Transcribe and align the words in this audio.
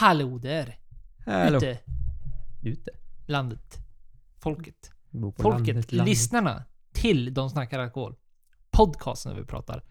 Hallå 0.00 0.38
där! 0.38 0.78
Hallå. 1.26 1.56
Ute. 1.56 1.78
Ute. 2.62 2.90
Landet. 3.26 3.78
Folket. 4.40 4.92
Folket. 5.12 5.44
landet, 5.44 5.92
landet. 5.92 6.08
Lyssnarna 6.08 6.64
till 6.92 7.34
De 7.34 7.50
snackar 7.50 7.78
alkohol. 7.78 8.16
Podcasten 8.70 9.32
där 9.32 9.40
vi 9.40 9.46
pratar 9.46 9.84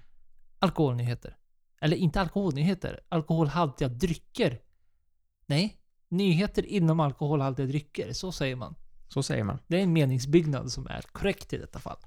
alkoholnyheter. 0.60 1.38
Eller 1.82 1.98
inte 1.98 2.22
alkoholnyheter. 2.22 3.00
Alkoholhaltiga 3.10 3.88
drycker. 3.88 4.60
Nej. 5.46 5.78
Nyheter 6.10 6.66
inom 6.66 7.00
alkoholhaltiga 7.00 7.66
drycker. 7.66 8.14
Så 8.14 8.32
säger 8.32 8.56
man. 8.56 8.76
Så 9.08 9.24
säger 9.24 9.44
man. 9.44 9.60
Det 9.68 9.78
är 9.78 9.84
en 9.84 9.94
meningsbyggnad 9.94 10.72
som 10.72 10.88
är 10.88 11.02
korrekt 11.02 11.54
i 11.54 11.58
detta 11.58 11.80
fall. 11.80 11.98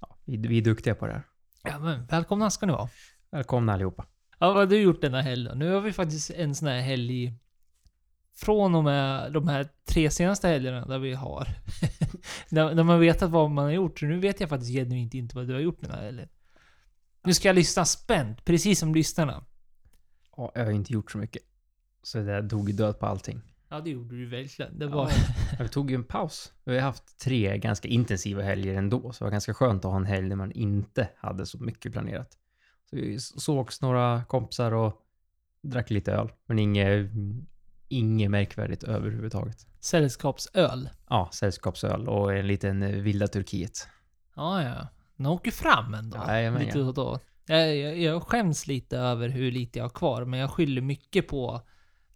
Ja, 0.00 0.16
vi, 0.24 0.36
vi 0.36 0.58
är 0.58 0.62
duktiga 0.62 0.94
på 0.94 1.06
det 1.06 1.12
här. 1.12 1.22
Ja, 1.62 1.78
men 1.78 2.06
välkomna 2.06 2.50
ska 2.50 2.66
ni 2.66 2.72
vara. 2.72 2.88
Välkomna 3.30 3.72
allihopa. 3.72 4.06
Ja, 4.42 4.46
vad 4.46 4.56
har 4.56 4.66
du 4.66 4.80
gjort 4.80 5.00
denna 5.00 5.22
helg 5.22 5.48
då? 5.48 5.54
Nu 5.54 5.70
har 5.70 5.80
vi 5.80 5.92
faktiskt 5.92 6.30
en 6.30 6.54
sån 6.54 6.68
här 6.68 6.80
helg 6.80 7.34
från 8.34 8.74
och 8.74 8.84
med 8.84 9.32
de 9.32 9.48
här 9.48 9.68
tre 9.88 10.10
senaste 10.10 10.48
helgerna 10.48 10.86
där 10.86 10.98
vi 10.98 11.14
har. 11.14 11.48
där 12.50 12.82
man 12.82 13.00
vetat 13.00 13.30
vad 13.30 13.50
man 13.50 13.64
har 13.64 13.72
gjort. 13.72 13.98
Så 13.98 14.06
nu 14.06 14.18
vet 14.18 14.40
jag 14.40 14.48
faktiskt 14.48 14.72
genuint 14.72 15.14
inte 15.14 15.36
vad 15.36 15.48
du 15.48 15.54
har 15.54 15.60
gjort 15.60 15.80
den 15.80 15.90
här 15.90 16.02
helgen. 16.02 16.28
Nu 17.24 17.34
ska 17.34 17.48
jag 17.48 17.54
lyssna 17.54 17.84
spänt, 17.84 18.44
precis 18.44 18.78
som 18.78 18.94
lyssnarna. 18.94 19.44
Ja, 20.36 20.52
jag 20.54 20.64
har 20.64 20.72
inte 20.72 20.92
gjort 20.92 21.10
så 21.10 21.18
mycket. 21.18 21.42
Så 22.02 22.18
det 22.18 22.24
där 22.24 22.68
ju 22.68 22.72
död 22.72 22.98
på 22.98 23.06
allting. 23.06 23.40
Ja, 23.68 23.80
det 23.80 23.90
gjorde 23.90 24.16
du 24.16 24.26
verkligen. 24.26 24.78
Det 24.78 24.86
var... 24.86 25.10
Ja, 25.58 25.64
vi 25.64 25.68
tog 25.68 25.90
ju 25.90 25.94
en 25.94 26.04
paus. 26.04 26.52
Vi 26.64 26.74
har 26.74 26.82
haft 26.82 27.18
tre 27.18 27.58
ganska 27.58 27.88
intensiva 27.88 28.42
helger 28.42 28.74
ändå, 28.74 29.12
så 29.12 29.24
det 29.24 29.26
var 29.26 29.30
ganska 29.30 29.54
skönt 29.54 29.84
att 29.84 29.90
ha 29.90 29.98
en 29.98 30.06
helg 30.06 30.28
när 30.28 30.36
man 30.36 30.52
inte 30.52 31.08
hade 31.16 31.46
så 31.46 31.58
mycket 31.58 31.92
planerat. 31.92 32.39
Så 32.90 32.96
vi 32.96 33.20
sågs 33.20 33.80
några 33.82 34.24
kompisar 34.24 34.72
och 34.72 35.02
drack 35.62 35.90
lite 35.90 36.12
öl, 36.12 36.32
men 36.46 36.58
inget, 36.58 37.10
inget 37.88 38.30
märkvärdigt 38.30 38.82
överhuvudtaget. 38.82 39.66
Sällskapsöl. 39.80 40.90
Ja, 41.08 41.30
sällskapsöl 41.32 42.08
och 42.08 42.34
en 42.34 42.46
liten 42.46 42.82
eh, 42.82 42.90
vilda 42.90 43.28
Turkiet. 43.28 43.88
Ja, 44.36 44.62
ja. 44.62 44.88
Den 45.16 45.26
åker 45.26 45.50
fram 45.50 45.94
ändå. 45.94 46.24
Jajamän, 46.28 46.62
lite 46.62 46.78
ja. 46.78 46.92
då. 46.92 47.18
Jag, 47.46 47.76
jag, 47.76 47.98
jag 47.98 48.22
skäms 48.22 48.66
lite 48.66 48.98
över 48.98 49.28
hur 49.28 49.52
lite 49.52 49.78
jag 49.78 49.84
har 49.84 49.90
kvar, 49.90 50.24
men 50.24 50.40
jag 50.40 50.50
skyller 50.50 50.82
mycket 50.82 51.28
på 51.28 51.60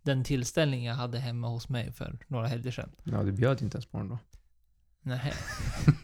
den 0.02 0.24
tillställning 0.24 0.84
jag 0.84 0.94
hade 0.94 1.18
hemma 1.18 1.48
hos 1.48 1.68
mig 1.68 1.92
för 1.92 2.18
några 2.26 2.46
helger 2.46 2.70
sedan. 2.70 2.90
Ja, 3.04 3.22
du 3.22 3.32
bjöd 3.32 3.62
inte 3.62 3.76
ens 3.76 3.86
på 3.86 3.98
den 3.98 4.08
då. 4.08 4.18
Nej. 5.02 5.32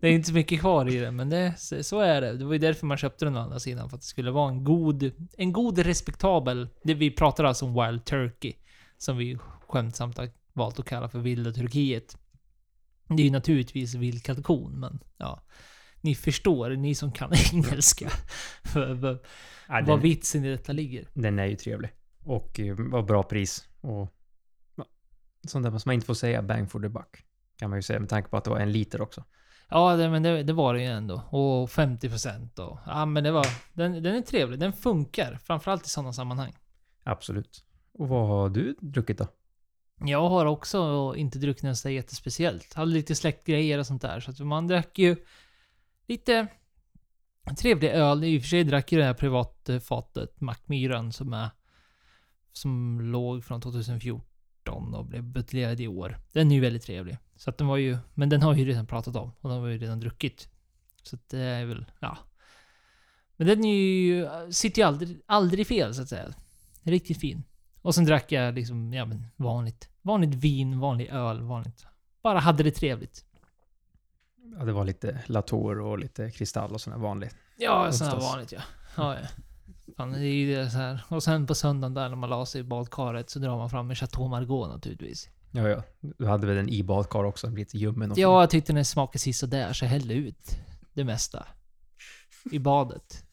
det 0.00 0.08
är 0.08 0.12
inte 0.12 0.28
så 0.28 0.34
mycket 0.34 0.60
kvar 0.60 0.88
i 0.88 0.98
den, 0.98 1.16
men 1.16 1.30
det, 1.30 1.54
så 1.58 2.00
är 2.00 2.20
det. 2.20 2.36
Det 2.36 2.44
var 2.44 2.52
ju 2.52 2.58
därför 2.58 2.86
man 2.86 2.96
köpte 2.96 3.24
den 3.24 3.36
å 3.36 3.40
andra 3.40 3.60
sidan. 3.60 3.90
För 3.90 3.96
att 3.96 4.00
det 4.02 4.06
skulle 4.06 4.30
vara 4.30 4.50
en 4.50 4.64
god, 4.64 5.12
en 5.36 5.52
god 5.52 5.78
respektabel... 5.78 6.68
Det 6.82 6.94
vi 6.94 7.10
pratar 7.10 7.44
alltså 7.44 7.64
om 7.64 7.86
Wild 7.86 8.04
Turkey. 8.04 8.54
Som 8.98 9.16
vi 9.16 9.38
skämtsamt 9.68 10.18
har 10.18 10.30
valt 10.52 10.78
att 10.78 10.86
kalla 10.86 11.08
för 11.08 11.18
Vilda 11.18 11.52
Turkiet. 11.52 12.18
Det 13.08 13.22
är 13.22 13.24
ju 13.24 13.30
naturligtvis 13.30 13.94
vild 13.94 14.22
kalkon, 14.22 14.80
men 14.80 14.98
ja. 15.16 15.42
Ni 16.00 16.14
förstår, 16.14 16.70
ni 16.70 16.94
som 16.94 17.12
kan 17.12 17.32
engelska. 17.52 18.08
för, 18.64 18.96
för, 19.00 19.18
Ja, 19.68 19.74
vad 19.74 19.86
den, 19.86 20.00
vitsen 20.00 20.44
i 20.44 20.50
detta 20.50 20.72
ligger. 20.72 21.08
den 21.14 21.38
är 21.38 21.46
ju 21.46 21.56
trevlig. 21.56 21.90
Och 22.24 22.60
eh, 22.60 22.76
var 22.78 23.02
bra 23.02 23.22
pris. 23.22 23.68
Och 23.80 24.14
sånt 25.46 25.64
där 25.64 25.70
som 25.70 25.82
man 25.88 25.94
inte 25.94 26.06
får 26.06 26.14
säga 26.14 26.42
bang 26.42 26.70
for 26.70 26.80
the 26.80 26.88
buck. 26.88 27.24
Kan 27.58 27.70
man 27.70 27.78
ju 27.78 27.82
säga 27.82 28.00
med 28.00 28.08
tanke 28.08 28.28
på 28.28 28.36
att 28.36 28.44
det 28.44 28.50
var 28.50 28.58
en 28.58 28.72
liter 28.72 29.00
också. 29.00 29.24
Ja, 29.70 29.96
det, 29.96 30.10
men 30.10 30.22
det, 30.22 30.42
det 30.42 30.52
var 30.52 30.74
det 30.74 30.80
ju 30.80 30.86
ändå. 30.86 31.22
Och 31.30 31.68
50% 31.68 32.60
och... 32.60 32.78
Ja, 32.86 33.06
men 33.06 33.24
det 33.24 33.30
var... 33.30 33.46
Den, 33.72 34.02
den 34.02 34.14
är 34.14 34.20
trevlig. 34.20 34.58
Den 34.60 34.72
funkar. 34.72 35.38
Framförallt 35.44 35.86
i 35.86 35.88
sådana 35.88 36.12
sammanhang. 36.12 36.52
Absolut. 37.04 37.64
Och 37.92 38.08
vad 38.08 38.28
har 38.28 38.48
du 38.48 38.76
druckit 38.80 39.18
då? 39.18 39.26
Jag 40.00 40.28
har 40.28 40.46
också 40.46 41.12
inte 41.16 41.38
druckit 41.38 41.62
något 41.62 41.78
så 41.78 41.90
jättespeciellt. 41.90 42.74
Hade 42.74 42.90
lite 42.90 43.14
släktgrejer 43.14 43.78
och 43.78 43.86
sånt 43.86 44.02
där. 44.02 44.20
Så 44.20 44.30
att 44.30 44.38
man 44.38 44.66
drack 44.66 44.98
ju 44.98 45.16
lite 46.06 46.46
trevlig 47.58 47.88
öl. 47.88 48.24
I 48.24 48.38
och 48.38 48.42
för 48.42 48.48
sig 48.48 48.64
drack 48.64 48.92
ju 48.92 48.98
det 48.98 49.04
här 49.04 49.14
privatfatet 49.14 50.40
Mackmyran 50.40 51.12
som 51.12 51.32
är... 51.32 51.48
Som 52.52 53.00
låg 53.00 53.44
från 53.44 53.60
2014 53.60 54.94
och 54.94 55.04
blev 55.04 55.22
buteljerad 55.22 55.80
i 55.80 55.88
år. 55.88 56.18
Den 56.32 56.50
är 56.50 56.54
ju 56.54 56.60
väldigt 56.60 56.82
trevlig. 56.82 57.18
Så 57.38 57.50
att 57.50 57.58
den 57.58 57.66
var 57.66 57.76
ju... 57.76 57.98
Men 58.14 58.28
den 58.28 58.42
har 58.42 58.54
ju 58.54 58.64
redan 58.64 58.86
pratat 58.86 59.16
om. 59.16 59.32
Och 59.40 59.50
den 59.50 59.60
var 59.60 59.68
ju 59.68 59.78
redan 59.78 60.00
druckit. 60.00 60.48
Så 61.02 61.16
att 61.16 61.28
det 61.28 61.38
är 61.38 61.64
väl... 61.64 61.84
Ja. 62.00 62.18
Men 63.36 63.46
den 63.46 63.64
är 63.64 63.74
ju... 63.74 64.28
Sitter 64.52 64.82
ju 64.82 64.88
aldrig, 64.88 65.20
aldrig 65.26 65.66
fel 65.66 65.94
så 65.94 66.02
att 66.02 66.08
säga. 66.08 66.34
Riktigt 66.82 67.20
fin. 67.20 67.42
Och 67.82 67.94
sen 67.94 68.04
drack 68.04 68.32
jag 68.32 68.54
liksom, 68.54 68.92
ja 68.92 69.04
men 69.04 69.26
vanligt. 69.36 69.88
Vanligt 70.02 70.34
vin, 70.34 70.80
vanlig 70.80 71.08
öl, 71.08 71.42
vanligt. 71.42 71.86
Bara 72.22 72.38
hade 72.38 72.62
det 72.62 72.70
trevligt. 72.70 73.24
Ja, 74.58 74.64
det 74.64 74.72
var 74.72 74.84
lite 74.84 75.18
Latour 75.26 75.80
och 75.80 75.98
lite 75.98 76.30
kristall 76.30 76.72
och 76.72 76.80
sådana 76.80 77.02
vanligt. 77.02 77.36
Ja, 77.56 77.88
Oftast. 77.88 78.22
vanligt 78.22 78.52
ja. 78.52 78.60
ja, 78.96 79.14
ja. 79.14 79.26
Fan, 79.96 80.12
det 80.12 80.18
är 80.18 80.32
ju 80.32 80.56
det 80.56 80.70
så 80.70 80.78
här. 80.78 81.04
Och 81.08 81.22
sen 81.22 81.46
på 81.46 81.54
söndagen 81.54 81.94
där 81.94 82.08
när 82.08 82.16
man 82.16 82.30
la 82.30 82.46
sig 82.46 82.60
i 82.60 82.64
badkaret 82.64 83.30
så 83.30 83.38
drar 83.38 83.56
man 83.56 83.70
fram 83.70 83.90
en 83.90 83.96
Chateau 83.96 84.28
Margaux 84.28 84.72
naturligtvis. 84.72 85.28
Ja, 85.50 85.68
ja. 85.68 85.82
Du 86.00 86.26
hade 86.26 86.46
väl 86.46 86.56
en 86.56 86.68
i 86.68 86.82
badkar 86.82 87.24
också, 87.24 87.50
lite 87.50 87.78
ljummen 87.78 88.10
och 88.12 88.18
Ja, 88.18 88.40
jag 88.40 88.50
tyckte 88.50 88.72
den 88.72 88.84
smakade 88.84 89.18
sisådär 89.18 89.72
så 89.72 89.84
jag 89.84 89.90
hällde 89.90 90.14
ut 90.14 90.58
det 90.94 91.04
mesta. 91.04 91.46
I 92.50 92.58
badet. 92.58 93.24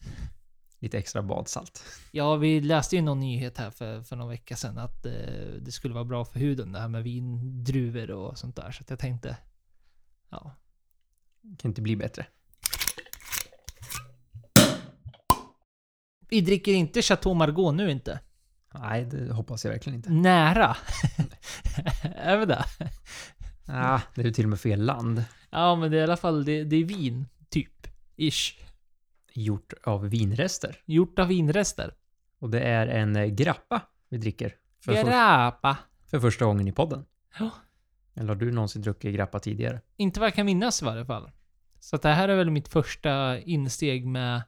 lite 0.78 0.98
extra 0.98 1.22
badsalt. 1.22 1.84
Ja, 2.12 2.36
vi 2.36 2.60
läste 2.60 2.96
ju 2.96 3.02
någon 3.02 3.20
nyhet 3.20 3.58
här 3.58 3.70
för, 3.70 4.02
för 4.02 4.16
någon 4.16 4.28
vecka 4.28 4.56
sedan 4.56 4.78
att 4.78 5.06
eh, 5.06 5.12
det 5.60 5.72
skulle 5.72 5.94
vara 5.94 6.04
bra 6.04 6.24
för 6.24 6.38
huden 6.40 6.72
det 6.72 6.78
här 6.78 6.88
med 6.88 7.02
vindruvor 7.02 8.10
och 8.10 8.38
sånt 8.38 8.56
där. 8.56 8.70
Så 8.70 8.84
jag 8.88 8.98
tänkte... 8.98 9.36
Ja, 10.30 10.56
Kan 11.58 11.70
inte 11.70 11.82
bli 11.82 11.96
bättre. 11.96 12.26
Vi 16.28 16.40
dricker 16.40 16.72
inte 16.72 17.02
Chateau 17.02 17.34
Margaux 17.34 17.76
nu 17.76 17.90
inte. 17.90 18.20
Nej, 18.80 19.04
det 19.04 19.32
hoppas 19.32 19.64
jag 19.64 19.72
verkligen 19.72 19.96
inte. 19.96 20.10
Nära. 20.10 20.76
är 22.02 22.36
vi 22.36 22.46
det? 22.46 22.64
Ah, 23.66 24.00
det 24.14 24.20
är 24.20 24.24
ju 24.24 24.32
till 24.32 24.44
och 24.44 24.50
med 24.50 24.60
fel 24.60 24.82
land. 24.84 25.24
Ja, 25.50 25.76
men 25.76 25.90
det 25.90 25.96
är 25.96 26.00
i 26.00 26.04
alla 26.04 26.16
fall 26.16 26.44
det, 26.44 26.64
det 26.64 26.76
är 26.76 26.84
vin, 26.84 27.26
typ. 27.48 27.86
Ish. 28.16 28.52
Gjort 29.32 29.72
av 29.84 30.08
vinrester. 30.08 30.76
Gjort 30.84 31.18
av 31.18 31.26
vinrester. 31.26 31.94
Och 32.38 32.50
det 32.50 32.60
är 32.60 32.86
en 32.86 33.16
eh, 33.16 33.26
grappa 33.26 33.82
vi 34.08 34.18
dricker. 34.18 34.54
För, 34.84 34.94
för, 34.94 35.04
Grappa. 35.04 35.76
för 36.10 36.20
första 36.20 36.44
gången 36.44 36.68
i 36.68 36.72
podden. 36.72 37.04
Ja. 37.38 37.50
Eller 38.14 38.28
har 38.28 38.34
du 38.34 38.52
någonsin 38.52 38.82
druckit 38.82 39.14
grappa 39.14 39.38
tidigare? 39.38 39.80
Inte 39.96 40.20
vad 40.20 40.26
jag 40.26 40.34
kan 40.34 40.46
minnas 40.46 40.82
i 40.82 40.84
varje 40.84 41.04
fall. 41.04 41.30
Så 41.80 41.96
det 41.96 42.08
här 42.08 42.28
är 42.28 42.36
väl 42.36 42.50
mitt 42.50 42.68
första 42.68 43.38
insteg 43.38 44.06
med... 44.06 44.42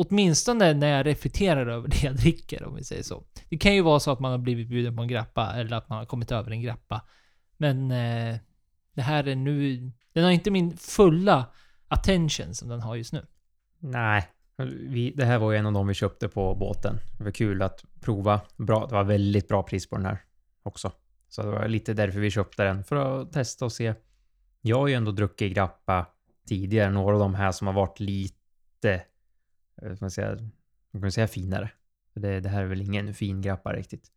Åtminstone 0.00 0.74
när 0.74 0.88
jag 0.88 1.06
reflekterar 1.06 1.66
över 1.66 1.88
det 1.88 2.02
jag 2.02 2.16
dricker, 2.16 2.64
om 2.64 2.74
vi 2.74 2.84
säger 2.84 3.02
så. 3.02 3.24
Det 3.48 3.58
kan 3.58 3.74
ju 3.74 3.82
vara 3.82 4.00
så 4.00 4.10
att 4.10 4.20
man 4.20 4.30
har 4.30 4.38
blivit 4.38 4.68
bjuden 4.68 4.96
på 4.96 5.02
en 5.02 5.08
grappa, 5.08 5.52
eller 5.54 5.76
att 5.76 5.88
man 5.88 5.98
har 5.98 6.06
kommit 6.06 6.32
över 6.32 6.50
en 6.50 6.62
grappa. 6.62 7.02
Men 7.56 7.90
eh, 7.90 8.36
det 8.94 9.02
här 9.02 9.28
är 9.28 9.34
nu... 9.34 9.90
Den 10.12 10.24
har 10.24 10.30
inte 10.30 10.50
min 10.50 10.76
fulla 10.76 11.46
attention 11.88 12.54
som 12.54 12.68
den 12.68 12.80
har 12.80 12.96
just 12.96 13.12
nu. 13.12 13.26
Nej. 13.78 14.28
Vi, 14.80 15.10
det 15.10 15.24
här 15.24 15.38
var 15.38 15.52
ju 15.52 15.58
en 15.58 15.66
av 15.66 15.72
de 15.72 15.86
vi 15.86 15.94
köpte 15.94 16.28
på 16.28 16.54
båten. 16.54 16.98
Det 17.18 17.24
var 17.24 17.30
kul 17.30 17.62
att 17.62 17.84
prova. 18.00 18.40
Bra, 18.56 18.86
det 18.86 18.94
var 18.94 19.04
väldigt 19.04 19.48
bra 19.48 19.62
pris 19.62 19.90
på 19.90 19.96
den 19.96 20.06
här 20.06 20.18
också. 20.62 20.92
Så 21.28 21.42
det 21.42 21.48
var 21.48 21.68
lite 21.68 21.94
därför 21.94 22.20
vi 22.20 22.30
köpte 22.30 22.64
den. 22.64 22.84
För 22.84 22.96
att 22.96 23.32
testa 23.32 23.64
och 23.64 23.72
se. 23.72 23.94
Jag 24.60 24.78
har 24.78 24.88
ju 24.88 24.94
ändå 24.94 25.10
druckit 25.10 25.54
grappa 25.54 26.06
tidigare. 26.48 26.90
Några 26.90 27.14
av 27.14 27.20
de 27.20 27.34
här 27.34 27.52
som 27.52 27.66
har 27.66 27.74
varit 27.74 28.00
lite 28.00 29.02
eh, 29.82 29.96
man 30.00 30.10
säga, 30.10 30.36
man 30.90 31.02
kan 31.02 31.12
säga 31.12 31.28
finare. 31.28 31.70
Det, 32.14 32.40
det 32.40 32.48
här 32.48 32.62
är 32.62 32.66
väl 32.66 32.82
ingen 32.82 33.14
fin 33.14 33.40
grappa 33.40 33.72
riktigt. 33.72 34.12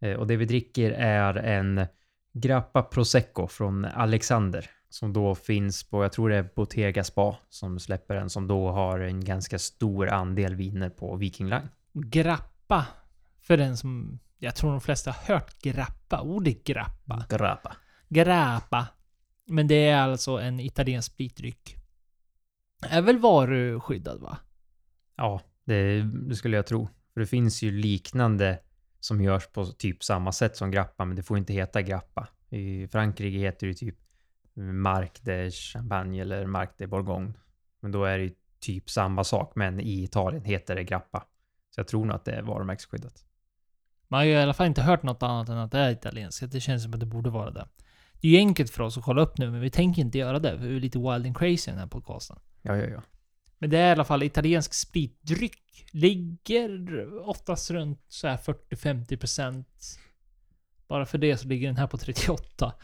Eh, 0.00 0.16
Och 0.16 0.26
det 0.26 0.36
vi 0.36 0.44
dricker 0.44 0.90
är 0.90 1.34
en 1.34 1.86
Grappa 2.32 2.82
Prosecco 2.82 3.46
från 3.46 3.84
Alexander. 3.84 4.70
Som 4.88 5.12
då 5.12 5.34
finns 5.34 5.84
på, 5.84 6.04
jag 6.04 6.12
tror 6.12 6.28
det 6.28 6.36
är 6.36 6.48
Bottega 6.54 7.04
Spa 7.04 7.36
som 7.48 7.78
släpper 7.80 8.14
den. 8.14 8.30
Som 8.30 8.46
då 8.46 8.70
har 8.70 8.98
en 8.98 9.24
ganska 9.24 9.58
stor 9.58 10.08
andel 10.08 10.54
viner 10.54 10.90
på 10.90 11.16
Viking 11.16 11.48
Line. 11.48 11.68
Grappa. 11.92 12.86
För 13.40 13.56
den 13.56 13.76
som... 13.76 14.18
Jag 14.38 14.54
tror 14.54 14.70
de 14.70 14.80
flesta 14.80 15.10
har 15.10 15.34
hört 15.34 15.62
grappa. 15.62 16.20
Ordet 16.20 16.64
grappa. 16.64 17.26
Grappa. 17.28 17.76
Grappa. 18.08 18.86
Men 19.46 19.68
det 19.68 19.88
är 19.88 19.96
alltså 19.96 20.30
en 20.38 20.60
italiensk 20.60 21.12
spritdryck. 21.12 21.76
Är 22.90 23.02
väl 23.02 23.18
varuskyddad 23.18 24.20
va? 24.20 24.38
Ja, 25.16 25.40
det, 25.64 26.02
det 26.02 26.34
skulle 26.34 26.56
jag 26.56 26.66
tro. 26.66 26.88
För 27.14 27.20
det 27.20 27.26
finns 27.26 27.62
ju 27.62 27.70
liknande 27.70 28.58
som 29.00 29.20
görs 29.20 29.46
på 29.46 29.64
typ 29.64 30.04
samma 30.04 30.32
sätt 30.32 30.56
som 30.56 30.70
grappa, 30.70 31.04
men 31.04 31.16
det 31.16 31.22
får 31.22 31.38
inte 31.38 31.52
heta 31.52 31.82
grappa. 31.82 32.28
I 32.50 32.88
Frankrike 32.88 33.38
heter 33.38 33.66
det 33.66 33.74
typ 33.74 33.96
Marc 34.54 35.10
de 35.20 35.50
Champagne 35.50 36.20
eller 36.20 36.46
Marc 36.46 36.70
de 36.78 36.86
Bourgogne. 36.86 37.32
Men 37.80 37.92
då 37.92 38.04
är 38.04 38.18
det 38.18 38.34
typ 38.60 38.90
samma 38.90 39.24
sak, 39.24 39.52
men 39.54 39.80
i 39.80 40.02
Italien 40.02 40.44
heter 40.44 40.74
det 40.74 40.84
grappa. 40.84 41.26
Så 41.70 41.80
jag 41.80 41.88
tror 41.88 42.04
nog 42.04 42.16
att 42.16 42.24
det 42.24 42.32
är 42.32 42.42
varumärkesskyddat. 42.42 43.24
Man 44.08 44.18
har 44.18 44.24
ju 44.24 44.32
i 44.32 44.36
alla 44.36 44.54
fall 44.54 44.66
inte 44.66 44.82
hört 44.82 45.02
något 45.02 45.22
annat 45.22 45.48
än 45.48 45.58
att 45.58 45.72
det 45.72 45.78
är 45.78 45.90
italienskt. 45.90 46.52
Det 46.52 46.60
känns 46.60 46.82
som 46.82 46.94
att 46.94 47.00
det 47.00 47.06
borde 47.06 47.30
vara 47.30 47.50
det. 47.50 47.68
Det 48.20 48.28
är 48.28 48.32
ju 48.32 48.38
enkelt 48.38 48.70
för 48.70 48.82
oss 48.82 48.98
att 48.98 49.04
kolla 49.04 49.22
upp 49.22 49.38
nu, 49.38 49.50
men 49.50 49.60
vi 49.60 49.70
tänker 49.70 50.02
inte 50.02 50.18
göra 50.18 50.38
det. 50.38 50.58
För 50.58 50.66
vi 50.66 50.76
är 50.76 50.80
lite 50.80 50.98
wild 50.98 51.26
and 51.26 51.38
crazy 51.38 51.70
i 51.70 51.72
den 51.72 51.78
här 51.78 51.86
podcasten. 51.86 52.38
Ja, 52.62 52.76
ja, 52.76 52.86
ja. 52.86 53.02
Men 53.58 53.70
det 53.70 53.78
är 53.78 53.88
i 53.88 53.92
alla 53.92 54.04
fall 54.04 54.22
italiensk 54.22 54.74
spritdryck. 54.74 55.86
Ligger 55.90 57.18
oftast 57.28 57.70
runt 57.70 58.04
så 58.08 58.28
här 58.28 58.36
40-50%. 58.36 59.64
Bara 60.88 61.06
för 61.06 61.18
det 61.18 61.36
så 61.36 61.48
ligger 61.48 61.66
den 61.66 61.76
här 61.76 61.86
på 61.86 61.98
38. 61.98 62.74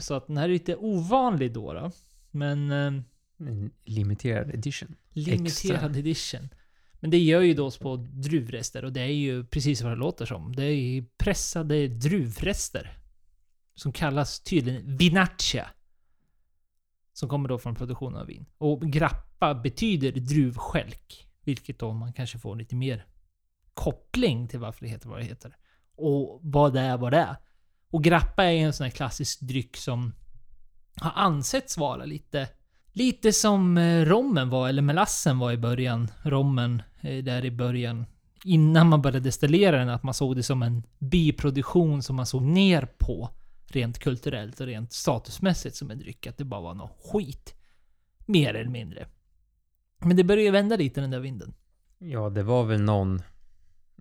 Så 0.00 0.14
att 0.14 0.26
den 0.26 0.36
här 0.36 0.44
är 0.44 0.52
lite 0.52 0.76
ovanlig 0.76 1.52
då. 1.52 1.72
då. 1.72 1.90
Men 2.30 2.70
eh, 2.70 3.02
En 3.48 3.70
limiterad 3.84 4.50
edition. 4.54 4.94
limiterad 5.12 5.96
edition. 5.96 6.48
Men 7.00 7.10
det 7.10 7.18
gör 7.18 7.40
ju 7.40 7.54
då 7.54 7.70
på 7.70 7.96
druvrester 7.96 8.84
och 8.84 8.92
det 8.92 9.00
är 9.00 9.06
ju 9.06 9.44
precis 9.44 9.82
vad 9.82 9.92
det 9.92 9.96
låter 9.96 10.26
som. 10.26 10.56
Det 10.56 10.64
är 10.64 10.74
ju 10.74 11.04
pressade 11.18 11.88
druvrester. 11.88 12.96
Som 13.74 13.92
kallas 13.92 14.40
tydligen 14.40 14.96
vinaccia. 14.96 15.70
Som 17.12 17.28
kommer 17.28 17.48
då 17.48 17.58
från 17.58 17.74
produktionen 17.74 18.20
av 18.20 18.26
vin. 18.26 18.46
Och 18.58 18.82
grappa 18.82 19.54
betyder 19.54 20.12
druvskälk. 20.12 21.26
Vilket 21.44 21.78
då 21.78 21.92
man 21.92 22.12
kanske 22.12 22.38
får 22.38 22.56
lite 22.56 22.76
mer 22.76 23.06
koppling 23.74 24.48
till 24.48 24.58
varför 24.58 24.84
det 24.84 24.90
heter 24.90 25.08
vad 25.08 25.18
det 25.18 25.24
heter. 25.24 25.56
Och 25.96 26.40
vad 26.42 26.72
det 26.72 26.80
är 26.80 26.96
vad 26.96 27.12
det 27.12 27.18
är. 27.18 27.36
Och 27.90 28.04
grappa 28.04 28.44
är 28.44 28.56
en 28.56 28.72
sån 28.72 28.84
här 28.84 28.90
klassisk 28.90 29.40
dryck 29.40 29.76
som 29.76 30.12
har 30.96 31.12
ansetts 31.14 31.78
vara 31.78 32.04
lite 32.04 32.48
Lite 32.92 33.32
som 33.32 33.78
eh, 33.78 34.04
rommen 34.04 34.50
var, 34.50 34.68
eller 34.68 34.82
melassen 34.82 35.38
var 35.38 35.52
i 35.52 35.56
början. 35.56 36.08
Rommen 36.22 36.82
eh, 37.00 37.24
där 37.24 37.44
i 37.44 37.50
början. 37.50 38.06
Innan 38.44 38.88
man 38.88 39.02
började 39.02 39.20
destillera 39.20 39.78
den, 39.78 39.88
att 39.88 40.02
man 40.02 40.14
såg 40.14 40.36
det 40.36 40.42
som 40.42 40.62
en 40.62 40.82
biproduktion 40.98 42.02
som 42.02 42.16
man 42.16 42.26
såg 42.26 42.42
ner 42.42 42.88
på. 42.98 43.30
Rent 43.72 43.98
kulturellt 43.98 44.60
och 44.60 44.66
rent 44.66 44.92
statusmässigt 44.92 45.76
som 45.76 45.90
en 45.90 45.98
dryck. 45.98 46.26
Att 46.26 46.38
det 46.38 46.44
bara 46.44 46.60
var 46.60 46.74
något 46.74 46.98
skit. 47.04 47.54
Mer 48.26 48.54
eller 48.54 48.70
mindre. 48.70 49.06
Men 49.98 50.16
det 50.16 50.24
började 50.24 50.42
ju 50.42 50.50
vända 50.50 50.76
lite 50.76 51.00
den 51.00 51.10
där 51.10 51.20
vinden. 51.20 51.54
Ja, 51.98 52.30
det 52.30 52.42
var 52.42 52.64
väl 52.64 52.80
någon 52.80 53.22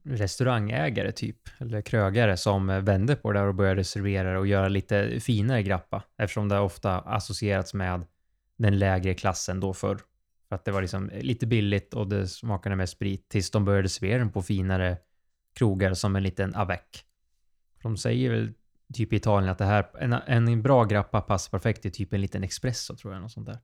restaurangägare 0.03 1.11
typ, 1.11 1.37
eller 1.57 1.81
krögare 1.81 2.37
som 2.37 2.67
vände 2.67 3.15
på 3.15 3.31
det 3.31 3.39
där 3.39 3.47
och 3.47 3.55
började 3.55 3.83
servera 3.83 4.33
det 4.33 4.39
och 4.39 4.47
göra 4.47 4.67
lite 4.67 5.19
finare 5.19 5.63
grappa. 5.63 6.03
Eftersom 6.17 6.49
det 6.49 6.59
ofta 6.59 6.99
associerats 6.99 7.73
med 7.73 8.05
den 8.57 8.79
lägre 8.79 9.13
klassen 9.13 9.59
då 9.59 9.73
förr. 9.73 9.99
För 10.49 10.55
att 10.55 10.65
det 10.65 10.71
var 10.71 10.81
liksom 10.81 11.11
lite 11.21 11.47
billigt 11.47 11.93
och 11.93 12.07
det 12.07 12.27
smakade 12.27 12.75
med 12.75 12.89
sprit 12.89 13.29
tills 13.29 13.51
de 13.51 13.65
började 13.65 13.89
servera 13.89 14.17
den 14.17 14.31
på 14.31 14.41
finare 14.41 14.97
krogar 15.53 15.93
som 15.93 16.15
en 16.15 16.23
liten 16.23 16.55
avec. 16.55 17.05
De 17.81 17.97
säger 17.97 18.29
väl 18.29 18.53
typ 18.93 19.13
i 19.13 19.15
Italien 19.15 19.51
att 19.51 19.57
det 19.57 19.65
här, 19.65 19.85
en, 19.99 20.13
en 20.13 20.61
bra 20.61 20.83
grappa 20.83 21.21
passar 21.21 21.51
perfekt 21.51 21.85
i 21.85 21.91
typ 21.91 22.13
en 22.13 22.21
liten 22.21 22.43
espresso 22.43 22.95
tror 22.95 23.13
jag, 23.13 23.21
något 23.21 23.31
sånt 23.31 23.45
där. 23.45 23.59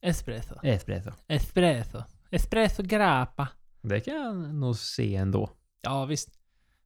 Espresso. 0.00 0.54
Espresso. 0.62 1.10
Espresso. 1.28 2.02
Espresso 2.30 2.82
grappa. 2.82 3.48
Det 3.82 4.00
kan 4.00 4.14
jag 4.14 4.54
nog 4.54 4.76
se 4.76 5.16
ändå. 5.16 5.50
Ja, 5.82 6.04
visst. 6.04 6.28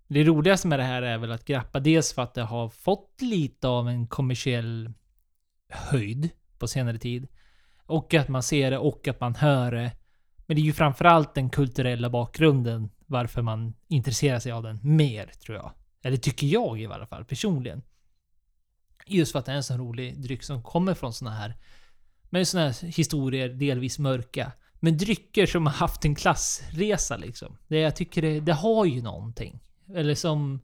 Det 0.08 0.24
roligaste 0.24 0.68
med 0.68 0.78
det 0.78 0.84
här 0.84 1.02
är 1.02 1.18
väl 1.18 1.32
att 1.32 1.44
grappa 1.44 1.80
dels 1.80 2.12
för 2.12 2.22
att 2.22 2.34
det 2.34 2.42
har 2.42 2.68
fått 2.68 3.20
lite 3.20 3.68
av 3.68 3.88
en 3.88 4.06
kommersiell 4.06 4.92
höjd 5.68 6.30
på 6.58 6.68
senare 6.68 6.98
tid. 6.98 7.28
Och 7.86 8.14
att 8.14 8.28
man 8.28 8.42
ser 8.42 8.70
det 8.70 8.78
och 8.78 9.08
att 9.08 9.20
man 9.20 9.34
hör 9.34 9.72
det. 9.72 9.92
Men 10.46 10.54
det 10.54 10.60
är 10.60 10.64
ju 10.64 10.72
framförallt 10.72 11.34
den 11.34 11.50
kulturella 11.50 12.10
bakgrunden 12.10 12.90
varför 13.06 13.42
man 13.42 13.74
intresserar 13.88 14.38
sig 14.38 14.52
av 14.52 14.62
den 14.62 14.78
mer, 14.82 15.26
tror 15.26 15.56
jag. 15.56 15.72
Eller 16.02 16.16
tycker 16.16 16.46
jag 16.46 16.80
i 16.80 16.86
alla 16.86 17.06
fall, 17.06 17.24
personligen. 17.24 17.82
Just 19.06 19.32
för 19.32 19.38
att 19.38 19.46
det 19.46 19.52
är 19.52 19.56
en 19.56 19.62
sån 19.62 19.78
rolig 19.78 20.22
dryck 20.22 20.42
som 20.42 20.62
kommer 20.62 20.94
från 20.94 21.12
såna 21.12 21.30
här... 21.30 21.56
Med 22.30 22.48
såna 22.48 22.64
här 22.64 22.86
historier, 22.86 23.48
delvis 23.48 23.98
mörka. 23.98 24.52
Men 24.74 24.96
drycker 24.96 25.46
som 25.46 25.66
har 25.66 25.72
haft 25.72 26.04
en 26.04 26.14
klassresa 26.14 27.16
liksom. 27.16 27.56
Det, 27.68 27.78
jag 27.78 27.96
tycker 27.96 28.22
det, 28.22 28.40
det 28.40 28.52
har 28.52 28.84
ju 28.84 29.02
någonting. 29.02 29.60
Eller 29.94 30.14
som... 30.14 30.60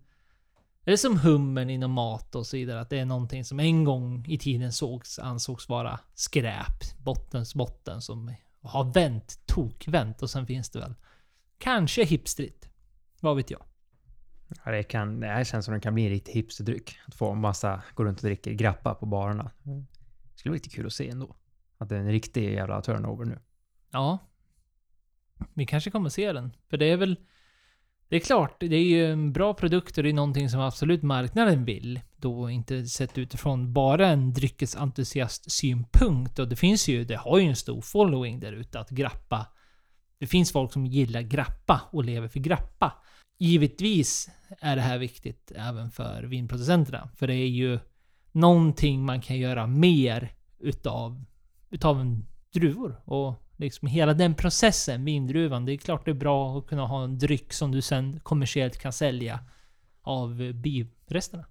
Eller 0.87 0.97
som 0.97 1.19
hummern 1.19 1.71
inom 1.71 1.91
mat 1.91 2.35
och 2.35 2.47
så 2.47 2.57
vidare. 2.57 2.81
Att 2.81 2.91
det 2.91 2.99
är 2.99 3.05
någonting 3.05 3.45
som 3.45 3.61
en 3.61 3.85
gång 3.85 4.27
i 4.29 4.39
tiden 4.39 4.73
sågs, 4.73 5.19
ansågs 5.19 5.69
vara 5.69 6.01
skräp. 6.15 6.99
Bottens 6.99 7.55
botten 7.55 8.03
som 8.03 8.35
har 8.61 8.93
vänt, 8.93 9.41
tokvänt. 9.47 10.23
Och 10.23 10.31
sen 10.31 10.47
finns 10.47 10.71
det 10.71 10.79
väl 10.79 10.95
kanske 11.59 12.05
hipstrit. 12.05 12.69
Vad 13.21 13.37
vet 13.37 13.51
jag. 13.51 13.63
Ja, 14.65 14.73
det, 14.73 14.83
kan, 14.83 15.21
det 15.21 15.27
här 15.27 15.45
känns 15.45 15.65
som 15.65 15.75
det 15.75 15.81
kan 15.81 15.95
bli 15.95 16.05
en 16.05 16.11
riktig 16.11 16.33
hipsterdryck. 16.33 16.99
Att 17.06 17.15
få 17.15 17.33
en 17.33 17.41
massa 17.41 17.83
gå 17.95 18.05
runt 18.05 18.19
och 18.19 18.25
dricka 18.25 18.53
grappa 18.53 18.95
på 18.95 19.06
barerna. 19.06 19.51
Det 19.62 20.39
skulle 20.39 20.51
vara 20.51 20.56
lite 20.56 20.69
kul 20.69 20.87
att 20.87 20.93
se 20.93 21.09
ändå. 21.09 21.37
Att 21.79 21.89
det 21.89 21.97
är 21.97 22.01
en 22.01 22.11
riktig 22.11 22.53
jävla 22.53 22.81
turnover 22.81 23.25
nu. 23.25 23.39
Ja. 23.91 24.19
Vi 25.55 25.67
kanske 25.67 25.91
kommer 25.91 26.09
se 26.09 26.33
den. 26.33 26.53
För 26.71 26.77
det 26.77 26.87
är 26.87 26.97
väl... 26.97 27.17
Det 28.09 28.17
är 28.17 28.21
klart, 28.21 28.61
det 28.61 28.77
är 28.77 28.85
ju 28.85 29.12
en 29.12 29.33
bra 29.33 29.55
produkt 29.55 29.97
och 29.97 30.05
det 30.05 30.09
är 30.09 30.12
någonting 30.12 30.49
som 30.49 30.61
absolut 30.61 31.03
marknaden 31.03 31.65
vill. 31.65 32.01
Då 32.17 32.51
inte 32.51 32.87
sett 32.87 33.19
utifrån 33.19 33.73
bara 33.73 34.09
en 34.09 34.33
dryckesentusiast 34.33 35.51
synpunkt. 35.53 36.39
Och 36.39 36.49
det 36.49 36.56
finns 36.56 36.89
ju, 36.89 37.05
det 37.05 37.17
har 37.17 37.39
ju 37.39 37.49
en 37.49 37.56
stor 37.56 37.81
following 37.81 38.41
där 38.41 38.53
ute 38.53 38.81
att 38.81 38.91
grappa. 38.91 39.47
Det 40.19 40.27
finns 40.27 40.53
folk 40.53 40.73
som 40.73 40.87
gillar 40.87 41.23
grappa 41.23 41.81
och 41.91 42.05
lever 42.05 42.29
för 42.29 42.41
grappa. 42.41 42.93
Givetvis 43.44 44.31
är 44.61 44.76
det 44.76 44.82
här 44.82 44.99
viktigt 44.99 45.52
även 45.56 45.91
för 45.91 46.23
vinproducenterna. 46.23 47.08
För 47.17 47.26
det 47.26 47.35
är 47.35 47.49
ju 47.49 47.79
någonting 48.32 49.05
man 49.05 49.20
kan 49.20 49.37
göra 49.37 49.67
mer 49.67 50.32
utav, 50.58 51.25
utav 51.70 52.00
en 52.00 52.26
druvor. 52.52 53.00
Och 53.05 53.35
liksom 53.56 53.88
hela 53.88 54.14
den 54.14 54.35
processen, 54.35 55.05
vindruvan. 55.05 55.64
Det 55.64 55.73
är 55.73 55.76
klart 55.76 56.05
det 56.05 56.11
är 56.11 56.14
bra 56.14 56.58
att 56.58 56.67
kunna 56.67 56.87
ha 56.87 57.05
en 57.05 57.19
dryck 57.19 57.52
som 57.52 57.73
du 57.73 57.82
sen 57.82 58.20
kommersiellt 58.20 58.79
kan 58.79 58.93
sälja 58.93 59.41
av 60.02 60.52
biresterna. 60.52 61.44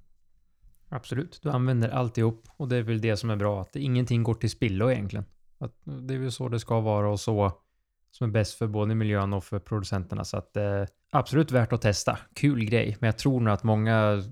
Absolut, 0.89 1.39
du 1.43 1.49
använder 1.49 1.89
alltihop 1.89 2.47
och 2.57 2.67
det 2.67 2.77
är 2.77 2.83
väl 2.83 3.01
det 3.01 3.17
som 3.17 3.29
är 3.29 3.35
bra. 3.35 3.61
Att 3.61 3.75
ingenting 3.75 4.23
går 4.23 4.33
till 4.33 4.49
spillo 4.49 4.91
egentligen. 4.91 5.25
Att 5.57 5.81
det 5.83 6.13
är 6.13 6.19
väl 6.19 6.31
så 6.31 6.49
det 6.49 6.59
ska 6.59 6.79
vara 6.79 7.09
och 7.09 7.19
så 7.19 7.62
som 8.13 8.29
är 8.29 8.31
bäst 8.31 8.57
för 8.57 8.67
både 8.67 8.95
miljön 8.95 9.33
och 9.33 9.43
för 9.43 9.59
producenterna. 9.59 10.23
Så 10.23 10.37
att 10.37 10.57
eh, 10.57 10.83
absolut 11.11 11.51
värt 11.51 11.73
att 11.73 11.81
testa. 11.81 12.19
Kul 12.33 12.65
grej, 12.65 12.97
men 12.99 13.07
jag 13.07 13.17
tror 13.17 13.39
nog 13.39 13.53
att 13.53 13.63
många 13.63 14.23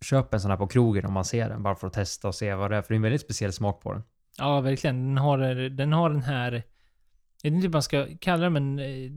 köper 0.00 0.36
en 0.36 0.40
sån 0.40 0.50
här 0.50 0.58
på 0.58 0.66
krogen 0.66 1.06
om 1.06 1.12
man 1.12 1.24
ser 1.24 1.48
den 1.48 1.62
bara 1.62 1.74
för 1.74 1.86
att 1.86 1.92
testa 1.92 2.28
och 2.28 2.34
se 2.34 2.54
vad 2.54 2.70
det 2.70 2.76
är. 2.76 2.82
För 2.82 2.88
det 2.88 2.94
är 2.94 2.96
en 2.96 3.02
väldigt 3.02 3.20
speciell 3.20 3.52
smak 3.52 3.82
på 3.82 3.92
den. 3.92 4.02
Ja, 4.38 4.60
verkligen. 4.60 5.06
Den 5.06 5.18
har, 5.18 5.38
den 5.68 5.92
har 5.92 6.10
den 6.10 6.22
här... 6.22 6.52
Jag 7.42 7.50
vet 7.50 7.54
inte 7.54 7.66
hur 7.66 7.72
man 7.72 7.82
ska 7.82 8.06
kalla 8.20 8.44
det, 8.44 8.50
men 8.50 8.78
eh, 8.78 9.10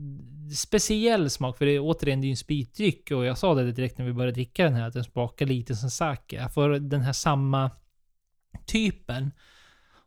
speciell 0.54 1.30
smak. 1.30 1.58
För 1.58 1.66
det 1.66 1.72
är 1.72 1.80
återigen, 1.80 2.20
det 2.20 2.24
är 2.24 2.28
ju 2.28 2.32
en 2.32 2.36
spritdryck. 2.36 3.10
Och 3.10 3.24
jag 3.24 3.38
sa 3.38 3.54
det 3.54 3.72
direkt 3.72 3.98
när 3.98 4.04
vi 4.04 4.12
började 4.12 4.32
dricka 4.32 4.64
den 4.64 4.74
här, 4.74 4.88
att 4.88 4.94
den 4.94 5.04
smakar 5.04 5.46
lite 5.46 5.74
som 5.74 5.90
sake. 5.90 6.36
Jag 6.36 6.54
får 6.54 6.68
den 6.68 7.00
här 7.00 7.12
samma 7.12 7.70
typen. 8.66 9.30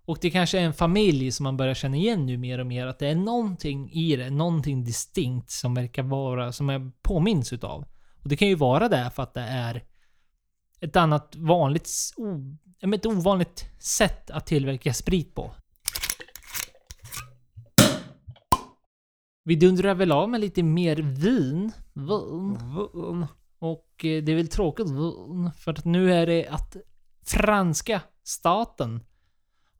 Och 0.05 0.17
det 0.21 0.29
kanske 0.29 0.59
är 0.59 0.63
en 0.63 0.73
familj 0.73 1.31
som 1.31 1.43
man 1.43 1.57
börjar 1.57 1.73
känna 1.73 1.97
igen 1.97 2.25
nu 2.25 2.37
mer 2.37 2.59
och 2.59 2.67
mer. 2.67 2.87
Att 2.87 2.99
det 2.99 3.07
är 3.07 3.15
någonting 3.15 3.91
i 3.91 4.15
det, 4.15 4.29
någonting 4.29 4.83
distinkt 4.83 5.51
som 5.51 5.73
verkar 5.73 6.03
vara, 6.03 6.51
som 6.51 6.69
jag 6.69 6.91
påminns 7.01 7.53
utav. 7.53 7.85
Och 8.23 8.29
det 8.29 8.35
kan 8.35 8.47
ju 8.47 8.55
vara 8.55 8.89
det 8.89 9.11
för 9.15 9.23
att 9.23 9.33
det 9.33 9.41
är 9.41 9.83
ett 10.79 10.95
annat 10.95 11.35
vanligt, 11.35 11.89
o, 12.17 12.57
ett 12.93 13.05
ovanligt 13.05 13.65
sätt 13.79 14.31
att 14.31 14.45
tillverka 14.45 14.93
sprit 14.93 15.35
på. 15.35 15.51
Vi 19.43 19.55
dundrar 19.55 19.95
väl 19.95 20.11
av 20.11 20.29
med 20.29 20.41
lite 20.41 20.63
mer 20.63 20.95
vin. 20.95 21.71
Vin. 21.93 23.27
Och 23.59 24.05
eh, 24.05 24.23
det 24.23 24.31
är 24.31 24.35
väl 24.35 24.47
tråkigt 24.47 24.89
vin, 24.89 25.51
för 25.57 25.71
att 25.71 25.85
nu 25.85 26.13
är 26.13 26.27
det 26.27 26.47
att 26.47 26.77
franska 27.25 28.01
staten 28.23 29.03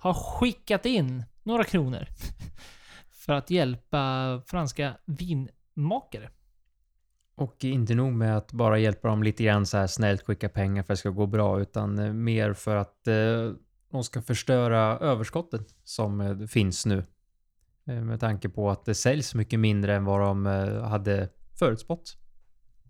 har 0.04 0.14
skickat 0.14 0.86
in 0.86 1.24
några 1.44 1.64
kronor 1.64 2.08
för 3.12 3.34
att 3.34 3.50
hjälpa 3.50 4.42
franska 4.46 4.98
vinmakare. 5.06 6.30
Och 7.36 7.64
inte 7.64 7.96
nog 7.96 8.14
med 8.14 8.38
att 8.38 8.52
bara 8.52 8.80
hjälpa 8.80 9.08
dem 9.08 9.24
lite 9.24 9.44
grann 9.44 9.66
så 9.66 9.78
här 9.78 9.88
snällt 9.88 10.22
skicka 10.22 10.50
pengar 10.50 10.84
för 10.84 10.94
att 10.94 10.98
det 10.98 11.00
ska 11.00 11.10
gå 11.10 11.26
bra, 11.26 11.62
utan 11.62 12.00
eh, 12.00 12.14
mer 12.14 12.54
för 12.54 12.76
att 12.76 13.08
eh, 13.08 13.52
de 13.92 14.04
ska 14.04 14.22
förstöra 14.22 14.80
överskottet 15.00 15.76
som 15.84 16.22
eh, 16.22 16.48
finns 16.48 16.86
nu. 16.86 17.04
Eh, 17.88 17.96
med 17.96 18.20
tanke 18.20 18.50
på 18.50 18.70
att 18.70 18.86
det 18.86 18.96
säljs 18.96 19.36
mycket 19.36 19.60
mindre 19.60 19.96
än 19.96 20.06
vad 20.06 20.22
de 20.22 20.46
hade 20.84 21.30
förutspått. 21.60 22.18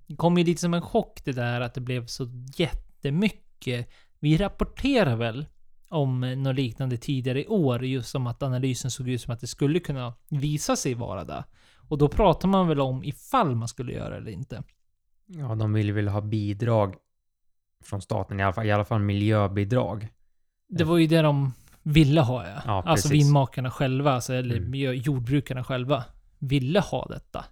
Det 0.08 0.16
kom 0.16 0.38
ju 0.38 0.44
lite 0.44 0.62
som 0.62 0.74
en 0.74 0.82
chock 0.82 1.22
det 1.26 1.32
där 1.32 1.62
att 1.62 1.74
det 1.74 1.82
blev 1.82 2.06
så 2.06 2.28
jättemycket. 2.58 3.90
Vi 4.20 4.38
rapporterar 4.38 5.16
väl 5.16 5.46
om 5.94 6.22
något 6.44 6.56
liknande 6.56 6.98
tidigare 6.98 7.44
i 7.44 7.48
år, 7.48 7.86
just 7.86 8.10
som 8.10 8.28
att 8.28 8.44
analysen 8.44 8.92
såg 8.92 9.10
ut 9.10 9.22
som 9.22 9.34
att 9.34 9.40
det 9.42 9.48
skulle 9.48 9.80
kunna 9.80 10.14
visa 10.30 10.76
sig 10.76 10.94
vara 10.94 11.24
det. 11.24 11.44
Och 11.90 11.98
då 11.98 12.08
pratar 12.08 12.48
man 12.48 12.68
väl 12.68 12.80
om 12.82 13.04
ifall 13.04 13.56
man 13.56 13.68
skulle 13.68 13.94
göra 13.94 14.10
det 14.10 14.18
eller 14.18 14.32
inte. 14.32 14.64
Ja, 15.28 15.56
de 15.56 15.74
vill 15.74 15.92
väl 15.94 16.08
ha 16.08 16.22
bidrag 16.22 16.96
från 17.84 18.02
staten, 18.02 18.40
i 18.40 18.44
alla 18.44 18.54
fall, 18.54 18.66
i 18.66 18.72
alla 18.72 18.86
fall 18.86 19.00
miljöbidrag. 19.02 20.08
Det 20.70 20.84
var 20.84 20.98
ju 20.98 21.08
det 21.08 21.22
de 21.22 21.54
ville 21.84 22.22
ha 22.22 22.48
ja. 22.48 22.62
Ja, 22.66 22.84
alltså 22.86 23.10
vinmakarna 23.10 23.72
själva, 23.72 24.12
alltså, 24.12 24.34
eller 24.34 24.58
Mm. 24.58 24.94
jordbrukarna 24.96 25.64
själva, 25.64 26.04
ville 26.40 26.80
ha 26.80 27.06
detta. 27.10 27.46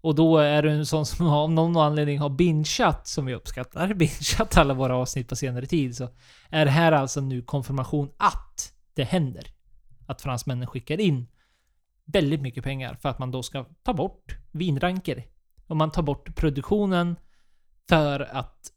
Och 0.00 0.14
då 0.14 0.38
är 0.38 0.62
du 0.62 0.70
en 0.70 0.86
sån 0.86 1.06
som 1.06 1.26
av 1.26 1.52
någon 1.52 1.76
anledning 1.76 2.18
har 2.18 2.30
bingeat, 2.30 3.06
som 3.06 3.26
vi 3.26 3.34
uppskattar, 3.34 3.94
bingeat 3.94 4.56
alla 4.56 4.74
våra 4.74 4.96
avsnitt 4.96 5.28
på 5.28 5.36
senare 5.36 5.66
tid, 5.66 5.96
så 5.96 6.08
är 6.50 6.64
det 6.64 6.70
här 6.70 6.92
alltså 6.92 7.20
nu 7.20 7.42
konfirmation 7.42 8.10
att 8.16 8.72
det 8.94 9.04
händer. 9.04 9.46
Att 10.06 10.22
fransmännen 10.22 10.66
skickar 10.66 11.00
in 11.00 11.26
väldigt 12.04 12.40
mycket 12.40 12.64
pengar 12.64 12.94
för 12.94 13.08
att 13.08 13.18
man 13.18 13.30
då 13.30 13.42
ska 13.42 13.64
ta 13.82 13.94
bort 13.94 14.36
vinranker. 14.52 15.24
Och 15.66 15.76
man 15.76 15.90
tar 15.90 16.02
bort 16.02 16.36
produktionen 16.36 17.16
för 17.88 18.20
att 18.20 18.72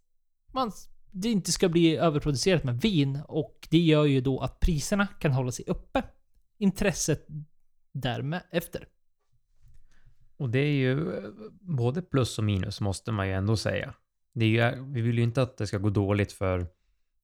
man, 0.51 0.72
det 1.12 1.32
inte 1.32 1.51
ska 1.51 1.70
bli 1.70 1.98
överproducerat 1.98 2.63
med 2.63 2.82
vin 2.82 3.22
och 3.27 3.68
det 3.70 3.77
gör 3.77 4.06
ju 4.06 4.22
då 4.22 4.39
att 4.39 4.60
priserna 4.60 5.08
kan 5.08 5.32
hålla 5.32 5.51
sig 5.51 5.65
uppe. 5.68 6.03
Intresset 6.58 7.25
därmed 7.92 8.42
efter. 8.51 8.88
Och 10.43 10.50
det 10.50 10.59
är 10.59 10.71
ju 10.71 11.17
eh, 11.17 11.29
både 11.62 12.01
plus 12.01 12.38
och 12.38 12.43
minus 12.43 12.81
måste 12.81 13.12
man 13.12 13.27
ju 13.27 13.33
ändå 13.33 13.57
säga. 13.57 13.93
Det 14.33 14.45
är 14.45 14.50
ju, 14.50 14.83
vi 14.83 15.01
vill 15.01 15.17
ju 15.17 15.23
inte 15.23 15.41
att 15.41 15.57
det 15.57 15.67
ska 15.67 15.77
gå 15.77 15.89
dåligt 15.89 16.31
för 16.31 16.67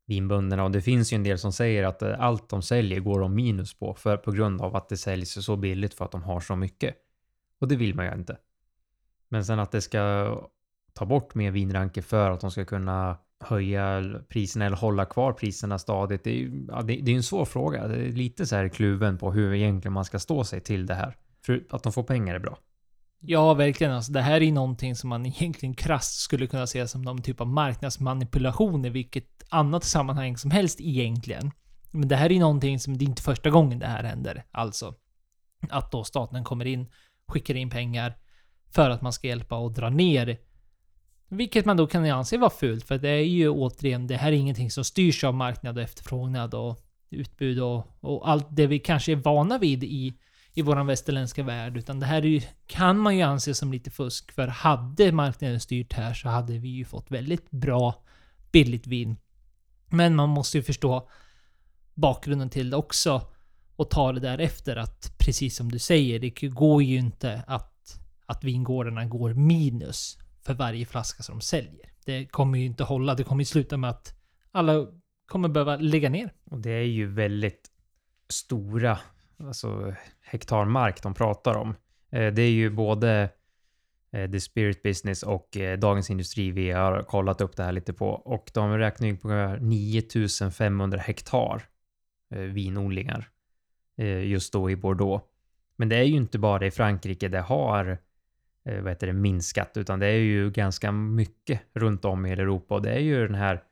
vinbönderna 0.07 0.63
och 0.63 0.71
det 0.71 0.81
finns 0.81 1.13
ju 1.13 1.15
en 1.15 1.23
del 1.23 1.37
som 1.37 1.53
säger 1.53 1.83
att 1.83 2.01
eh, 2.01 2.19
allt 2.19 2.49
de 2.49 2.61
säljer 2.61 2.99
går 2.99 3.19
de 3.19 3.35
minus 3.35 3.73
på 3.73 3.93
för 3.93 4.17
på 4.17 4.31
grund 4.31 4.61
av 4.61 4.75
att 4.75 4.89
det 4.89 4.97
säljs 4.97 5.45
så 5.45 5.55
billigt 5.55 5.93
för 5.93 6.05
att 6.05 6.11
de 6.11 6.23
har 6.23 6.39
så 6.39 6.55
mycket. 6.55 6.95
Och 7.59 7.67
det 7.67 7.75
vill 7.75 7.95
man 7.95 8.05
ju 8.05 8.13
inte. 8.13 8.37
Men 9.29 9.45
sen 9.45 9.59
att 9.59 9.71
det 9.71 9.81
ska 9.81 10.35
ta 10.93 11.05
bort 11.05 11.35
mer 11.35 11.51
vinranker 11.51 12.01
för 12.01 12.31
att 12.31 12.41
de 12.41 12.51
ska 12.51 12.65
kunna 12.65 13.17
höja 13.39 14.03
priserna 14.29 14.65
eller 14.65 14.77
hålla 14.77 15.05
kvar 15.05 15.33
priserna 15.33 15.79
stadigt. 15.79 16.23
Det 16.23 16.29
är 16.29 16.35
ju 16.35 16.65
ja, 16.67 16.81
det, 16.81 16.95
det 17.01 17.11
är 17.11 17.15
en 17.15 17.23
svår 17.23 17.45
fråga. 17.45 17.87
Det 17.87 17.95
är 17.95 18.11
lite 18.11 18.45
så 18.45 18.55
här 18.55 18.69
kluven 18.69 19.17
på 19.17 19.31
hur 19.31 19.53
egentligen 19.53 19.93
man 19.93 20.05
ska 20.05 20.19
stå 20.19 20.43
sig 20.43 20.61
till 20.61 20.85
det 20.85 20.95
här. 20.95 21.17
För 21.45 21.63
att 21.69 21.83
de 21.83 21.93
får 21.93 22.03
pengar 22.03 22.35
är 22.35 22.39
bra. 22.39 22.59
Ja, 23.21 23.53
verkligen. 23.53 23.93
Alltså, 23.93 24.11
det 24.11 24.21
här 24.21 24.41
är 24.41 24.51
någonting 24.51 24.95
som 24.95 25.09
man 25.09 25.25
egentligen 25.25 25.75
krasst 25.75 26.19
skulle 26.19 26.47
kunna 26.47 26.67
se 26.67 26.87
som 26.87 27.01
någon 27.01 27.21
typ 27.21 27.41
av 27.41 27.47
marknadsmanipulation 27.47 28.85
i 28.85 28.89
vilket 28.89 29.43
annat 29.49 29.83
sammanhang 29.83 30.37
som 30.37 30.51
helst 30.51 30.81
egentligen. 30.81 31.51
Men 31.91 32.07
det 32.07 32.15
här 32.15 32.31
är 32.31 32.39
någonting 32.39 32.79
som, 32.79 32.97
det 32.97 33.05
är 33.05 33.09
inte 33.09 33.21
första 33.21 33.49
gången 33.49 33.79
det 33.79 33.87
här 33.87 34.03
händer. 34.03 34.43
Alltså, 34.51 34.93
att 35.69 35.91
då 35.91 36.03
staten 36.03 36.43
kommer 36.43 36.65
in, 36.65 36.87
skickar 37.27 37.55
in 37.55 37.69
pengar 37.69 38.17
för 38.71 38.89
att 38.89 39.01
man 39.01 39.13
ska 39.13 39.27
hjälpa 39.27 39.57
och 39.57 39.71
dra 39.71 39.89
ner. 39.89 40.37
Vilket 41.29 41.65
man 41.65 41.77
då 41.77 41.87
kan 41.87 42.05
anse 42.05 42.37
vara 42.37 42.49
fult, 42.49 42.85
för 42.87 42.97
det 42.97 43.09
är 43.09 43.23
ju 43.23 43.49
återigen, 43.49 44.07
det 44.07 44.17
här 44.17 44.31
är 44.31 44.35
ingenting 44.35 44.71
som 44.71 44.83
styrs 44.83 45.23
av 45.23 45.33
marknad 45.33 45.77
och 45.77 45.83
efterfrågan 45.83 46.53
och 46.53 46.85
utbud 47.09 47.59
och, 47.61 47.87
och 47.99 48.29
allt 48.29 48.47
det 48.49 48.67
vi 48.67 48.79
kanske 48.79 49.11
är 49.11 49.15
vana 49.15 49.57
vid 49.57 49.83
i 49.83 50.19
i 50.53 50.61
våran 50.61 50.87
västerländska 50.87 51.43
värld. 51.43 51.77
Utan 51.77 51.99
det 51.99 52.05
här 52.05 52.21
är 52.21 52.27
ju, 52.27 52.41
kan 52.67 52.97
man 52.99 53.17
ju 53.17 53.21
anse 53.21 53.53
som 53.53 53.71
lite 53.71 53.91
fusk. 53.91 54.31
För 54.31 54.47
hade 54.47 55.11
marknaden 55.11 55.59
styrt 55.59 55.93
här 55.93 56.13
så 56.13 56.29
hade 56.29 56.57
vi 56.57 56.69
ju 56.69 56.85
fått 56.85 57.11
väldigt 57.11 57.51
bra, 57.51 58.03
billigt 58.51 58.87
vin. 58.87 59.17
Men 59.85 60.15
man 60.15 60.29
måste 60.29 60.57
ju 60.57 60.63
förstå 60.63 61.09
bakgrunden 61.93 62.49
till 62.49 62.69
det 62.69 62.77
också. 62.77 63.21
Och 63.75 63.89
ta 63.89 64.11
det 64.11 64.19
därefter 64.19 64.75
att, 64.75 65.13
precis 65.17 65.55
som 65.55 65.71
du 65.71 65.79
säger, 65.79 66.19
det 66.19 66.29
går 66.49 66.83
ju 66.83 66.97
inte 66.97 67.43
att, 67.47 67.99
att 68.25 68.43
vingårdarna 68.43 69.05
går 69.05 69.33
minus 69.33 70.17
för 70.41 70.53
varje 70.53 70.85
flaska 70.85 71.23
som 71.23 71.35
de 71.39 71.41
säljer. 71.41 71.91
Det 72.05 72.25
kommer 72.25 72.59
ju 72.59 72.65
inte 72.65 72.83
hålla. 72.83 73.15
Det 73.15 73.23
kommer 73.23 73.41
ju 73.41 73.45
sluta 73.45 73.77
med 73.77 73.89
att 73.89 74.13
alla 74.51 74.87
kommer 75.27 75.49
behöva 75.49 75.75
lägga 75.75 76.09
ner. 76.09 76.33
Och 76.45 76.59
det 76.59 76.71
är 76.71 76.83
ju 76.83 77.07
väldigt 77.07 77.69
stora 78.29 78.99
alltså, 79.39 79.93
hektar 80.21 80.65
mark 80.65 81.03
de 81.03 81.13
pratar 81.13 81.55
om. 81.55 81.75
Eh, 82.11 82.33
det 82.33 82.41
är 82.41 82.51
ju 82.51 82.69
både 82.69 83.29
eh, 84.11 84.31
The 84.31 84.39
Spirit 84.39 84.83
Business 84.83 85.23
och 85.23 85.57
eh, 85.57 85.79
Dagens 85.79 86.09
Industri 86.09 86.51
vi 86.51 86.71
har 86.71 87.03
kollat 87.03 87.41
upp 87.41 87.55
det 87.55 87.63
här 87.63 87.71
lite 87.71 87.93
på. 87.93 88.09
Och 88.09 88.51
de 88.53 88.77
räknar 88.77 89.07
ju 89.07 89.17
på 89.17 89.57
9500 89.61 90.99
hektar 90.99 91.63
vinodlingar 92.53 93.29
just 94.23 94.53
då 94.53 94.69
i 94.69 94.75
Bordeaux. 94.75 95.25
Men 95.75 95.89
det 95.89 95.95
är 95.95 96.03
ju 96.03 96.15
inte 96.15 96.39
bara 96.39 96.65
i 96.65 96.71
Frankrike 96.71 97.27
det 97.27 97.41
har 97.41 97.97
vad 98.63 98.89
heter 98.89 99.07
det, 99.07 99.13
minskat, 99.13 99.77
utan 99.77 99.99
det 99.99 100.07
är 100.07 100.19
ju 100.19 100.51
ganska 100.51 100.91
mycket 100.91 101.61
runt 101.73 102.05
om 102.05 102.25
i 102.25 102.31
Europa. 102.31 102.75
Och 102.75 102.81
det 102.81 102.91
är 102.91 102.99
ju 102.99 103.27
den 103.27 103.35
här 103.35 103.63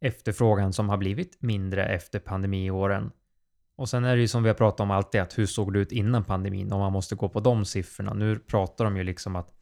efterfrågan 0.00 0.72
som 0.72 0.88
har 0.88 0.96
blivit 0.96 1.42
mindre 1.42 1.86
efter 1.86 2.18
pandemiåren. 2.18 3.10
Och 3.76 3.88
sen 3.88 4.04
är 4.04 4.16
det 4.16 4.22
ju 4.22 4.28
som 4.28 4.42
vi 4.42 4.48
har 4.48 4.54
pratat 4.54 4.80
om 4.80 4.90
alltid, 4.90 5.20
att 5.20 5.38
hur 5.38 5.46
såg 5.46 5.72
det 5.72 5.78
ut 5.78 5.92
innan 5.92 6.24
pandemin? 6.24 6.72
Om 6.72 6.80
man 6.80 6.92
måste 6.92 7.14
gå 7.14 7.28
på 7.28 7.40
de 7.40 7.64
siffrorna. 7.64 8.14
Nu 8.14 8.38
pratar 8.38 8.84
de 8.84 8.96
ju 8.96 9.02
liksom 9.02 9.36
att 9.36 9.52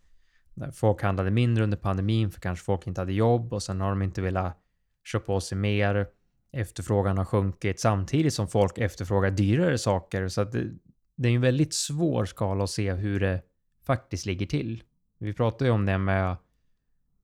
folk 0.73 1.03
handlade 1.03 1.31
mindre 1.31 1.65
under 1.65 1.77
pandemin 1.77 2.31
för 2.31 2.41
kanske 2.41 2.65
folk 2.65 2.87
inte 2.87 3.01
hade 3.01 3.13
jobb 3.13 3.53
och 3.53 3.63
sen 3.63 3.81
har 3.81 3.91
de 3.91 4.03
inte 4.03 4.23
velat 4.23 4.59
köpa 5.05 5.27
på 5.27 5.41
sig 5.41 5.59
mer. 5.59 6.07
Efterfrågan 6.53 7.19
har 7.19 7.25
sjunkit 7.25 7.81
samtidigt 7.81 8.35
som 8.35 8.49
folk 8.49 8.79
efterfrågar 8.79 9.31
dyrare 9.31 9.79
saker. 9.79 10.29
Så 10.29 10.41
att 10.41 10.53
det, 10.53 10.71
det 11.17 11.29
är 11.29 11.33
en 11.33 11.41
väldigt 11.41 11.75
svår 11.75 12.25
skala 12.25 12.65
att 12.65 12.71
se 12.71 12.93
hur 12.93 13.21
det 13.21 13.43
faktiskt 13.87 14.27
ligger 14.27 14.47
till. 14.47 14.83
Vi 15.19 15.33
pratade 15.33 15.65
ju 15.65 15.71
om 15.71 15.87
det 15.87 15.99
med 15.99 16.37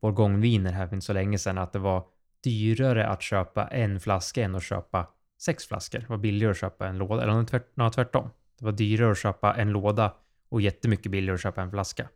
vår 0.01 0.13
gångviner 0.13 0.73
här 0.73 0.87
för 0.87 0.95
inte 0.95 1.07
så 1.07 1.13
länge 1.13 1.39
sedan, 1.39 1.59
att 1.59 1.73
det 1.73 1.79
var 1.79 2.05
dyrare 2.45 3.07
att 3.07 3.23
köpa 3.23 3.67
en 3.67 4.01
flaska 4.01 4.45
än 4.45 4.55
att 4.55 4.63
köpa 4.63 5.09
sex 5.41 5.67
flaskor. 5.67 5.99
Det 5.99 6.09
var 6.09 6.17
billigare 6.17 6.51
att 6.51 6.59
köpa 6.59 6.89
en 6.89 6.99
låda, 6.99 7.23
eller 7.23 7.45
tvärt, 7.45 7.67
nej, 7.75 7.91
tvärtom. 7.91 8.31
Det 8.59 8.65
var 8.65 8.73
dyrare 8.73 9.11
att 9.11 9.19
köpa 9.19 9.55
en 9.55 9.71
låda 9.71 10.15
och 10.49 10.61
jättemycket 10.61 11.13
billigare 11.13 11.35
att 11.35 11.43
köpa 11.43 11.63
en 11.63 11.71
flaska. 11.71 12.09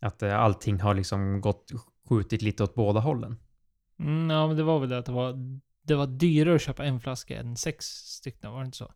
Att 0.00 0.22
eh, 0.22 0.38
allting 0.38 0.80
har 0.80 0.94
liksom 0.94 1.40
gått 1.40 1.72
skjutit 2.08 2.42
lite 2.42 2.62
åt 2.64 2.74
båda 2.74 3.00
hållen. 3.00 3.38
Mm, 3.98 4.30
ja, 4.30 4.46
men 4.46 4.56
det 4.56 4.62
var 4.62 4.80
väl 4.80 4.88
det 4.88 4.98
att 4.98 5.06
det 5.06 5.12
var, 5.12 5.60
det 5.82 5.94
var 5.94 6.06
dyrare 6.06 6.54
att 6.54 6.62
köpa 6.62 6.84
en 6.84 7.00
flaska 7.00 7.40
än 7.40 7.56
sex 7.56 7.86
stycken, 7.86 8.52
var 8.52 8.60
det 8.60 8.66
inte 8.66 8.78
så? 8.78 8.92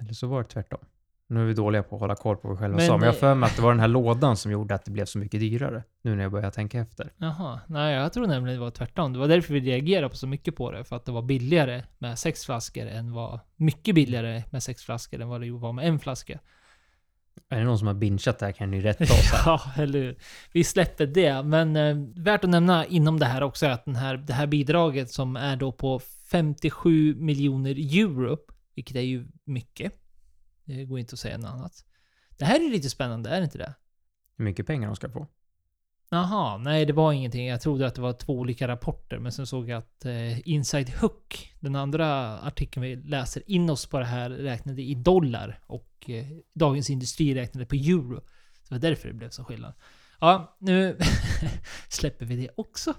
Eller 0.00 0.12
så 0.12 0.26
var 0.26 0.42
det 0.42 0.48
tvärtom. 0.48 0.84
Nu 1.30 1.40
är 1.40 1.44
vi 1.44 1.54
dåliga 1.54 1.82
på 1.82 1.96
att 1.96 2.00
hålla 2.00 2.14
koll 2.14 2.36
på 2.36 2.48
vad 2.48 2.56
vi 2.56 2.60
själva 2.60 2.76
Men 2.76 2.86
sa, 2.86 2.96
men 2.96 3.06
jag 3.06 3.12
har 3.12 3.18
för 3.18 3.34
mig 3.34 3.46
att 3.46 3.56
det 3.56 3.62
var 3.62 3.70
den 3.70 3.80
här 3.80 3.88
lådan 3.88 4.36
som 4.36 4.52
gjorde 4.52 4.74
att 4.74 4.84
det 4.84 4.90
blev 4.90 5.04
så 5.04 5.18
mycket 5.18 5.40
dyrare. 5.40 5.82
Nu 6.02 6.14
när 6.14 6.22
jag 6.22 6.32
börjar 6.32 6.50
tänka 6.50 6.80
efter. 6.80 7.12
Jaha, 7.16 7.60
nej 7.66 7.94
jag 7.94 8.12
tror 8.12 8.26
nämligen 8.26 8.58
det 8.58 8.64
var 8.64 8.70
tvärtom. 8.70 9.12
Det 9.12 9.18
var 9.18 9.28
därför 9.28 9.54
vi 9.54 9.60
reagerade 9.60 10.08
på 10.08 10.16
så 10.16 10.26
mycket 10.26 10.56
på 10.56 10.72
det. 10.72 10.84
För 10.84 10.96
att 10.96 11.04
det 11.04 11.12
var 11.12 11.22
billigare 11.22 11.82
med 11.98 12.18
sex 12.18 12.44
flaskor 12.44 12.86
än 12.86 13.12
vad... 13.12 13.40
Mycket 13.56 13.94
billigare 13.94 14.42
med 14.50 14.62
sex 14.62 14.82
flaskor 14.82 15.20
än 15.20 15.28
vad 15.28 15.40
det 15.40 15.50
var 15.50 15.72
med 15.72 15.88
en 15.88 15.98
flaska. 15.98 16.38
Är 17.48 17.58
det 17.58 17.64
någon 17.64 17.78
som 17.78 17.86
har 17.86 17.94
bingeat 17.94 18.38
det 18.38 18.46
här 18.46 18.52
kan 18.52 18.70
ni 18.70 18.80
rätta 18.80 19.04
oss 19.04 19.32
här. 19.32 19.42
Ja, 19.46 19.82
eller 19.82 19.98
hur? 19.98 20.16
Vi 20.52 20.64
släpper 20.64 21.06
det. 21.06 21.42
Men 21.42 21.76
eh, 21.76 21.96
värt 22.16 22.44
att 22.44 22.50
nämna 22.50 22.86
inom 22.86 23.18
det 23.18 23.26
här 23.26 23.42
också 23.42 23.66
är 23.66 23.70
att 23.70 23.84
den 23.84 23.96
här, 23.96 24.16
det 24.16 24.32
här 24.32 24.46
bidraget 24.46 25.10
som 25.10 25.36
är 25.36 25.56
då 25.56 25.72
på 25.72 26.00
57 26.30 27.14
miljoner 27.14 27.98
euro, 27.98 28.38
vilket 28.74 28.96
är 28.96 29.00
ju 29.00 29.26
mycket. 29.44 29.92
Det 30.68 30.84
går 30.84 30.98
inte 30.98 31.14
att 31.14 31.18
säga 31.18 31.38
något 31.38 31.50
annat. 31.50 31.84
Det 32.38 32.44
här 32.44 32.66
är 32.66 32.70
lite 32.70 32.90
spännande, 32.90 33.30
är 33.30 33.40
det 33.40 33.44
inte 33.44 33.58
det? 33.58 33.74
Hur 34.36 34.44
mycket 34.44 34.66
pengar 34.66 34.86
de 34.86 34.96
ska 34.96 35.10
få. 35.10 35.26
Jaha, 36.10 36.58
nej 36.58 36.86
det 36.86 36.92
var 36.92 37.12
ingenting. 37.12 37.46
Jag 37.46 37.60
trodde 37.60 37.86
att 37.86 37.94
det 37.94 38.00
var 38.00 38.12
två 38.12 38.32
olika 38.32 38.68
rapporter, 38.68 39.18
men 39.18 39.32
sen 39.32 39.46
såg 39.46 39.68
jag 39.68 39.78
att 39.78 40.04
eh, 40.04 40.48
Inside 40.48 40.88
Hook, 40.88 41.54
den 41.60 41.76
andra 41.76 42.38
artikeln 42.38 42.82
vi 42.82 42.96
läser 42.96 43.50
in 43.50 43.70
oss 43.70 43.86
på 43.86 43.98
det 43.98 44.04
här, 44.04 44.30
räknade 44.30 44.82
i 44.82 44.94
dollar 44.94 45.60
och 45.66 46.10
eh, 46.10 46.26
Dagens 46.54 46.90
Industri 46.90 47.34
räknade 47.34 47.66
på 47.66 47.74
euro. 47.74 48.20
Så 48.62 48.74
det 48.74 48.74
var 48.74 48.78
därför 48.78 49.08
det 49.08 49.14
blev 49.14 49.30
så 49.30 49.44
skillnad. 49.44 49.74
Ja, 50.20 50.56
nu 50.58 50.98
släpper 51.88 52.26
vi 52.26 52.36
det 52.36 52.50
också. 52.56 52.94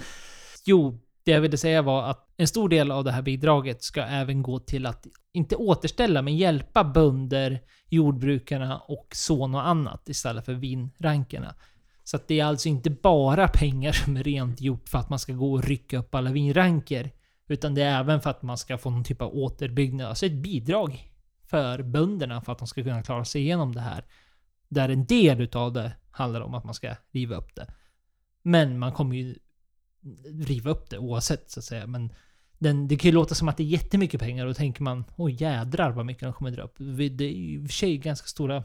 jo, 0.64 1.00
det 1.28 1.34
jag 1.34 1.40
ville 1.40 1.56
säga 1.56 1.82
var 1.82 2.02
att 2.02 2.28
en 2.36 2.48
stor 2.48 2.68
del 2.68 2.90
av 2.90 3.04
det 3.04 3.12
här 3.12 3.22
bidraget 3.22 3.82
ska 3.82 4.02
även 4.02 4.42
gå 4.42 4.58
till 4.58 4.86
att, 4.86 5.06
inte 5.32 5.56
återställa, 5.56 6.22
men 6.22 6.36
hjälpa 6.36 6.84
bönder, 6.84 7.60
jordbrukarna 7.88 8.78
och 8.78 9.08
sån 9.14 9.54
och 9.54 9.66
annat 9.66 10.08
istället 10.08 10.44
för 10.44 10.54
vinrankerna. 10.54 11.54
Så 12.04 12.16
att 12.16 12.28
det 12.28 12.40
är 12.40 12.44
alltså 12.44 12.68
inte 12.68 12.90
bara 12.90 13.48
pengar 13.48 13.92
som 13.92 14.16
är 14.16 14.24
rent 14.24 14.60
gjort 14.60 14.88
för 14.88 14.98
att 14.98 15.10
man 15.10 15.18
ska 15.18 15.32
gå 15.32 15.52
och 15.52 15.64
rycka 15.64 15.98
upp 15.98 16.14
alla 16.14 16.32
vinranker. 16.32 17.10
Utan 17.48 17.74
det 17.74 17.82
är 17.82 18.00
även 18.00 18.20
för 18.20 18.30
att 18.30 18.42
man 18.42 18.58
ska 18.58 18.78
få 18.78 18.90
någon 18.90 19.04
typ 19.04 19.22
av 19.22 19.34
återbyggnad, 19.34 20.08
alltså 20.08 20.26
ett 20.26 20.42
bidrag 20.42 21.12
för 21.46 21.82
bönderna 21.82 22.40
för 22.40 22.52
att 22.52 22.58
de 22.58 22.68
ska 22.68 22.82
kunna 22.82 23.02
klara 23.02 23.24
sig 23.24 23.42
igenom 23.42 23.74
det 23.74 23.80
här. 23.80 24.04
Där 24.68 24.88
en 24.88 25.06
del 25.06 25.40
utav 25.40 25.72
det 25.72 25.92
handlar 26.10 26.40
om 26.40 26.54
att 26.54 26.64
man 26.64 26.74
ska 26.74 26.94
riva 27.10 27.36
upp 27.36 27.54
det. 27.54 27.66
Men 28.42 28.78
man 28.78 28.92
kommer 28.92 29.16
ju 29.16 29.34
riva 30.24 30.70
upp 30.70 30.90
det 30.90 30.98
oavsett 30.98 31.50
så 31.50 31.60
att 31.60 31.64
säga. 31.64 31.86
Men 31.86 32.12
den, 32.58 32.88
det 32.88 32.96
kan 32.96 33.08
ju 33.08 33.14
låta 33.14 33.34
som 33.34 33.48
att 33.48 33.56
det 33.56 33.62
är 33.62 33.68
jättemycket 33.68 34.20
pengar 34.20 34.46
och 34.46 34.50
då 34.50 34.54
tänker 34.54 34.82
man 34.82 35.04
åh 35.16 35.42
jädrar 35.42 35.90
vad 35.90 36.06
mycket 36.06 36.22
de 36.22 36.32
kommer 36.32 36.50
dra 36.50 36.62
upp. 36.62 36.74
Det 36.78 37.24
är 37.24 37.32
ju 37.32 37.54
i 37.54 37.58
och 37.58 37.62
för 37.62 37.72
sig 37.72 37.98
ganska 37.98 38.26
stora 38.26 38.64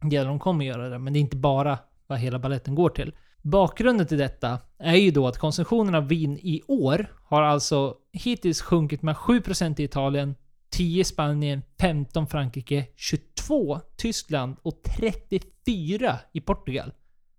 delar 0.00 0.28
de 0.28 0.38
kommer 0.38 0.64
göra 0.64 0.88
det, 0.88 0.98
men 0.98 1.12
det 1.12 1.18
är 1.18 1.20
inte 1.20 1.36
bara 1.36 1.78
vad 2.06 2.18
hela 2.18 2.38
balletten 2.38 2.74
går 2.74 2.88
till. 2.88 3.14
Bakgrunden 3.42 4.06
till 4.06 4.18
detta 4.18 4.58
är 4.78 4.94
ju 4.94 5.10
då 5.10 5.28
att 5.28 5.38
konsumtionen 5.38 5.94
av 5.94 6.08
vin 6.08 6.38
i 6.42 6.62
år 6.68 7.12
har 7.24 7.42
alltså 7.42 7.94
hittills 8.12 8.62
sjunkit 8.62 9.02
med 9.02 9.14
7% 9.16 9.80
i 9.80 9.84
Italien, 9.84 10.34
10 10.70 11.00
i 11.00 11.04
Spanien, 11.04 11.62
15 11.80 12.26
Frankrike, 12.26 12.86
22 12.96 13.80
Tyskland 13.96 14.56
och 14.62 14.82
34 14.82 16.18
i 16.32 16.40
Portugal. 16.40 16.92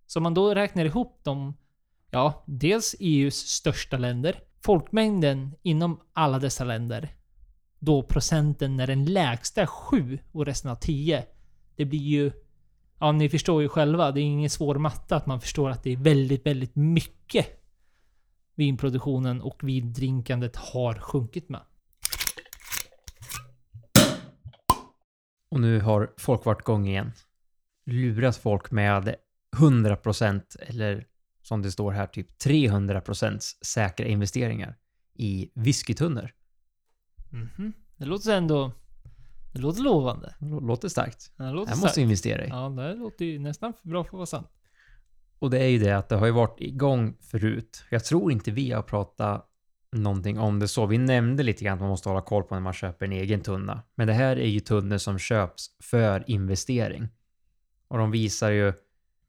Så 0.08 0.20
om 0.20 0.24
man 0.24 0.34
då 0.34 0.55
räknar 0.55 0.86
ihop 0.86 1.20
de, 1.24 1.53
ja, 2.15 2.43
dels 2.45 2.95
EUs 3.00 3.36
största 3.36 3.98
länder, 3.98 4.39
folkmängden 4.65 5.55
inom 5.62 6.00
alla 6.13 6.39
dessa 6.39 6.63
länder, 6.63 7.10
då 7.79 8.03
procenten 8.03 8.79
är 8.79 8.88
den 8.88 9.05
lägsta 9.05 9.67
7 9.67 10.19
och 10.31 10.45
resten 10.45 10.72
av 10.72 10.75
10. 10.75 11.25
Det 11.75 11.86
blir 11.86 12.00
ju 12.00 12.31
Ja, 13.00 13.12
ni 13.12 13.29
förstår 13.29 13.62
ju 13.62 13.69
själva. 13.69 14.12
Det 14.12 14.19
är 14.19 14.24
ingen 14.24 14.50
svår 14.50 14.75
matte 14.75 15.15
att 15.15 15.25
man 15.25 15.41
förstår 15.41 15.69
att 15.69 15.84
det 15.84 15.93
är 15.93 15.98
väldigt, 15.98 16.45
väldigt 16.45 16.75
mycket 16.75 17.48
vinproduktionen 18.55 19.41
och 19.41 19.63
vindrinkandet 19.63 20.55
har 20.55 20.93
sjunkit 20.93 21.50
med. 21.50 21.62
Och 25.51 25.60
nu 25.60 25.79
har 25.79 26.13
folk 26.17 26.45
varit 26.45 26.62
igång 26.62 26.88
igen. 26.88 27.12
Luras 27.86 28.38
folk 28.38 28.72
med 28.72 29.15
100% 29.57 30.41
eller 30.60 31.05
som 31.46 31.62
det 31.62 31.72
står 31.72 31.92
här 31.92 32.08
typ 32.08 32.42
300% 32.44 33.40
säkra 33.66 34.06
investeringar 34.08 34.75
i 35.14 35.52
whiskytunnor. 35.54 36.32
Mhm. 37.30 37.74
Det 37.98 38.06
låter 38.06 38.38
ändå... 38.38 38.72
Det 39.54 39.60
låter 39.62 39.82
lovande. 39.82 40.36
Låter 40.40 40.88
starkt. 40.90 41.32
Det 41.38 41.44
Det 41.44 41.52
låter 41.52 41.70
här 41.70 41.75
måste 41.75 41.90
starkt. 41.90 41.98
investera 41.98 42.46
i. 42.46 42.50
Ja, 42.50 42.70
det 42.70 42.94
låter 42.94 43.25
ju 43.25 43.40
nästan 43.40 43.74
för 43.74 43.88
bra 43.90 44.04
för 44.04 44.10
att 44.10 44.14
vara 44.14 44.25
sant. 44.25 44.48
Och 45.40 45.50
det 45.50 45.60
är 45.60 45.68
ju 45.68 45.80
det 45.80 45.98
att 45.98 46.10
det 46.10 46.16
har 46.16 46.25
ju 46.25 46.32
varit 46.32 46.62
igång 46.62 47.16
förut. 47.22 47.84
Jag 47.90 48.04
tror 48.06 48.32
inte 48.32 48.52
vi 48.52 48.72
har 48.72 48.82
pratat 48.82 49.50
någonting 49.92 50.40
om 50.40 50.60
det 50.60 50.68
så. 50.68 50.86
Vi 50.86 50.98
nämnde 50.98 51.44
lite 51.44 51.64
grann 51.66 51.74
att 51.74 51.80
man 51.80 51.90
måste 51.90 52.10
hålla 52.10 52.22
koll 52.22 52.44
på 52.44 52.56
när 52.56 52.62
man 52.62 52.74
köper 52.74 53.06
en 53.06 53.12
egen 53.12 53.42
tunna. 53.42 53.82
Men 53.96 54.08
det 54.08 54.14
här 54.14 54.38
är 54.40 54.48
ju 54.48 54.60
tunnor 54.60 54.98
som 54.98 55.20
köps 55.20 55.66
för 55.84 56.24
investering. 56.28 57.08
Och 57.88 57.98
de 57.98 58.12
visar 58.12 58.52
ju 58.52 58.74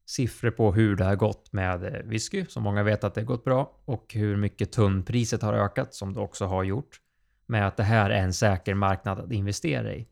siffror 0.07 0.51
på 0.51 0.73
hur 0.73 0.95
det 0.95 1.03
har 1.03 1.15
gått 1.15 1.53
med 1.53 1.83
eh, 1.83 2.01
whisky, 2.03 2.45
som 2.45 2.63
många 2.63 2.83
vet 2.83 3.03
att 3.03 3.15
det 3.15 3.21
har 3.21 3.25
gått 3.25 3.43
bra, 3.43 3.81
och 3.85 4.13
hur 4.13 4.37
mycket 4.37 4.71
tunnpriset 4.71 5.41
har 5.41 5.53
ökat, 5.53 5.93
som 5.93 6.13
det 6.13 6.19
också 6.19 6.45
har 6.45 6.63
gjort, 6.63 7.01
med 7.45 7.67
att 7.67 7.77
det 7.77 7.83
här 7.83 8.09
är 8.09 8.23
en 8.23 8.33
säker 8.33 8.73
marknad 8.73 9.19
att 9.19 9.31
investera 9.31 9.93
i. 9.93 10.07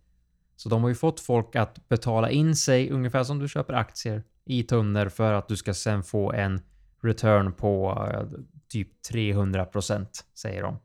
Så 0.55 0.69
de 0.69 0.81
har 0.81 0.89
ju 0.89 0.95
fått 0.95 1.19
folk 1.19 1.55
att 1.55 1.89
betala 1.89 2.29
in 2.29 2.55
sig 2.55 2.91
ungefär 2.91 3.23
som 3.23 3.39
du 3.39 3.47
köper 3.47 3.73
aktier 3.73 4.23
i 4.45 4.63
tunnor 4.63 5.09
för 5.09 5.33
att 5.33 5.47
du 5.47 5.57
ska 5.57 5.73
sen 5.73 6.03
få 6.03 6.31
en 6.31 6.61
return 7.01 7.53
på 7.53 8.07
eh, 8.13 8.39
typ 8.67 8.89
300% 9.11 10.07
säger 10.33 10.63
de. 10.63 10.77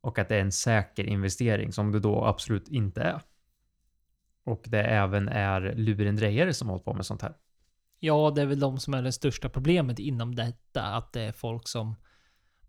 Och 0.00 0.18
att 0.18 0.28
det 0.28 0.36
är 0.36 0.40
en 0.40 0.52
säker 0.52 1.04
investering 1.04 1.72
som 1.72 1.92
det 1.92 2.00
då 2.00 2.24
absolut 2.24 2.68
inte 2.68 3.02
är. 3.02 3.20
Och 4.44 4.64
det 4.66 4.82
även 4.82 5.28
är 5.28 5.74
lurendrejare 5.76 6.54
som 6.54 6.68
har 6.68 6.72
hållit 6.72 6.84
på 6.84 6.94
med 6.94 7.06
sånt 7.06 7.22
här. 7.22 7.34
Ja, 8.00 8.32
det 8.34 8.42
är 8.42 8.46
väl 8.46 8.60
de 8.60 8.78
som 8.78 8.94
är 8.94 9.02
det 9.02 9.12
största 9.12 9.48
problemet 9.48 9.98
inom 9.98 10.34
detta. 10.34 10.82
Att 10.82 11.12
det 11.12 11.20
är 11.20 11.32
folk 11.32 11.68
som 11.68 11.96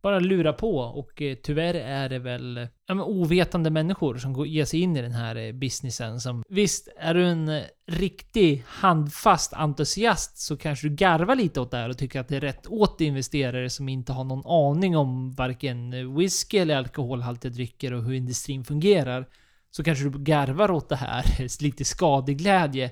bara 0.02 0.20
lurar 0.20 0.54
på 0.54 0.78
och 0.78 1.22
eh, 1.22 1.36
tyvärr 1.44 1.74
är 1.74 2.10
det 2.10 2.20
väl 2.20 2.68
ja, 2.86 2.96
men 2.96 3.06
ovetande 3.06 3.70
människor 3.70 4.18
som 4.18 4.34
går, 4.34 4.48
ger 4.48 4.66
sig 4.66 4.80
in 4.80 4.98
i 4.98 5.02
den 5.02 5.12
här 5.12 5.36
eh, 5.36 5.52
businessen 5.52 6.20
som... 6.20 6.44
Visst, 6.50 6.88
är 6.98 7.14
du 7.14 7.26
en 7.26 7.50
eh, 7.50 7.64
riktig 7.88 8.64
handfast 8.68 9.54
entusiast 9.54 10.38
så 10.38 10.58
kanske 10.58 10.90
du 10.90 10.96
garvar 10.96 11.36
lite 11.36 11.62
åt 11.62 11.72
det 11.72 11.78
här 11.78 11.90
och 11.90 11.98
tycker 11.98 12.20
att 12.20 12.28
det 12.28 12.36
är 12.36 12.42
rätt 12.42 12.68
åt 12.68 13.02
investerare 13.02 13.70
som 13.70 13.90
inte 13.90 14.14
har 14.14 14.24
någon 14.24 14.48
aning 14.48 14.98
om 14.98 15.32
varken 15.32 16.16
whisky 16.16 16.58
eller 16.58 16.76
alkoholhaltiga 16.76 17.52
drycker 17.52 17.94
och 17.94 18.04
hur 18.04 18.14
industrin 18.14 18.66
fungerar. 18.66 19.28
Så 19.72 19.84
kanske 19.84 20.10
du 20.10 20.24
garvar 20.24 20.72
åt 20.72 20.90
det 20.90 20.96
här, 20.96 21.24
lite 21.64 21.86
skadeglädje. 21.86 22.92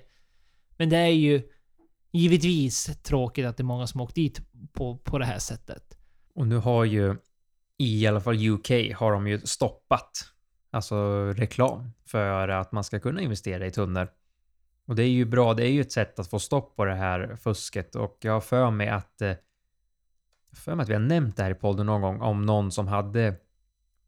Men 0.77 0.89
det 0.89 0.97
är 0.97 1.07
ju 1.07 1.41
givetvis 2.15 3.03
tråkigt 3.03 3.45
att 3.45 3.57
det 3.57 3.61
är 3.61 3.65
många 3.65 3.87
som 3.87 4.01
åkt 4.01 4.15
dit 4.15 4.41
på, 4.73 4.97
på 4.97 5.17
det 5.17 5.25
här 5.25 5.39
sättet. 5.39 5.97
Och 6.33 6.47
nu 6.47 6.57
har 6.57 6.83
ju 6.83 7.15
i 7.77 8.07
alla 8.07 8.21
fall 8.21 8.49
UK 8.49 8.69
har 8.95 9.11
de 9.11 9.27
ju 9.27 9.39
stoppat 9.39 10.11
alltså 10.71 10.95
reklam 11.33 11.89
för 12.05 12.47
att 12.47 12.71
man 12.71 12.83
ska 12.83 12.99
kunna 12.99 13.21
investera 13.21 13.65
i 13.65 13.71
tunnor. 13.71 14.07
Och 14.87 14.95
det 14.95 15.03
är 15.03 15.09
ju 15.09 15.25
bra. 15.25 15.53
Det 15.53 15.63
är 15.63 15.71
ju 15.71 15.81
ett 15.81 15.91
sätt 15.91 16.19
att 16.19 16.29
få 16.29 16.39
stopp 16.39 16.75
på 16.75 16.85
det 16.85 16.95
här 16.95 17.35
fusket 17.35 17.95
och 17.95 18.17
jag 18.21 18.33
har 18.33 18.41
för 18.41 18.71
mig 18.71 18.87
att 18.87 19.21
eh, 19.21 19.33
för 20.53 20.75
mig 20.75 20.83
att 20.83 20.89
vi 20.89 20.93
har 20.93 21.01
nämnt 21.01 21.37
det 21.37 21.43
här 21.43 21.51
i 21.51 21.55
podden 21.55 21.85
någon 21.85 22.01
gång 22.01 22.21
om 22.21 22.41
någon 22.41 22.71
som 22.71 22.87
hade 22.87 23.35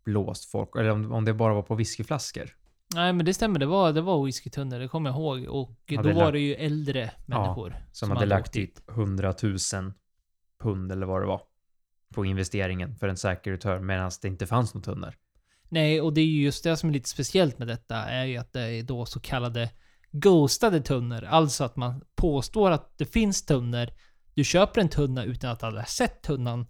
blåst 0.06 0.52
folk 0.52 0.76
eller 0.76 0.90
om, 0.90 1.12
om 1.12 1.26
det 1.26 1.34
bara 1.34 1.54
var 1.54 1.62
på 1.62 1.76
whiskyflaskor. 1.76 2.57
Nej 2.96 3.14
men 3.14 3.26
det 3.26 3.34
stämmer, 3.34 3.60
det 3.60 3.66
var, 3.66 3.94
det 3.94 4.02
var 4.02 4.26
whiskytunnor, 4.26 4.80
det 4.80 4.88
kommer 4.88 5.10
jag 5.10 5.18
ihåg. 5.20 5.46
Och 5.48 5.94
Hade 5.96 6.10
då 6.10 6.16
var 6.16 6.24
lagt- 6.24 6.34
det 6.34 6.40
ju 6.40 6.54
äldre 6.56 7.12
människor. 7.26 7.76
Som, 7.92 8.12
hade 8.12 8.26
lagt 8.26 8.48
åkt 8.48 8.54
dit. 8.54 8.76
typ 8.76 8.90
100 8.90 9.34
000 9.44 9.58
pund 10.64 10.92
eller 10.92 11.06
vad 11.06 11.22
det 11.22 11.26
var 11.28 11.42
på 12.14 12.26
investeringen 12.26 12.96
för 12.96 13.08
en 13.08 13.18
säker 13.18 13.52
return 13.52 13.86
medan 13.86 14.12
det 14.22 14.28
inte 14.28 14.48
fanns 14.48 14.74
några 14.74 14.86
tunnor. 14.86 15.14
Nej, 15.70 16.02
och 16.02 16.14
det 16.14 16.22
är 16.22 16.26
ju 16.26 16.44
just 16.44 16.64
det 16.64 16.78
som 16.78 16.90
är 16.90 16.94
lite 16.94 17.10
speciellt 17.10 17.60
med 17.60 17.68
detta, 17.68 17.96
är 17.96 18.26
ju 18.26 18.38
att 18.38 18.54
det 18.54 18.62
är 18.62 18.84
då 18.84 19.06
så 19.06 19.20
kallade 19.20 19.70
ghostade 20.12 20.82
tunnor. 20.82 21.24
Alltså 21.24 21.64
att 21.64 21.76
man 21.76 22.02
påstår 22.16 22.72
att 22.72 22.98
det 22.98 23.06
finns 23.06 23.46
tunnor. 23.46 23.88
Du 24.34 24.44
köper 24.44 24.82
en 24.82 24.90
tunna 24.90 25.24
utan 25.24 25.52
att 25.52 25.64
alla 25.64 25.86
sett 25.86 26.22
tunnan 26.22 26.66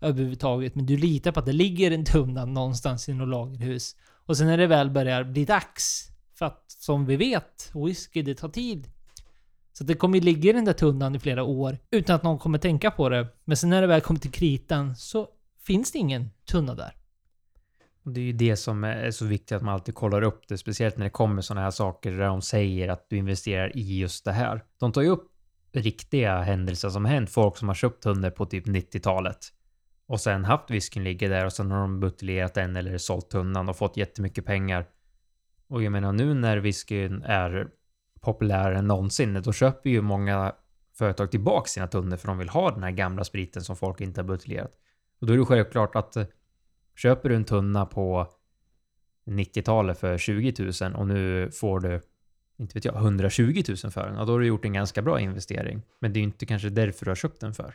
överhuvudtaget, 0.00 0.74
men 0.74 0.86
du 0.86 0.96
litar 0.96 1.32
på 1.32 1.40
att 1.40 1.46
det 1.46 1.52
ligger 1.52 1.90
en 1.90 2.04
tunna 2.04 2.44
någonstans 2.44 3.08
i 3.08 3.14
något 3.14 3.28
lagerhus. 3.28 3.96
Och 4.30 4.36
sen 4.36 4.46
när 4.46 4.56
det 4.56 4.66
väl 4.66 4.90
börjar 4.90 5.24
bli 5.24 5.44
dags, 5.44 6.08
för 6.34 6.46
att 6.46 6.64
som 6.66 7.06
vi 7.06 7.16
vet, 7.16 7.70
whisky 7.74 8.22
det 8.22 8.34
tar 8.34 8.48
tid. 8.48 8.88
Så 9.72 9.84
det 9.84 9.94
kommer 9.94 10.18
ju 10.18 10.24
ligga 10.24 10.50
i 10.50 10.52
den 10.52 10.64
där 10.64 10.72
tunnan 10.72 11.14
i 11.14 11.18
flera 11.18 11.42
år 11.42 11.78
utan 11.90 12.16
att 12.16 12.22
någon 12.22 12.38
kommer 12.38 12.58
tänka 12.58 12.90
på 12.90 13.08
det. 13.08 13.28
Men 13.44 13.56
sen 13.56 13.70
när 13.70 13.80
det 13.80 13.86
väl 13.86 14.00
kommer 14.00 14.20
till 14.20 14.30
kritan 14.30 14.96
så 14.96 15.28
finns 15.66 15.92
det 15.92 15.98
ingen 15.98 16.30
tunna 16.50 16.74
där. 16.74 16.92
Det 18.02 18.20
är 18.20 18.24
ju 18.24 18.32
det 18.32 18.56
som 18.56 18.84
är 18.84 19.10
så 19.10 19.24
viktigt 19.24 19.52
att 19.52 19.62
man 19.62 19.74
alltid 19.74 19.94
kollar 19.94 20.22
upp 20.22 20.48
det, 20.48 20.58
speciellt 20.58 20.96
när 20.96 21.04
det 21.04 21.10
kommer 21.10 21.42
sådana 21.42 21.60
här 21.60 21.70
saker 21.70 22.12
där 22.12 22.26
de 22.26 22.42
säger 22.42 22.88
att 22.88 23.06
du 23.08 23.16
investerar 23.16 23.76
i 23.76 23.98
just 23.98 24.24
det 24.24 24.32
här. 24.32 24.64
De 24.78 24.92
tar 24.92 25.02
ju 25.02 25.08
upp 25.08 25.30
riktiga 25.72 26.42
händelser 26.42 26.88
som 26.88 27.04
hänt, 27.04 27.30
folk 27.30 27.56
som 27.56 27.68
har 27.68 27.74
köpt 27.74 28.04
hundar 28.04 28.30
på 28.30 28.46
typ 28.46 28.66
90-talet 28.66 29.52
och 30.10 30.20
sen 30.20 30.44
haft 30.44 30.70
whiskyn 30.70 31.04
ligga 31.04 31.28
där 31.28 31.44
och 31.44 31.52
sen 31.52 31.70
har 31.70 31.80
de 31.80 32.00
buteljerat 32.00 32.54
den 32.54 32.76
eller 32.76 32.98
sålt 32.98 33.30
tunnan 33.30 33.68
och 33.68 33.76
fått 33.76 33.96
jättemycket 33.96 34.44
pengar. 34.44 34.86
Och 35.68 35.82
jag 35.82 35.92
menar 35.92 36.12
nu 36.12 36.34
när 36.34 36.56
whiskyn 36.56 37.22
är 37.22 37.68
populärare 38.20 38.78
än 38.78 38.86
någonsin, 38.86 39.42
då 39.44 39.52
köper 39.52 39.90
ju 39.90 40.02
många 40.02 40.54
företag 40.98 41.30
tillbaka 41.30 41.68
sina 41.68 41.86
tunnor 41.86 42.16
för 42.16 42.28
de 42.28 42.38
vill 42.38 42.48
ha 42.48 42.70
den 42.70 42.82
här 42.82 42.90
gamla 42.90 43.24
spriten 43.24 43.62
som 43.62 43.76
folk 43.76 44.00
inte 44.00 44.20
har 44.20 44.26
buteljerat. 44.26 44.72
Och 45.20 45.26
då 45.26 45.32
är 45.32 45.38
det 45.38 45.44
självklart 45.44 45.96
att 45.96 46.16
eh, 46.16 46.26
köper 46.96 47.28
du 47.28 47.36
en 47.36 47.44
tunna 47.44 47.86
på 47.86 48.26
90-talet 49.26 49.98
för 49.98 50.18
20 50.18 50.72
000 50.82 50.94
och 50.94 51.06
nu 51.06 51.50
får 51.50 51.80
du, 51.80 52.00
inte 52.58 52.74
vet 52.74 52.84
jag, 52.84 52.96
120 52.96 53.62
000 53.68 53.76
för 53.92 54.06
den, 54.06 54.16
ja, 54.16 54.24
då 54.24 54.32
har 54.32 54.40
du 54.40 54.46
gjort 54.46 54.64
en 54.64 54.72
ganska 54.72 55.02
bra 55.02 55.20
investering. 55.20 55.82
Men 55.98 56.12
det 56.12 56.18
är 56.18 56.20
ju 56.20 56.26
inte 56.26 56.46
kanske 56.46 56.68
därför 56.68 57.04
du 57.04 57.10
har 57.10 57.16
köpt 57.16 57.40
den 57.40 57.54
för. 57.54 57.74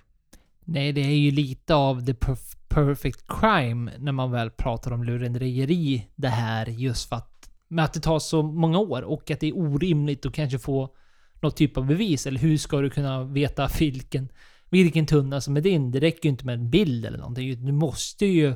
Nej, 0.65 0.93
det 0.93 1.01
är 1.01 1.15
ju 1.15 1.31
lite 1.31 1.75
av 1.75 2.05
the 2.05 2.13
perf- 2.13 2.57
perfect 2.67 3.27
crime 3.27 3.91
när 3.97 4.11
man 4.11 4.31
väl 4.31 4.51
pratar 4.51 4.91
om 4.91 5.03
lurendrejeri. 5.03 6.07
Det 6.15 6.27
här 6.27 6.65
just 6.65 7.09
för 7.09 7.15
att, 7.15 7.49
med 7.67 7.85
att 7.85 7.93
det 7.93 7.99
tar 7.99 8.19
så 8.19 8.43
många 8.43 8.79
år 8.79 9.01
och 9.01 9.31
att 9.31 9.39
det 9.39 9.47
är 9.47 9.57
orimligt 9.57 10.25
att 10.25 10.33
kanske 10.33 10.59
få 10.59 10.95
något 11.41 11.57
typ 11.57 11.77
av 11.77 11.85
bevis. 11.85 12.27
Eller 12.27 12.39
hur 12.39 12.57
ska 12.57 12.81
du 12.81 12.89
kunna 12.89 13.23
veta 13.23 13.69
vilken, 13.79 14.29
vilken 14.69 15.05
tunna 15.05 15.41
som 15.41 15.57
är 15.57 15.61
din? 15.61 15.91
Det 15.91 15.99
räcker 15.99 16.23
ju 16.23 16.29
inte 16.29 16.45
med 16.45 16.55
en 16.55 16.69
bild 16.69 17.05
eller 17.05 17.17
någonting. 17.17 17.65
Du 17.65 17.71
måste 17.71 18.25
ju, 18.25 18.53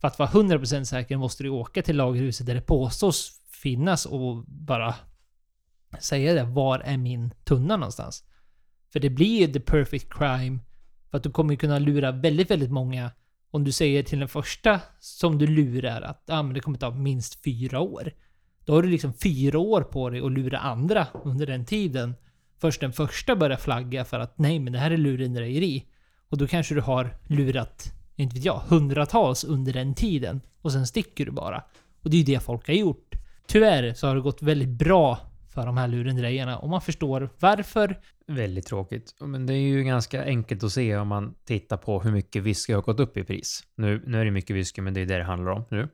för 0.00 0.08
att 0.08 0.18
vara 0.18 0.28
100% 0.28 0.84
säker, 0.84 1.16
måste 1.16 1.42
du 1.42 1.48
åka 1.48 1.82
till 1.82 1.96
lagerhuset 1.96 2.46
där 2.46 2.54
det 2.54 2.60
påstås 2.60 3.40
finnas 3.62 4.06
och 4.06 4.44
bara 4.46 4.94
säga 6.00 6.34
det. 6.34 6.44
Var 6.44 6.78
är 6.78 6.96
min 6.96 7.30
tunna 7.44 7.76
någonstans? 7.76 8.24
För 8.92 9.00
det 9.00 9.10
blir 9.10 9.40
ju 9.40 9.52
the 9.52 9.60
perfect 9.60 10.14
crime 10.14 10.58
för 11.14 11.18
att 11.18 11.22
du 11.22 11.30
kommer 11.30 11.52
ju 11.52 11.56
kunna 11.56 11.78
lura 11.78 12.12
väldigt, 12.12 12.50
väldigt 12.50 12.70
många 12.70 13.10
om 13.50 13.64
du 13.64 13.72
säger 13.72 14.02
till 14.02 14.18
den 14.18 14.28
första 14.28 14.80
som 15.00 15.38
du 15.38 15.46
lurar 15.46 16.02
att 16.02 16.30
ah, 16.30 16.42
men 16.42 16.54
det 16.54 16.60
kommer 16.60 16.78
ta 16.78 16.90
minst 16.90 17.44
fyra 17.44 17.80
år. 17.80 18.12
Då 18.64 18.74
har 18.74 18.82
du 18.82 18.88
liksom 18.88 19.12
fyra 19.12 19.58
år 19.58 19.82
på 19.82 20.10
dig 20.10 20.20
att 20.20 20.32
lura 20.32 20.58
andra 20.58 21.06
under 21.24 21.46
den 21.46 21.64
tiden. 21.64 22.14
Först 22.60 22.80
den 22.80 22.92
första 22.92 23.36
börjar 23.36 23.56
flagga 23.56 24.04
för 24.04 24.20
att 24.20 24.38
nej, 24.38 24.58
men 24.58 24.72
det 24.72 24.78
här 24.78 24.90
är 24.90 24.96
lurendrejeri. 24.96 25.84
Och 26.28 26.38
då 26.38 26.46
kanske 26.46 26.74
du 26.74 26.80
har 26.80 27.16
lurat, 27.26 27.92
inte 28.16 28.36
vet 28.36 28.44
jag, 28.44 28.58
hundratals 28.68 29.44
under 29.44 29.72
den 29.72 29.94
tiden. 29.94 30.40
Och 30.62 30.72
sen 30.72 30.86
sticker 30.86 31.26
du 31.26 31.32
bara. 31.32 31.64
Och 32.02 32.10
det 32.10 32.16
är 32.16 32.18
ju 32.18 32.24
det 32.24 32.40
folk 32.40 32.66
har 32.66 32.74
gjort. 32.74 33.14
Tyvärr 33.46 33.94
så 33.94 34.06
har 34.06 34.14
det 34.14 34.20
gått 34.20 34.42
väldigt 34.42 34.78
bra 34.78 35.18
för 35.54 35.66
de 35.66 35.76
här 35.76 35.88
lurendrejerna 35.88 36.58
Och 36.58 36.68
man 36.68 36.80
förstår 36.80 37.30
varför. 37.40 38.00
Väldigt 38.26 38.66
tråkigt. 38.66 39.14
Men 39.20 39.46
det 39.46 39.54
är 39.54 39.58
ju 39.58 39.84
ganska 39.84 40.24
enkelt 40.24 40.64
att 40.64 40.72
se 40.72 40.96
om 40.96 41.08
man 41.08 41.34
tittar 41.44 41.76
på 41.76 42.00
hur 42.00 42.12
mycket 42.12 42.42
whisky 42.42 42.72
har 42.72 42.82
gått 42.82 43.00
upp 43.00 43.16
i 43.16 43.24
pris. 43.24 43.62
Nu, 43.74 44.02
nu 44.06 44.20
är 44.20 44.24
det 44.24 44.30
mycket 44.30 44.56
whisky, 44.56 44.82
men 44.82 44.94
det 44.94 45.00
är 45.00 45.06
det 45.06 45.18
det 45.18 45.24
handlar 45.24 45.52
om 45.52 45.64
nu. 45.70 45.88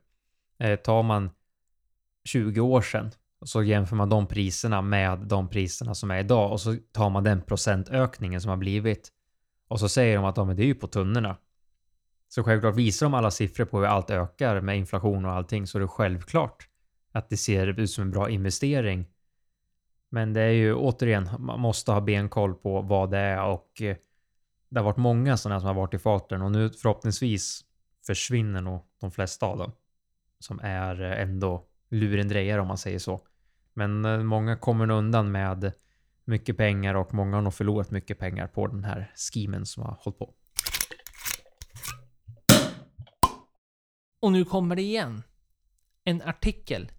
Eh, 0.59 0.77
tar 0.77 1.03
man 1.03 1.31
20 2.25 2.61
år 2.61 2.83
sedan 2.83 3.11
och 3.41 3.49
så 3.49 3.63
jämför 3.63 3.97
man 3.97 4.09
de 4.09 4.27
priserna 4.27 4.83
med 4.83 5.19
de 5.19 5.49
priserna 5.49 5.95
som 5.95 6.11
är 6.11 6.19
idag 6.19 6.53
och 6.53 6.61
så 6.61 6.77
tar 6.93 7.11
man 7.11 7.25
den 7.25 7.43
procentökningen 7.43 8.41
som 8.41 8.49
har 8.49 8.57
blivit 8.57 9.13
och 9.69 9.81
så 9.81 9.89
säger 9.89 10.17
de 10.17 10.25
att 10.25 10.37
ja, 10.37 10.45
men 10.45 10.57
det 10.57 10.63
är 10.63 10.67
ju 10.67 10.75
på 10.75 10.87
tunnorna. 10.87 11.37
Så 12.29 12.43
självklart 12.43 12.75
visar 12.75 13.07
de 13.07 13.15
alla 13.15 13.31
siffror 13.31 13.65
på 13.65 13.79
hur 13.79 13.87
allt 13.87 14.11
ökar 14.11 14.61
med 14.61 14.79
inflation 14.79 15.25
och 15.25 15.33
allting 15.33 15.67
så 15.67 15.79
är 15.79 15.83
det 15.83 15.89
självklart 15.89 16.69
att 17.13 17.29
det 17.29 17.37
ser 17.37 17.81
ut 17.81 17.91
som 17.91 18.03
en 18.03 18.11
bra 18.11 18.31
investering. 18.31 19.07
Men 20.11 20.33
det 20.33 20.41
är 20.41 20.51
ju 20.51 20.75
återigen, 20.75 21.29
man 21.39 21.61
måste 21.61 21.93
ha 21.93 22.01
benkoll 22.01 22.55
på 22.55 22.83
vad 22.83 23.11
det 23.11 23.19
är 23.19 23.45
och 23.45 23.83
eh, 23.83 23.97
det 24.69 24.81
har 24.81 24.85
varit 24.85 24.97
många 24.97 25.37
sådana 25.37 25.61
som 25.61 25.67
har 25.67 25.75
varit 25.75 25.95
i 25.95 25.99
farten 25.99 26.43
och 26.43 26.51
nu 26.51 26.71
förhoppningsvis 26.71 27.65
försvinner 28.07 28.61
nog 28.61 28.81
de 29.01 29.11
flesta 29.11 29.47
av 29.47 29.59
dem. 29.59 29.73
Som 30.39 30.61
är 30.63 31.03
eh, 31.03 31.21
ändå 31.21 31.67
lurendrejare 31.91 32.61
om 32.61 32.69
man 32.69 32.79
säger 32.79 32.99
så. 32.99 33.21
Men 33.75 34.05
eh, 34.05 34.19
många 34.19 34.57
kommer 34.57 34.91
undan 34.91 35.33
med 35.33 35.73
mycket 36.25 36.57
pengar 36.57 36.95
och 36.95 37.15
många 37.15 37.37
har 37.37 37.43
nog 37.43 37.55
förlorat 37.55 37.91
mycket 37.91 38.19
pengar 38.19 38.47
på 38.47 38.67
den 38.67 38.85
här 38.85 39.13
skimen 39.15 39.67
som 39.67 39.83
har 39.83 39.99
hållit 40.01 40.19
på. 40.19 40.35
Och 44.21 44.33
nu 44.33 44.45
kommer 44.45 44.77
det 44.77 44.83
igen. 44.83 45.23
En 46.05 46.23
artikel 46.23 46.93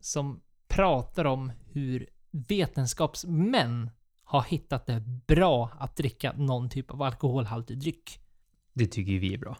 som 0.00 0.40
pratar 0.68 1.24
om 1.24 1.52
hur 1.72 2.06
vetenskapsmän 2.34 3.90
har 4.24 4.42
hittat 4.42 4.86
det 4.86 5.00
bra 5.26 5.70
att 5.78 5.96
dricka 5.96 6.32
någon 6.36 6.68
typ 6.68 6.90
av 6.90 7.02
alkoholhaltig 7.02 7.78
dryck. 7.78 8.20
Det 8.72 8.86
tycker 8.86 9.12
ju 9.12 9.18
vi 9.18 9.34
är 9.34 9.38
bra. 9.38 9.56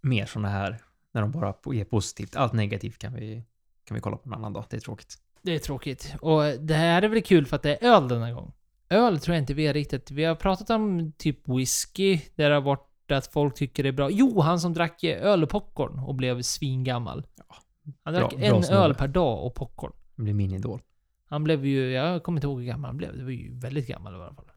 Mer 0.00 0.26
sådana 0.26 0.48
här 0.48 0.78
när 1.12 1.20
de 1.20 1.30
bara 1.30 1.54
ger 1.74 1.84
positivt. 1.84 2.36
Allt 2.36 2.52
negativt 2.52 2.98
kan 2.98 3.14
vi, 3.14 3.42
kan 3.84 3.94
vi 3.94 4.00
kolla 4.00 4.16
på 4.16 4.28
en 4.28 4.34
annan 4.34 4.52
dag. 4.52 4.64
Det 4.70 4.76
är 4.76 4.80
tråkigt. 4.80 5.18
Det 5.42 5.54
är 5.54 5.58
tråkigt. 5.58 6.14
Och 6.20 6.42
det 6.60 6.74
här 6.74 7.02
är 7.02 7.08
väl 7.08 7.22
kul 7.22 7.46
för 7.46 7.56
att 7.56 7.62
det 7.62 7.76
är 7.76 7.88
öl 7.94 8.08
denna 8.08 8.32
gång. 8.32 8.52
Öl 8.88 9.20
tror 9.20 9.34
jag 9.34 9.42
inte 9.42 9.54
vi 9.54 9.66
har 9.66 9.74
riktigt... 9.74 10.10
Vi 10.10 10.24
har 10.24 10.34
pratat 10.34 10.70
om 10.70 11.12
typ 11.12 11.48
whisky, 11.48 12.20
där 12.34 12.48
det 12.48 12.54
har 12.54 12.62
varit 12.62 13.12
att 13.12 13.26
folk 13.26 13.54
tycker 13.54 13.82
det 13.82 13.88
är 13.88 13.92
bra. 13.92 14.10
Jo, 14.10 14.40
han 14.40 14.60
som 14.60 14.72
drack 14.72 15.04
öl 15.04 15.42
och 15.42 15.50
popcorn 15.50 15.98
och 15.98 16.14
blev 16.14 16.42
svingammal. 16.42 17.26
Ja, 17.36 17.56
Han 18.02 18.14
drack 18.14 18.30
Bra- 18.30 18.38
bra 18.38 18.58
en 18.58 18.64
öl 18.64 18.94
per 18.94 19.08
dag 19.08 19.46
och 19.46 19.54
popcorn. 19.54 19.92
Det 20.16 20.22
blir 20.22 20.34
min 20.34 20.52
idol. 20.52 20.80
Han 21.26 21.44
blev 21.44 21.66
ju... 21.66 21.90
Jag 21.90 22.22
kommer 22.22 22.38
inte 22.38 22.46
ihåg 22.46 22.60
hur 22.60 22.66
gammal 22.66 22.88
han 22.88 22.96
blev. 22.96 23.16
Det 23.16 23.24
var 23.24 23.30
ju 23.30 23.58
väldigt 23.58 23.86
gammal 23.86 24.12
i 24.12 24.16
alla 24.16 24.34
fall. 24.34 24.50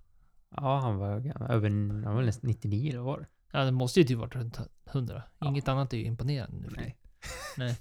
Ja, 0.56 0.80
han 0.80 0.98
var 0.98 1.20
gammal. 1.20 1.52
Över, 1.52 1.70
han 2.06 2.16
var 2.16 2.22
nästan 2.22 2.48
99 2.48 2.90
eller 2.90 3.00
var 3.00 3.20
det? 3.20 3.28
Ja, 3.52 3.66
det 3.66 3.72
måste 3.72 4.00
ju 4.00 4.06
typ 4.06 4.18
varit 4.18 4.36
runt 4.36 4.60
100. 4.90 5.24
Ja. 5.40 5.48
Inget 5.48 5.68
annat 5.68 5.94
är 5.94 5.98
ju 5.98 6.06
imponerande 6.06 6.58
nu. 6.58 6.70
Nej. 6.78 6.98
Nej. 7.58 7.78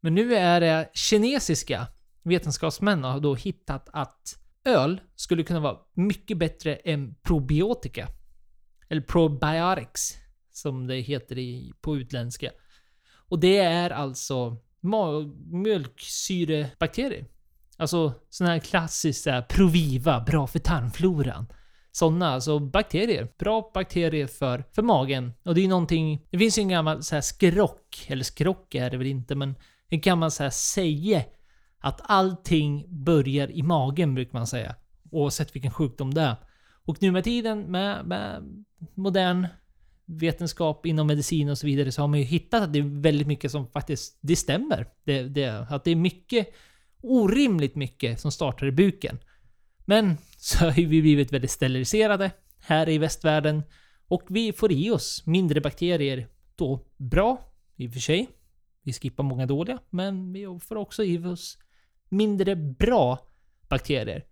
Men 0.00 0.14
nu 0.14 0.34
är 0.34 0.60
det 0.60 0.90
kinesiska 0.94 1.86
vetenskapsmän 2.22 3.04
har 3.04 3.20
då 3.20 3.34
hittat 3.34 3.88
att 3.92 4.38
öl 4.64 5.00
skulle 5.14 5.42
kunna 5.42 5.60
vara 5.60 5.78
mycket 5.92 6.38
bättre 6.38 6.74
än 6.74 7.14
probiotika. 7.22 8.08
Eller 8.88 9.00
probiotics, 9.00 10.18
som 10.50 10.86
det 10.86 10.96
heter 10.96 11.38
i, 11.38 11.72
på 11.80 11.96
utländska. 11.96 12.50
Och 13.14 13.40
det 13.40 13.58
är 13.58 13.90
alltså 13.90 14.56
mjölksyrebakterier. 15.50 17.26
Alltså 17.76 18.12
sådana 18.30 18.52
här 18.52 18.60
klassiska 18.60 19.42
Proviva, 19.42 20.20
bra 20.20 20.46
för 20.46 20.58
tarmfloran. 20.58 21.46
Sådana, 21.92 22.28
alltså 22.28 22.58
bakterier. 22.58 23.28
Bra 23.38 23.70
bakterier 23.74 24.26
för, 24.26 24.64
för 24.72 24.82
magen. 24.82 25.32
Och 25.44 25.54
det 25.54 25.60
är 25.60 25.62
ju 25.62 25.68
någonting... 25.68 26.26
Det 26.30 26.38
finns 26.38 26.58
ju 26.58 26.62
en 26.62 26.68
gammal 26.68 27.02
så 27.02 27.14
här 27.14 27.22
skrock, 27.22 28.06
eller 28.08 28.24
skrock 28.24 28.74
är 28.74 28.90
det 28.90 28.96
väl 28.96 29.06
inte, 29.06 29.34
men 29.34 29.54
en 29.88 30.00
gammal 30.00 30.30
så 30.30 30.42
här 30.42 30.50
säge 30.50 31.26
att 31.80 32.00
allting 32.04 32.84
börjar 32.88 33.50
i 33.50 33.62
magen, 33.62 34.14
brukar 34.14 34.38
man 34.38 34.46
säga. 34.46 34.74
Oavsett 35.10 35.54
vilken 35.54 35.70
sjukdom 35.70 36.14
det 36.14 36.20
är. 36.20 36.36
Och 36.84 37.02
nu 37.02 37.10
med 37.10 37.24
tiden 37.24 37.60
med, 37.60 38.06
med 38.06 38.42
modern 38.94 39.46
vetenskap 40.04 40.86
inom 40.86 41.06
medicin 41.06 41.48
och 41.48 41.58
så 41.58 41.66
vidare 41.66 41.92
så 41.92 42.02
har 42.02 42.08
man 42.08 42.18
ju 42.18 42.24
hittat 42.24 42.62
att 42.62 42.72
det 42.72 42.78
är 42.78 43.02
väldigt 43.02 43.26
mycket 43.26 43.50
som 43.50 43.66
faktiskt, 43.66 44.18
det 44.20 44.36
stämmer. 44.36 44.86
Det, 45.04 45.22
det, 45.22 45.66
att 45.70 45.84
det 45.84 45.90
är 45.90 45.96
mycket, 45.96 46.48
orimligt 47.02 47.74
mycket 47.74 48.20
som 48.20 48.32
startar 48.32 48.66
i 48.66 48.72
buken. 48.72 49.18
Men 49.84 50.16
så 50.36 50.64
har 50.64 50.72
vi 50.72 50.86
blivit 50.86 51.32
väldigt 51.32 51.50
steriliserade 51.50 52.30
här 52.58 52.88
i 52.88 52.98
västvärlden 52.98 53.62
och 54.08 54.22
vi 54.28 54.52
får 54.52 54.72
i 54.72 54.90
oss 54.90 55.22
mindre 55.26 55.60
bakterier 55.60 56.28
då 56.54 56.86
bra, 56.96 57.52
i 57.76 57.88
och 57.88 57.92
för 57.92 58.00
sig. 58.00 58.28
Vi 58.82 58.92
skippar 58.92 59.24
många 59.24 59.46
dåliga, 59.46 59.78
men 59.90 60.32
vi 60.32 60.58
får 60.62 60.76
också 60.76 61.04
i 61.04 61.18
oss 61.18 61.58
mindre 62.08 62.56
bra 62.56 63.18
bakterier. 63.68 64.24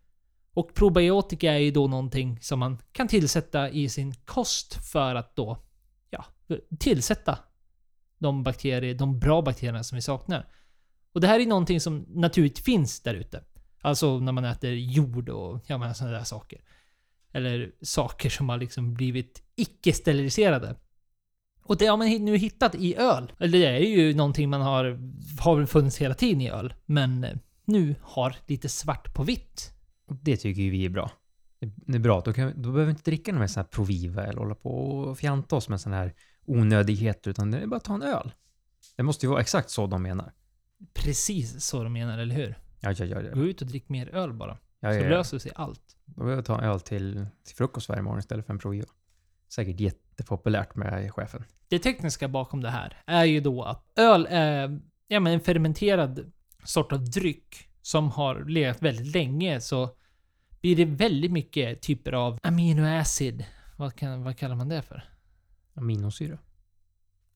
Och 0.55 0.75
probiotika 0.75 1.53
är 1.53 1.59
ju 1.59 1.71
då 1.71 1.87
någonting 1.87 2.39
som 2.41 2.59
man 2.59 2.79
kan 2.93 3.09
tillsätta 3.09 3.71
i 3.71 3.89
sin 3.89 4.15
kost 4.15 4.93
för 4.93 5.15
att 5.15 5.37
då, 5.37 5.59
ja, 6.11 6.25
tillsätta 6.79 7.39
de 8.19 8.43
bakterier, 8.43 8.95
de 8.95 9.19
bra 9.19 9.43
bakterierna 9.43 9.85
som 9.85 9.97
vi 9.97 10.03
saknar. 10.03 10.47
Och 11.15 11.21
det 11.21 11.27
här 11.27 11.41
är 11.41 11.47
någonting 11.47 11.81
som 11.81 12.07
naturligt 12.09 12.59
finns 12.59 13.01
där 13.01 13.15
ute. 13.15 13.45
Alltså 13.81 14.19
när 14.21 14.33
man 14.33 14.45
äter 14.45 14.71
jord 14.73 15.29
och 15.29 15.65
ja, 15.67 15.79
men 15.79 15.95
sådana 15.95 16.17
där 16.17 16.25
saker. 16.25 16.61
Eller 17.33 17.73
saker 17.83 18.31
som 18.31 18.49
har 18.49 18.59
liksom 18.59 18.95
blivit 18.95 19.43
icke-steriliserade. 19.57 20.75
Och 21.65 21.77
det 21.77 21.87
har 21.87 21.97
man 21.97 22.09
nu 22.09 22.37
hittat 22.37 22.75
i 22.75 22.97
öl. 22.97 23.33
Eller 23.39 23.59
det 23.59 23.67
är 23.67 23.79
ju 23.81 24.15
någonting 24.15 24.51
man 24.51 24.61
har, 24.61 24.99
har 25.41 25.67
funnits 25.67 25.99
hela 25.99 26.15
tiden 26.15 26.41
i 26.41 26.51
öl. 26.51 26.75
Men 26.87 27.25
eh, 27.25 27.37
nu 27.65 27.95
har 28.03 28.37
lite 28.47 28.69
svart 28.69 29.15
på 29.15 29.23
vitt. 29.23 29.71
Det 30.23 30.37
tycker 30.37 30.63
ju 30.63 30.71
vi 30.71 30.85
är 30.85 30.89
bra. 30.91 31.11
Det- 31.87 31.95
är 31.97 31.99
bra, 31.99 32.21
då, 32.21 32.33
kan, 32.33 32.53
då 32.63 32.73
behöver 32.73 32.85
vi 32.85 32.91
inte 32.91 33.11
dricka 33.11 33.33
någon 33.33 33.49
sån 33.49 33.61
här 33.61 33.69
Proviva 33.69 34.23
eller 34.27 34.39
hålla 34.39 34.55
på 34.55 34.71
och 34.91 35.19
fjanta 35.19 35.57
oss 35.57 35.69
med 35.69 35.81
sån 35.81 35.93
här 35.93 36.15
onödigheter, 36.47 37.31
utan 37.31 37.51
det 37.51 37.59
är 37.59 37.67
bara 37.67 37.77
att 37.77 37.85
ta 37.85 37.95
en 37.95 38.03
öl. 38.03 38.33
Det 38.97 39.03
måste 39.03 39.27
ju 39.27 39.31
vara 39.31 39.41
exakt 39.41 39.71
så 39.71 39.87
de 39.87 40.03
menar. 40.03 40.33
Precis 40.95 41.65
så 41.65 41.83
de 41.83 41.93
menar, 41.93 42.19
eller 42.19 42.35
hur? 42.35 42.59
Ja, 42.81 42.93
ja, 42.93 43.05
ja. 43.05 43.23
ja. 43.23 43.35
Gå 43.35 43.45
ut 43.45 43.61
och 43.61 43.67
drick 43.67 43.89
mer 43.89 44.15
öl 44.15 44.33
bara. 44.33 44.59
ja, 44.81 44.93
Så 44.93 44.99
ja, 44.99 45.03
ja. 45.03 45.09
löser 45.09 45.39
sig 45.39 45.53
allt. 45.55 45.97
Då 46.05 46.15
behöver 46.15 46.37
jag 46.37 46.45
ta 46.45 46.61
öl 46.61 46.81
till, 46.81 47.27
till 47.45 47.57
frukost 47.57 47.89
varje 47.89 48.03
morgon 48.03 48.19
istället 48.19 48.47
för 48.47 48.53
en 48.53 48.59
Proviva. 48.59 48.87
Säkert 49.49 49.81
jättepopulärt 49.81 50.75
med 50.75 51.13
chefen. 51.15 51.45
Det 51.69 51.79
tekniska 51.79 52.29
bakom 52.29 52.61
det 52.63 52.71
här 52.71 52.97
är 53.07 53.25
ju 53.25 53.41
då 53.41 53.63
att 53.63 53.85
öl 53.99 54.27
är 54.31 54.81
ja, 55.09 55.21
men 55.21 55.33
en 55.33 55.41
fermenterad 55.41 56.33
sort 56.65 56.93
av 56.93 57.11
dryck 57.11 57.69
som 57.83 58.11
har 58.11 58.45
legat 58.45 58.83
väldigt 58.83 59.15
länge 59.15 59.61
så 59.61 59.97
blir 60.61 60.77
det 60.77 60.85
väldigt 60.85 61.33
mycket 61.33 61.83
typer 61.83 62.13
av 62.13 62.39
aminoacid. 62.43 63.45
Vad, 63.77 63.95
kan, 63.97 64.23
vad 64.23 64.37
kallar 64.37 64.57
man 64.57 64.69
det 64.69 64.83
för? 64.83 65.05
Aminosyra. 65.75 66.39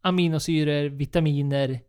Aminosyror, 0.00 0.88
vitaminer 0.88 1.80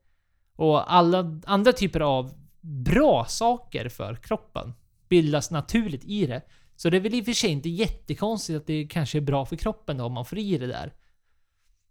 och 0.56 0.94
alla 0.94 1.42
andra 1.46 1.74
typer 1.74 2.00
av 2.00 2.34
bra 2.62 3.26
saker 3.26 3.90
för 3.90 4.16
kroppen 4.16 4.74
bildas 5.10 5.52
naturligt 5.52 6.04
i 6.04 6.26
det. 6.26 6.42
Så 6.76 6.90
det 6.90 6.98
är 6.98 7.02
väl 7.02 7.14
i 7.14 7.22
och 7.22 7.26
för 7.26 7.34
sig 7.34 7.50
inte 7.50 7.70
jättekonstigt 7.70 8.58
att 8.58 8.68
det 8.68 8.88
kanske 8.88 9.18
är 9.18 9.22
bra 9.22 9.46
för 9.46 9.56
kroppen 9.56 9.98
då 9.98 10.06
om 10.06 10.14
man 10.14 10.26
får 10.26 10.38
i 10.38 10.58
det 10.58 10.68
där. 10.68 10.94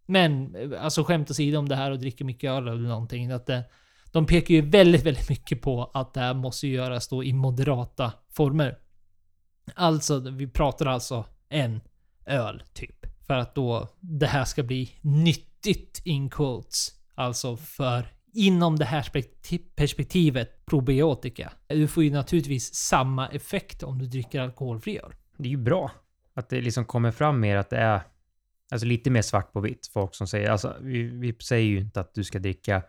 Men, 0.07 0.57
alltså 0.79 1.05
skämt 1.05 1.31
åsido 1.31 1.59
om 1.59 1.69
det 1.69 1.77
här 1.77 1.91
och 1.91 1.99
dricker 1.99 2.25
mycket 2.25 2.51
öl 2.51 2.69
eller 2.69 2.89
någonting. 2.89 3.31
Att 3.31 3.47
det, 3.47 3.65
de 4.13 4.27
pekar 4.27 4.55
ju 4.55 4.61
väldigt, 4.61 5.03
väldigt 5.03 5.29
mycket 5.29 5.63
på 5.63 5.91
att 5.95 6.15
det 6.15 6.21
här 6.21 6.35
måste 6.35 6.69
göras 6.69 7.09
då 7.09 7.25
i 7.25 7.33
moderata 7.33 8.13
former. 8.31 8.79
Alltså, 9.75 10.19
vi 10.19 10.47
pratar 10.47 10.87
alltså 10.87 11.25
en 11.49 11.81
öl 12.27 12.63
typ. 12.73 13.07
För 13.27 13.35
att 13.35 13.55
då 13.55 13.89
det 14.01 14.27
här 14.27 14.45
ska 14.45 14.63
bli 14.63 14.91
nyttigt 15.01 16.03
in 16.05 16.31
quotes. 16.31 16.89
Alltså 17.15 17.57
för 17.57 18.07
inom 18.35 18.77
det 18.77 18.85
här 18.85 19.07
perspektivet 19.77 20.67
probiotika. 20.67 21.53
Du 21.67 21.89
får 21.89 22.05
ju 22.05 22.11
naturligtvis 22.11 22.75
samma 22.75 23.29
effekt 23.29 23.83
om 23.83 23.99
du 23.99 24.07
dricker 24.07 24.41
alkoholfri 24.41 24.99
öl. 24.99 25.15
Det 25.37 25.49
är 25.49 25.51
ju 25.51 25.57
bra 25.57 25.91
att 26.35 26.49
det 26.49 26.61
liksom 26.61 26.85
kommer 26.85 27.11
fram 27.11 27.41
mer 27.41 27.57
att 27.57 27.71
det 27.71 27.77
är 27.77 28.01
alltså 28.73 28.87
lite 28.87 29.11
mer 29.11 29.23
svart 29.23 29.53
på 29.53 29.61
vitt. 29.61 29.91
Folk 29.93 30.15
som 30.15 30.27
säger, 30.27 30.51
alltså 30.51 30.77
vi, 30.81 31.03
vi 31.03 31.37
säger 31.43 31.67
ju 31.67 31.79
inte 31.79 32.01
att 32.01 32.15
du 32.15 32.25
ska 32.25 32.39
dricka 32.39 32.83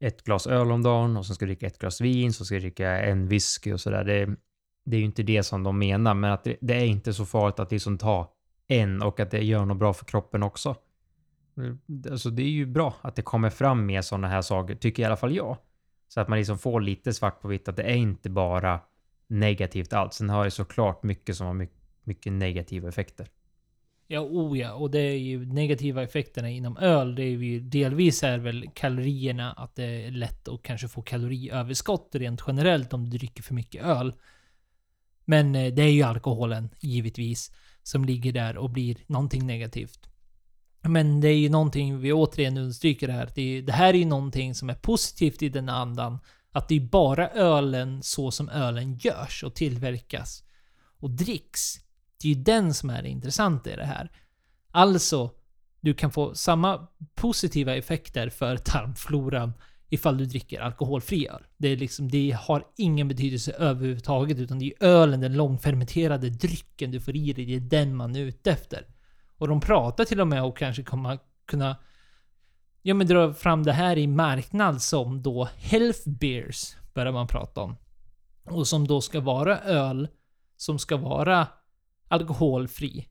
ett 0.00 0.24
glas 0.24 0.46
öl 0.46 0.72
om 0.72 0.82
dagen 0.82 1.16
och 1.16 1.26
sen 1.26 1.34
ska 1.34 1.44
du 1.44 1.48
dricka 1.48 1.66
ett 1.66 1.78
glas 1.78 2.00
vin, 2.00 2.32
så 2.32 2.44
ska 2.44 2.54
du 2.54 2.60
dricka 2.60 3.00
en 3.00 3.28
whisky 3.28 3.72
och 3.72 3.80
sådär. 3.80 4.04
Det, 4.04 4.36
det 4.84 4.96
är 4.96 5.00
ju 5.00 5.06
inte 5.06 5.22
det 5.22 5.42
som 5.42 5.62
de 5.62 5.78
menar, 5.78 6.14
men 6.14 6.32
att 6.32 6.44
det, 6.44 6.56
det 6.60 6.74
är 6.74 6.84
inte 6.84 7.14
så 7.14 7.26
farligt 7.26 7.58
att 7.58 7.72
liksom 7.72 7.98
ta 7.98 8.32
en 8.68 9.02
och 9.02 9.20
att 9.20 9.30
det 9.30 9.44
gör 9.44 9.64
något 9.64 9.78
bra 9.78 9.92
för 9.92 10.04
kroppen 10.04 10.42
också. 10.42 10.76
Alltså 12.10 12.30
det 12.30 12.42
är 12.42 12.48
ju 12.48 12.66
bra 12.66 12.94
att 13.00 13.16
det 13.16 13.22
kommer 13.22 13.50
fram 13.50 13.86
mer 13.86 14.02
sådana 14.02 14.28
här 14.28 14.42
saker, 14.42 14.74
tycker 14.74 15.02
i 15.02 15.06
alla 15.06 15.16
fall 15.16 15.36
jag. 15.36 15.56
Så 16.08 16.20
att 16.20 16.28
man 16.28 16.38
liksom 16.38 16.58
får 16.58 16.80
lite 16.80 17.12
svart 17.12 17.40
på 17.40 17.48
vitt 17.48 17.68
att 17.68 17.76
det 17.76 17.82
är 17.82 17.94
inte 17.94 18.30
bara 18.30 18.80
negativt 19.26 19.92
alls. 19.92 20.14
Sen 20.14 20.30
har 20.30 20.44
det 20.44 20.50
såklart 20.50 21.02
mycket 21.02 21.36
som 21.36 21.46
har 21.46 21.54
mycket, 21.54 21.82
mycket 22.04 22.32
negativa 22.32 22.88
effekter. 22.88 23.28
Ja, 24.06 24.20
oh 24.20 24.58
ja. 24.58 24.74
Och 24.74 24.90
det 24.90 25.00
är 25.00 25.18
ju 25.18 25.46
negativa 25.46 26.02
effekterna 26.02 26.50
inom 26.50 26.76
öl. 26.76 27.14
Det 27.14 27.22
är 27.22 27.30
ju 27.30 27.60
delvis 27.60 28.22
är 28.22 28.38
väl 28.38 28.70
kalorierna, 28.74 29.52
att 29.52 29.74
det 29.74 29.84
är 29.84 30.10
lätt 30.10 30.48
att 30.48 30.62
kanske 30.62 30.88
få 30.88 31.02
kaloriöverskott 31.02 32.10
rent 32.12 32.42
generellt 32.46 32.92
om 32.92 33.10
du 33.10 33.18
dricker 33.18 33.42
för 33.42 33.54
mycket 33.54 33.84
öl. 33.84 34.14
Men 35.24 35.54
eh, 35.54 35.74
det 35.74 35.82
är 35.82 35.90
ju 35.90 36.02
alkoholen, 36.02 36.68
givetvis, 36.80 37.52
som 37.82 38.04
ligger 38.04 38.32
där 38.32 38.56
och 38.56 38.70
blir 38.70 38.96
någonting 39.06 39.46
negativt. 39.46 40.11
Men 40.82 41.20
det 41.20 41.28
är 41.28 41.38
ju 41.38 41.48
någonting, 41.48 42.00
vi 42.00 42.12
återigen 42.12 42.58
understryker 42.58 43.08
här, 43.08 43.30
det, 43.34 43.58
är, 43.58 43.62
det 43.62 43.72
här 43.72 43.94
är 43.94 43.98
ju 43.98 44.04
någonting 44.04 44.54
som 44.54 44.70
är 44.70 44.74
positivt 44.74 45.42
i 45.42 45.48
den 45.48 45.68
andan. 45.68 46.18
Att 46.52 46.68
det 46.68 46.76
är 46.76 46.80
bara 46.80 47.28
ölen 47.28 48.02
så 48.02 48.30
som 48.30 48.48
ölen 48.48 48.94
görs 48.94 49.44
och 49.44 49.54
tillverkas 49.54 50.44
och 50.98 51.10
dricks. 51.10 51.74
Det 52.22 52.28
är 52.28 52.34
ju 52.34 52.42
den 52.42 52.74
som 52.74 52.90
är 52.90 53.02
det 53.02 53.08
intressanta 53.08 53.72
i 53.72 53.76
det 53.76 53.84
här. 53.84 54.10
Alltså, 54.70 55.30
du 55.80 55.94
kan 55.94 56.10
få 56.10 56.34
samma 56.34 56.88
positiva 57.14 57.76
effekter 57.76 58.28
för 58.28 58.56
tarmfloran 58.56 59.52
ifall 59.88 60.18
du 60.18 60.26
dricker 60.26 60.60
alkoholfri 60.60 61.28
öl. 61.28 61.42
Det, 61.56 61.68
är 61.68 61.76
liksom, 61.76 62.08
det 62.08 62.36
har 62.40 62.66
ingen 62.76 63.08
betydelse 63.08 63.52
överhuvudtaget, 63.52 64.38
utan 64.38 64.58
det 64.58 64.64
är 64.64 64.86
ölen, 64.86 65.20
den 65.20 65.36
långfermenterade 65.36 66.30
drycken 66.30 66.90
du 66.90 67.00
får 67.00 67.16
i 67.16 67.32
dig, 67.32 67.44
det 67.44 67.54
är 67.56 67.60
den 67.60 67.96
man 67.96 68.16
är 68.16 68.20
ute 68.20 68.50
efter. 68.50 68.86
Och 69.42 69.48
de 69.48 69.60
pratar 69.60 70.04
till 70.04 70.20
och 70.20 70.28
med 70.28 70.42
om 70.42 70.52
kanske 70.52 70.82
kommer 70.82 71.18
kunna 71.46 71.76
ja, 72.82 72.94
men 72.94 73.06
dra 73.06 73.34
fram 73.34 73.62
det 73.62 73.72
här 73.72 73.98
i 73.98 74.06
marknad 74.06 74.82
som 74.82 75.22
då 75.22 75.48
health 75.56 76.08
beers, 76.08 76.76
börjar 76.94 77.12
man 77.12 77.26
prata 77.26 77.60
om. 77.60 77.76
Och 78.44 78.68
som 78.68 78.86
då 78.86 79.00
ska 79.00 79.20
vara 79.20 79.58
öl 79.58 80.08
som 80.56 80.78
ska 80.78 80.96
vara 80.96 81.46
alkoholfri. 82.08 83.08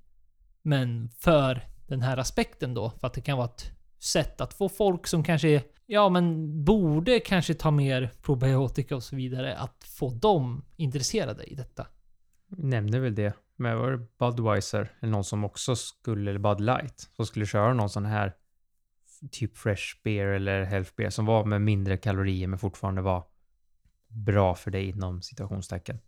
Men 0.62 1.10
för 1.10 1.62
den 1.88 2.02
här 2.02 2.17
aspekten 2.17 2.74
då, 2.74 2.89
för 2.89 3.08
att 3.08 3.13
det 3.13 3.22
kan 3.22 3.38
vara 3.38 3.48
ett 3.48 3.72
sätt 4.00 4.41
att 4.41 4.54
få 4.54 4.70
folk 4.70 5.08
som 5.08 5.24
kanske, 5.24 5.63
ja 5.86 6.10
men 6.10 6.63
borde 6.63 7.20
kanske 7.20 7.54
ta 7.54 7.72
mer 7.72 8.12
probiotika 8.22 8.96
och 8.96 9.04
så 9.04 9.15
vidare, 9.15 9.58
att 9.58 9.84
få 9.84 10.10
dem 10.10 10.65
intresserade 10.76 11.44
i 11.44 11.56
detta. 11.56 11.88
Nämnde 12.48 13.00
väl 13.00 13.15
det 13.15 13.34
med 13.62 13.78
var 13.78 13.91
det 13.91 14.17
Budweiser 14.19 14.91
eller 15.00 15.12
någon 15.12 15.24
som 15.24 15.43
också 15.43 15.76
skulle, 15.76 16.30
eller 16.30 16.39
Bud 16.39 16.62
Light, 16.62 17.10
som 17.15 17.26
skulle 17.26 17.45
köra 17.45 17.74
någon 17.74 17.89
sån 17.89 18.06
här 18.06 18.36
typ 19.32 19.58
fresh 19.58 19.97
beer 20.04 20.28
eller 20.28 20.63
health 20.63 20.91
beer 20.95 21.10
som 21.10 21.26
var 21.26 21.45
med 21.45 21.62
mindre 21.62 21.97
kalorier 21.97 22.47
men 22.47 22.60
fortfarande 22.60 23.02
var 23.02 23.24
bra 24.08 24.56
för 24.56 24.71
dig 24.71 24.89
inom 24.89 25.21
situationstecken. 25.21 26.00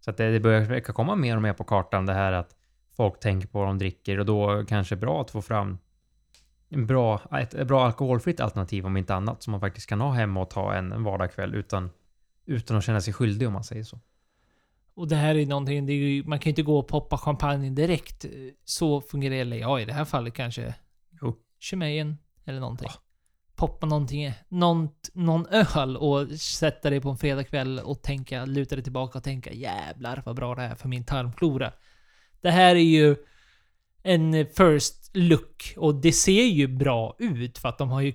Så 0.00 0.10
att 0.10 0.16
det, 0.16 0.30
det 0.30 0.40
börjar 0.40 0.80
komma 0.80 1.14
mer 1.14 1.36
och 1.36 1.42
mer 1.42 1.52
på 1.52 1.64
kartan 1.64 2.06
det 2.06 2.12
här 2.12 2.32
att 2.32 2.56
folk 2.96 3.20
tänker 3.20 3.48
på 3.48 3.58
vad 3.58 3.68
de 3.68 3.78
dricker 3.78 4.18
och 4.18 4.26
då 4.26 4.64
kanske 4.68 4.96
bra 4.96 5.20
att 5.20 5.30
få 5.30 5.42
fram 5.42 5.78
en 6.68 6.86
bra, 6.86 7.20
ett, 7.40 7.54
ett 7.54 7.68
bra 7.68 7.84
alkoholfritt 7.84 8.40
alternativ 8.40 8.86
om 8.86 8.96
inte 8.96 9.14
annat 9.14 9.42
som 9.42 9.50
man 9.50 9.60
faktiskt 9.60 9.88
kan 9.88 10.00
ha 10.00 10.12
hemma 10.12 10.40
och 10.40 10.50
ta 10.50 10.74
en, 10.74 10.92
en 10.92 11.04
vardagskväll 11.04 11.54
utan, 11.54 11.90
utan 12.46 12.76
att 12.76 12.84
känna 12.84 13.00
sig 13.00 13.12
skyldig 13.12 13.48
om 13.48 13.54
man 13.54 13.64
säger 13.64 13.84
så. 13.84 14.00
Och 14.96 15.08
det 15.08 15.16
här 15.16 15.34
är 15.34 15.46
någonting, 15.46 15.86
det 15.86 15.92
är 15.92 15.96
ju, 15.96 16.24
man 16.24 16.38
kan 16.38 16.44
ju 16.44 16.50
inte 16.50 16.62
gå 16.62 16.78
och 16.78 16.88
poppa 16.88 17.18
champagne 17.18 17.70
direkt. 17.70 18.24
Så 18.64 19.00
fungerar 19.00 19.44
det, 19.44 19.56
ja 19.56 19.80
i 19.80 19.84
det 19.84 19.92
här 19.92 20.04
fallet 20.04 20.34
kanske. 20.34 20.74
Jo. 21.20 21.36
Chemeyen 21.60 22.18
eller 22.44 22.60
någonting. 22.60 22.88
Ja. 22.90 23.00
Poppa 23.56 23.86
någonting, 23.86 24.32
någon, 24.48 24.88
någon 25.12 25.46
öl 25.46 25.96
och 25.96 26.28
sätta 26.30 26.90
det 26.90 27.00
på 27.00 27.10
en 27.10 27.16
fredagkväll 27.16 27.78
och 27.78 28.02
tänka, 28.02 28.44
luta 28.44 28.74
dig 28.74 28.84
tillbaka 28.84 29.18
och 29.18 29.24
tänka 29.24 29.52
jävlar 29.52 30.22
vad 30.26 30.36
bra 30.36 30.54
det 30.54 30.62
är 30.62 30.74
för 30.74 30.88
min 30.88 31.04
tarmflora. 31.04 31.72
Det 32.40 32.50
här 32.50 32.74
är 32.74 32.80
ju 32.80 33.16
en 34.02 34.46
first 34.46 35.10
look 35.14 35.74
och 35.76 35.94
det 35.94 36.12
ser 36.12 36.44
ju 36.44 36.68
bra 36.68 37.16
ut 37.18 37.58
för 37.58 37.68
att 37.68 37.78
de 37.78 37.90
har 37.90 38.00
ju 38.00 38.12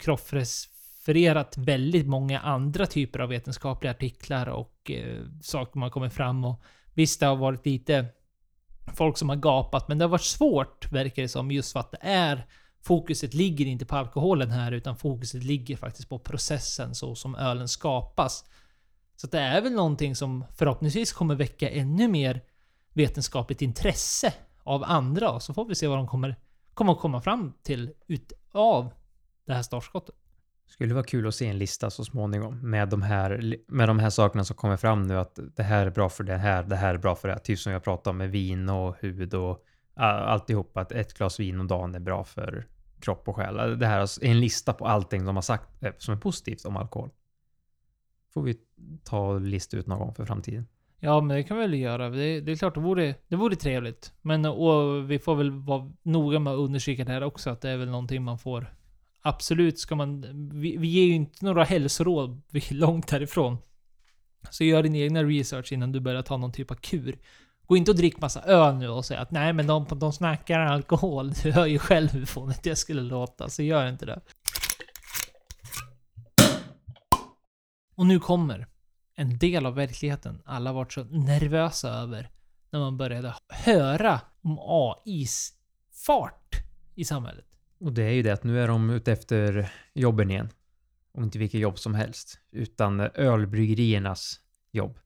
refererat 1.00 1.58
väldigt 1.58 2.08
många 2.08 2.40
andra 2.40 2.86
typer 2.86 3.20
av 3.20 3.30
vetenskapliga 3.30 3.92
artiklar 3.92 4.48
och 4.48 4.92
eh, 4.92 5.24
saker 5.42 5.80
man 5.80 5.92
kommer 5.92 6.10
fram 6.10 6.46
och 6.46 6.62
visst 6.94 7.20
det 7.20 7.26
har 7.26 7.36
varit 7.36 7.66
lite 7.66 8.06
folk 8.94 9.18
som 9.18 9.30
har 9.30 9.36
gapat 9.36 9.88
men 9.88 9.98
det 9.98 10.06
har 10.06 10.10
varit 10.10 10.22
svårt 10.22 10.92
verkar 10.92 11.22
det 11.22 11.30
som 11.30 11.52
just 11.52 11.74
för 11.74 11.80
att 11.80 11.92
det 11.92 12.00
är 12.02 12.46
fokuset 12.82 13.34
ligger 13.34 13.66
inte 13.66 13.86
på 13.86 13.96
alkoholen 13.96 14.52
här 14.52 14.72
utan 14.72 14.98
fokuset 14.98 15.44
ligger 15.44 15.78
faktiskt 15.78 16.10
på 16.10 16.20
processen 16.20 16.96
så 16.96 17.16
som 17.16 17.36
ölen 17.36 17.68
skapas. 17.68 18.46
Så 19.16 19.28
det 19.28 19.40
är 19.40 19.62
väl 19.62 19.74
någonting 19.74 20.16
som 20.16 20.46
förhoppningsvis 20.58 21.14
kommer 21.14 21.36
väcka 21.36 21.70
ännu 21.70 22.08
mer 22.08 22.42
vetenskapligt 22.94 23.62
intresse 23.62 24.34
av 24.64 24.84
andra. 24.84 25.40
Så 25.40 25.54
får 25.54 25.66
vi 25.66 25.76
se 25.76 25.88
vad 25.88 25.98
de 25.98 26.08
kommer, 26.08 26.36
kommer 26.74 26.96
komma 26.96 27.22
fram 27.22 27.54
till 27.64 27.94
utav 28.08 28.94
det 29.46 29.54
här 29.54 29.62
startskottet. 29.62 30.16
Skulle 30.70 30.94
vara 30.94 31.04
kul 31.04 31.28
att 31.28 31.36
se 31.36 31.48
en 31.48 31.58
lista 31.58 31.90
så 31.90 32.06
småningom 32.06 32.70
med 32.70 32.90
de 32.90 33.02
här, 33.02 33.56
med 33.68 33.90
de 33.90 34.00
här 34.00 34.10
sakerna 34.10 34.44
som 34.44 34.56
kommer 34.56 34.78
fram 34.78 35.04
nu. 35.04 35.18
Att 35.18 35.40
det 35.56 35.64
här 35.64 35.86
är 35.86 35.90
bra 35.90 36.10
för 36.10 36.24
det 36.24 36.38
här, 36.38 36.64
det 36.64 36.76
här 36.76 36.94
är 36.94 36.98
bra 36.98 37.16
för 37.16 37.28
det 37.28 37.34
här. 37.34 37.40
Typ 37.40 37.60
som 37.60 37.74
jag 37.74 37.84
pratade 37.84 38.10
om 38.10 38.18
med 38.18 38.32
vin 38.32 38.70
och 38.70 38.96
hud 39.00 39.34
och 39.34 39.66
alltihop. 39.96 40.78
Att 40.78 40.92
ett 40.92 41.14
glas 41.14 41.40
vin 41.40 41.60
om 41.60 41.68
dagen 41.68 41.96
är 41.96 42.00
bra 42.00 42.24
för 42.24 42.68
kropp 43.00 43.28
och 43.28 43.36
själ. 43.36 43.80
Det 43.80 43.86
här 43.86 44.00
är 44.00 44.26
en 44.26 44.40
lista 44.40 44.74
på 44.74 44.88
allting 44.88 45.26
de 45.26 45.36
har 45.36 45.42
sagt 45.42 45.84
eh, 45.84 45.92
som 45.98 46.14
är 46.14 46.18
positivt 46.18 46.66
om 46.66 46.78
alkohol. 46.78 47.10
Får 48.34 48.42
vi 48.42 48.58
ta 49.04 49.28
och 49.28 49.42
lista 49.42 49.78
ut 49.78 49.88
någon 49.88 50.00
gång 50.00 50.14
för 50.14 50.26
framtiden. 50.26 50.68
Ja, 51.00 51.22
men 51.22 51.38
det 51.38 51.44
kan 51.44 51.58
vi 51.58 51.64
väl 51.64 51.74
göra. 51.74 52.10
Det, 52.10 52.42
det 52.42 52.52
är 52.52 52.56
klart, 52.56 52.76
det 52.76 52.82
vore, 52.82 53.16
det 53.28 53.36
vore 53.36 53.56
trevligt. 53.56 54.14
Men 54.22 54.46
och 54.46 55.12
vi 55.12 55.20
får 55.20 55.36
väl 55.36 55.52
vara 55.52 55.92
noga 56.02 56.40
med 56.40 56.54
att 56.54 56.60
undersöka 56.60 57.04
det 57.04 57.12
här 57.12 57.24
också, 57.24 57.50
att 57.50 57.62
det 57.62 57.70
är 57.70 57.78
väl 57.78 57.90
någonting 57.90 58.24
man 58.24 58.40
får... 58.40 58.74
Absolut 59.22 59.80
ska 59.80 59.96
man... 59.96 60.22
Vi, 60.54 60.78
vi 60.78 60.88
ger 60.88 61.04
ju 61.04 61.14
inte 61.14 61.46
några 61.46 61.64
hälsoråd, 61.64 62.42
vi 62.50 62.60
är 62.70 62.74
långt 62.74 63.10
härifrån. 63.10 63.58
Så 64.50 64.64
gör 64.64 64.84
din 64.84 64.96
egna 64.96 65.24
research 65.24 65.72
innan 65.72 65.92
du 65.92 66.00
börjar 66.00 66.22
ta 66.22 66.38
någon 66.38 66.52
typ 66.52 66.72
av 66.72 66.76
kur. 66.76 67.20
Gå 67.66 67.78
inte 67.78 67.92
och 67.92 67.98
drick 67.98 68.22
massa 68.22 68.42
öl 68.42 68.76
nu 68.76 68.90
och 68.90 69.06
säg 69.06 69.18
att 69.18 69.32
nej 69.32 69.54
men 69.54 69.68
de, 69.68 69.86
de 69.90 70.14
snackar 70.14 70.60
alkohol. 70.60 71.32
Du 71.44 71.52
hör 71.52 71.66
ju 71.66 71.80
själv 71.80 72.10
hur 72.10 72.26
fånigt 72.26 72.64
det 72.64 72.76
skulle 72.76 73.02
låta, 73.02 73.50
så 73.50 73.64
gör 73.64 73.88
inte 73.88 74.06
det. 74.06 74.22
Och 77.96 78.06
nu 78.06 78.20
kommer 78.20 78.68
en 79.16 79.38
del 79.38 79.66
av 79.66 79.76
verkligheten 79.76 80.42
alla 80.46 80.74
varit 80.74 80.94
så 80.94 81.04
nervösa 81.04 81.90
över 81.90 82.30
när 82.72 82.80
man 82.80 82.98
började 82.98 83.36
höra 83.50 84.22
om 84.42 84.60
AIs 84.62 85.54
fart 86.06 86.56
i 86.96 87.06
samhället. 87.06 87.49
Och 87.80 87.94
det 87.94 88.04
är 88.04 88.12
ju 88.12 88.22
det 88.22 88.34
att 88.34 88.44
nu 88.44 88.60
är 88.60 88.68
de 88.68 88.90
ute 88.90 89.12
efter 89.12 89.72
jobben 89.94 90.32
igen. 90.32 90.50
Och 91.12 91.24
inte 91.24 91.40
vilka 91.40 91.58
jobb 91.58 91.80
som 91.80 91.94
helst, 91.94 92.40
utan 92.52 93.00
ölbryggeriernas 93.00 94.40
jobb. 94.72 95.00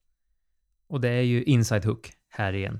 Och 0.87 1.01
det 1.01 1.09
är 1.09 1.21
ju 1.21 1.43
Inside 1.43 1.85
Hook 1.85 2.11
här 2.29 2.53
igen 2.53 2.79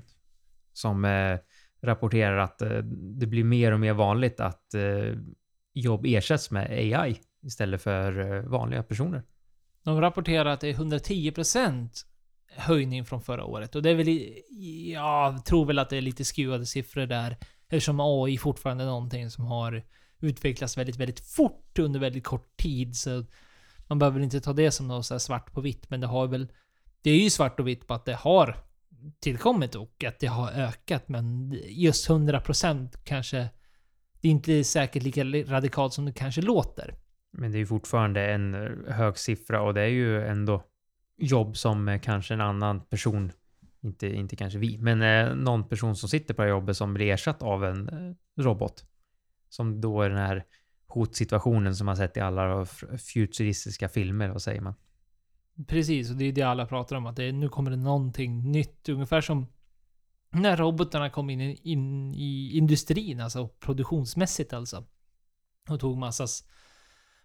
som 0.72 1.04
eh, 1.04 1.38
rapporterar 1.82 2.36
att 2.36 2.62
eh, 2.62 2.78
det 3.18 3.26
blir 3.26 3.44
mer 3.44 3.72
och 3.72 3.80
mer 3.80 3.92
vanligt 3.92 4.40
att 4.40 4.74
eh, 4.74 5.18
jobb 5.72 6.06
ersätts 6.06 6.50
med 6.50 6.70
AI 6.70 7.20
istället 7.42 7.82
för 7.82 8.36
eh, 8.36 8.42
vanliga 8.42 8.82
personer. 8.82 9.22
De 9.84 10.00
rapporterar 10.00 10.46
att 10.46 10.60
det 10.60 10.68
är 10.68 10.74
110% 10.74 11.88
höjning 12.56 13.04
från 13.04 13.22
förra 13.22 13.44
året. 13.44 13.74
Och 13.74 13.82
det 13.82 13.90
är 13.90 13.94
väl... 13.94 14.34
Jag 14.92 15.44
tror 15.44 15.66
väl 15.66 15.78
att 15.78 15.90
det 15.90 15.96
är 15.96 16.02
lite 16.02 16.24
skruvade 16.24 16.66
siffror 16.66 17.06
där. 17.06 17.36
Eftersom 17.68 18.00
AI 18.00 18.38
fortfarande 18.38 18.84
är 18.84 18.88
någonting 18.88 19.30
som 19.30 19.44
har 19.44 19.82
utvecklats 20.20 20.78
väldigt, 20.78 20.96
väldigt 20.96 21.20
fort 21.20 21.78
under 21.78 22.00
väldigt 22.00 22.24
kort 22.24 22.56
tid. 22.56 22.96
Så 22.96 23.24
man 23.86 23.98
behöver 23.98 24.20
inte 24.20 24.40
ta 24.40 24.52
det 24.52 24.70
som 24.70 24.88
något 24.88 25.06
så 25.06 25.18
svart 25.18 25.52
på 25.52 25.60
vitt. 25.60 25.90
Men 25.90 26.00
det 26.00 26.06
har 26.06 26.26
väl... 26.26 26.48
Det 27.02 27.10
är 27.10 27.18
ju 27.18 27.30
svart 27.30 27.60
och 27.60 27.68
vitt 27.68 27.86
på 27.86 27.94
att 27.94 28.04
det 28.04 28.14
har 28.14 28.56
tillkommit 29.20 29.74
och 29.74 30.04
att 30.04 30.20
det 30.20 30.26
har 30.26 30.50
ökat. 30.50 31.08
Men 31.08 31.52
just 31.68 32.08
100% 32.08 32.88
kanske... 33.04 33.48
Det 34.20 34.28
är 34.28 34.32
inte 34.32 34.64
säkert 34.64 35.02
lika 35.02 35.24
radikalt 35.24 35.92
som 35.92 36.04
det 36.04 36.12
kanske 36.12 36.42
låter. 36.42 36.94
Men 37.32 37.52
det 37.52 37.56
är 37.56 37.60
ju 37.60 37.66
fortfarande 37.66 38.32
en 38.32 38.54
eh, 38.54 38.94
hög 38.94 39.18
siffra 39.18 39.62
och 39.62 39.74
det 39.74 39.80
är 39.80 39.88
ju 39.88 40.26
ändå 40.26 40.62
jobb 41.18 41.56
som 41.56 41.98
kanske 42.02 42.34
en 42.34 42.40
annan 42.40 42.80
person, 42.80 43.32
inte, 43.84 44.06
inte 44.06 44.36
kanske 44.36 44.58
vi, 44.58 44.78
men 44.78 45.02
eh, 45.02 45.34
någon 45.34 45.68
person 45.68 45.96
som 45.96 46.08
sitter 46.08 46.34
på 46.34 46.42
det 46.42 46.48
här 46.48 46.54
jobbet 46.54 46.76
som 46.76 46.94
blir 46.94 47.06
ersatt 47.06 47.42
av 47.42 47.64
en 47.64 47.88
eh, 47.88 48.42
robot. 48.42 48.84
Som 49.48 49.80
då 49.80 50.02
är 50.02 50.08
den 50.08 50.18
här 50.18 50.44
hotsituationen 50.86 51.76
som 51.76 51.86
man 51.86 51.96
sett 51.96 52.16
i 52.16 52.20
alla 52.20 52.66
futuristiska 53.14 53.88
filmer, 53.88 54.28
vad 54.28 54.42
säger 54.42 54.60
man? 54.60 54.74
Precis, 55.66 56.10
och 56.10 56.16
det 56.16 56.24
är 56.24 56.32
det 56.32 56.42
alla 56.42 56.66
pratar 56.66 56.96
om. 56.96 57.06
Att 57.06 57.16
det, 57.16 57.32
nu 57.32 57.48
kommer 57.48 57.70
det 57.70 57.76
någonting 57.76 58.52
nytt. 58.52 58.88
Ungefär 58.88 59.20
som 59.20 59.46
när 60.30 60.56
robotarna 60.56 61.10
kom 61.10 61.30
in, 61.30 61.40
in 61.40 62.14
i 62.14 62.56
industrin, 62.56 63.20
alltså 63.20 63.48
produktionsmässigt 63.48 64.52
alltså. 64.52 64.84
Och 65.68 65.80
tog 65.80 65.98
massas 65.98 66.44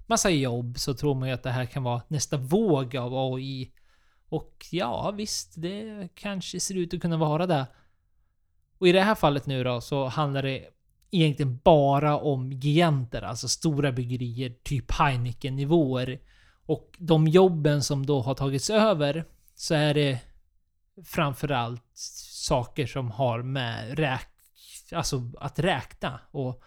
massa 0.10 0.30
jobb 0.30 0.80
så 0.80 0.93
tror 0.93 1.15
man 1.15 1.28
ju 1.28 1.34
att 1.34 1.43
det 1.43 1.52
här 1.52 1.65
kan 1.65 1.84
vara 1.84 2.02
nästa 2.08 2.38
våg 2.38 2.98
av 2.98 3.13
AI. 3.15 3.72
Och 4.30 4.65
ja, 4.72 5.12
visst, 5.12 5.54
det 5.56 6.10
kanske 6.15 6.60
ser 6.60 6.78
ut 6.78 6.94
att 6.94 7.02
kunna 7.02 7.18
vara 7.18 7.48
det. 7.48 7.68
Och 8.78 8.88
i 8.88 8.92
det 8.92 9.02
här 9.02 9.15
fallet 9.15 9.46
nu 9.46 9.63
då 9.63 9.82
så 9.82 10.06
handlar 10.06 10.44
det 10.44 10.65
egentligen 11.12 11.60
bara 11.63 12.18
om 12.18 12.52
giganter, 12.52 13.22
alltså 13.22 13.48
stora 13.48 13.92
byggerier, 13.92 14.56
typ 14.63 14.92
Heineken-nivåer. 14.92 16.20
Och 16.65 16.96
de 16.98 17.28
jobben 17.28 17.84
som 17.84 18.06
då 18.06 18.22
har 18.22 18.36
tagits 18.36 18.70
över 18.70 19.26
så 19.56 19.74
är 19.74 19.94
det 19.94 20.20
framförallt 21.06 21.92
saker 21.94 22.88
som 22.88 23.12
har 23.12 23.42
med 23.42 24.00
räk 24.00 24.28
alltså 24.92 25.32
att 25.39 25.60
räkna 25.60 26.20
och 26.32 26.63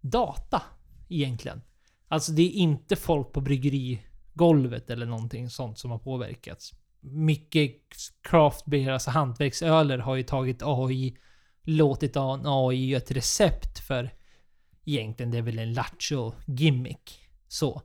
data 0.00 0.62
egentligen. 1.08 1.62
Alltså 2.08 2.32
det 2.32 2.42
är 2.42 2.50
inte 2.50 2.96
folk 2.96 3.32
på 3.32 3.40
bryggerigolvet 3.40 4.90
eller 4.90 5.06
någonting 5.06 5.50
sånt 5.50 5.78
som 5.78 5.90
har 5.90 5.98
påverkats. 5.98 6.72
Mycket 7.10 7.76
craft 8.22 8.64
beer, 8.64 8.92
alltså 8.92 9.10
hantverksöler, 9.10 9.98
har 9.98 10.16
ju 10.16 10.22
tagit 10.22 10.62
AI, 10.62 11.16
låtit 11.62 12.16
en 12.16 12.42
AI 12.46 12.94
göra 12.94 12.96
ett 12.96 13.10
recept 13.10 13.78
för 13.78 14.10
egentligen 14.84 15.30
det 15.30 15.38
är 15.38 15.42
väl 15.42 15.58
en 15.58 15.74
lattjo 15.74 16.32
gimmick. 16.46 17.20
Så. 17.48 17.82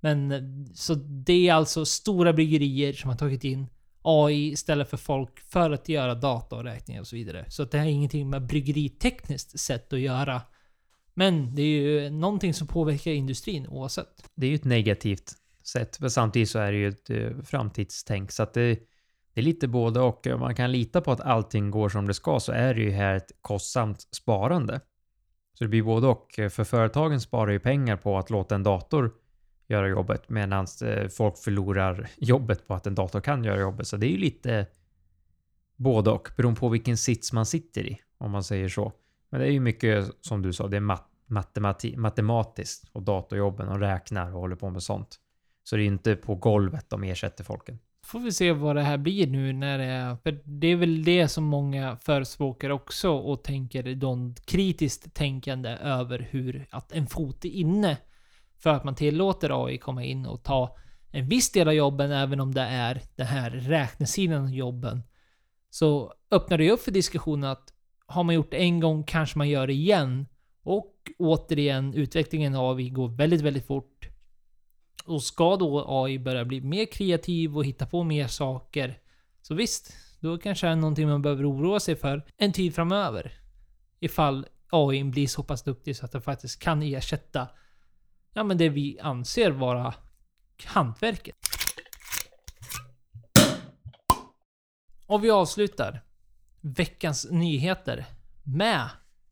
Men 0.00 0.66
så 0.74 0.94
det 0.94 1.48
är 1.48 1.54
alltså 1.54 1.84
stora 1.84 2.32
bryggerier 2.32 2.92
som 2.92 3.10
har 3.10 3.16
tagit 3.16 3.44
in 3.44 3.66
AI 4.02 4.52
istället 4.52 4.90
för 4.90 4.96
folk 4.96 5.40
för 5.40 5.70
att 5.70 5.88
göra 5.88 6.14
dataavräkningar 6.14 7.00
och 7.00 7.06
så 7.06 7.16
vidare. 7.16 7.44
Så 7.48 7.64
det 7.64 7.78
har 7.78 7.86
ingenting 7.86 8.30
med 8.30 8.46
bryggeritekniskt 8.46 9.60
sätt 9.60 9.92
att 9.92 10.00
göra. 10.00 10.42
Men 11.14 11.54
det 11.54 11.62
är 11.62 11.66
ju 11.66 12.10
någonting 12.10 12.54
som 12.54 12.66
påverkar 12.66 13.10
industrin 13.10 13.66
oavsett. 13.66 14.30
Det 14.34 14.46
är 14.46 14.50
ju 14.50 14.56
ett 14.56 14.64
negativt 14.64 15.32
sätt, 15.68 16.00
men 16.00 16.10
samtidigt 16.10 16.50
så 16.50 16.58
är 16.58 16.72
det 16.72 16.78
ju 16.78 16.88
ett 16.88 17.10
eh, 17.10 17.30
framtidstänk. 17.44 18.32
Så 18.32 18.42
att 18.42 18.54
det, 18.54 18.74
det 19.34 19.40
är 19.40 19.42
lite 19.42 19.68
både 19.68 20.00
och. 20.00 20.26
Om 20.26 20.40
man 20.40 20.54
kan 20.54 20.72
lita 20.72 21.00
på 21.00 21.12
att 21.12 21.20
allting 21.20 21.70
går 21.70 21.88
som 21.88 22.06
det 22.06 22.14
ska 22.14 22.40
så 22.40 22.52
är 22.52 22.74
det 22.74 22.80
ju 22.80 22.90
här 22.90 23.14
ett 23.14 23.32
kostsamt 23.40 24.00
sparande. 24.00 24.80
Så 25.54 25.64
det 25.64 25.68
blir 25.68 25.82
både 25.82 26.06
och. 26.06 26.38
Eh, 26.38 26.48
för 26.48 26.64
företagen 26.64 27.20
sparar 27.20 27.50
ju 27.52 27.58
pengar 27.58 27.96
på 27.96 28.18
att 28.18 28.30
låta 28.30 28.54
en 28.54 28.62
dator 28.62 29.12
göra 29.68 29.88
jobbet 29.88 30.28
medan 30.28 30.66
eh, 30.84 31.08
folk 31.08 31.38
förlorar 31.38 32.10
jobbet 32.16 32.66
på 32.66 32.74
att 32.74 32.86
en 32.86 32.94
dator 32.94 33.20
kan 33.20 33.44
göra 33.44 33.60
jobbet. 33.60 33.86
Så 33.86 33.96
det 33.96 34.06
är 34.06 34.10
ju 34.10 34.18
lite 34.18 34.66
både 35.76 36.10
och 36.10 36.28
beroende 36.36 36.60
på 36.60 36.68
vilken 36.68 36.96
sits 36.96 37.32
man 37.32 37.46
sitter 37.46 37.86
i 37.86 38.00
om 38.18 38.30
man 38.30 38.44
säger 38.44 38.68
så. 38.68 38.92
Men 39.30 39.40
det 39.40 39.46
är 39.46 39.50
ju 39.50 39.60
mycket 39.60 40.10
som 40.20 40.42
du 40.42 40.52
sa, 40.52 40.68
det 40.68 40.76
är 40.76 40.80
mat 40.80 41.04
matemati 41.30 41.96
matematiskt 41.96 42.84
och 42.92 43.02
datorjobben 43.02 43.68
och 43.68 43.80
räknar 43.80 44.34
och 44.34 44.40
håller 44.40 44.56
på 44.56 44.70
med 44.70 44.82
sånt. 44.82 45.18
Så 45.68 45.76
det 45.76 45.82
är 45.82 45.86
inte 45.86 46.16
på 46.16 46.34
golvet 46.34 46.90
de 46.90 47.04
ersätter 47.04 47.44
folken. 47.44 47.78
Får 48.04 48.20
vi 48.20 48.32
se 48.32 48.52
vad 48.52 48.76
det 48.76 48.82
här 48.82 48.98
blir 48.98 49.26
nu 49.26 49.52
när 49.52 49.78
det 49.78 49.84
är... 49.84 50.16
För 50.16 50.40
det 50.44 50.66
är 50.66 50.76
väl 50.76 51.04
det 51.04 51.28
som 51.28 51.44
många 51.44 51.96
förespråkar 51.96 52.70
också 52.70 53.10
och 53.10 53.44
tänker 53.44 53.94
de 53.94 54.34
kritiskt 54.34 55.14
tänkande 55.14 55.68
över 55.70 56.28
hur 56.30 56.66
att 56.70 56.92
en 56.92 57.06
fot 57.06 57.44
är 57.44 57.48
inne 57.48 57.96
för 58.58 58.70
att 58.70 58.84
man 58.84 58.94
tillåter 58.94 59.66
AI 59.66 59.78
komma 59.78 60.04
in 60.04 60.26
och 60.26 60.42
ta 60.42 60.76
en 61.10 61.28
viss 61.28 61.52
del 61.52 61.68
av 61.68 61.74
jobben, 61.74 62.12
även 62.12 62.40
om 62.40 62.54
det 62.54 62.62
är 62.62 63.02
den 63.16 63.26
här 63.26 63.50
räknesidan 63.50 64.42
av 64.42 64.54
jobben. 64.54 65.02
Så 65.70 66.14
öppnar 66.30 66.58
det 66.58 66.70
upp 66.70 66.80
för 66.80 66.92
diskussionen 66.92 67.50
att 67.50 67.72
har 68.06 68.24
man 68.24 68.34
gjort 68.34 68.50
det 68.50 68.56
en 68.56 68.80
gång 68.80 69.04
kanske 69.04 69.38
man 69.38 69.48
gör 69.48 69.66
det 69.66 69.72
igen. 69.72 70.26
Och 70.62 70.94
återigen, 71.18 71.94
utvecklingen 71.94 72.54
av 72.54 72.76
AI 72.76 72.90
går 72.90 73.08
väldigt, 73.08 73.40
väldigt 73.40 73.66
fort. 73.66 74.08
Och 75.04 75.22
ska 75.22 75.56
då 75.56 75.84
AI 75.88 76.18
börja 76.18 76.44
bli 76.44 76.60
mer 76.60 76.86
kreativ 76.86 77.56
och 77.56 77.64
hitta 77.64 77.86
på 77.86 78.04
mer 78.04 78.26
saker, 78.26 78.98
så 79.42 79.54
visst, 79.54 79.92
då 80.20 80.38
kanske 80.38 80.66
det 80.66 80.72
är 80.72 80.76
någonting 80.76 81.08
man 81.08 81.22
behöver 81.22 81.50
oroa 81.50 81.80
sig 81.80 81.96
för 81.96 82.24
en 82.36 82.52
tid 82.52 82.74
framöver. 82.74 83.32
Ifall 84.00 84.46
AI 84.70 85.04
blir 85.04 85.26
så 85.26 85.42
pass 85.42 85.62
duktig 85.62 85.96
så 85.96 86.04
att 86.04 86.12
den 86.12 86.22
faktiskt 86.22 86.60
kan 86.60 86.82
ersätta 86.82 87.48
ja, 88.32 88.44
men 88.44 88.58
det 88.58 88.68
vi 88.68 88.98
anser 89.00 89.50
vara 89.50 89.94
hantverket. 90.64 91.36
Och 95.06 95.24
vi 95.24 95.30
avslutar 95.30 96.04
veckans 96.60 97.26
nyheter 97.30 98.06
med 98.42 98.88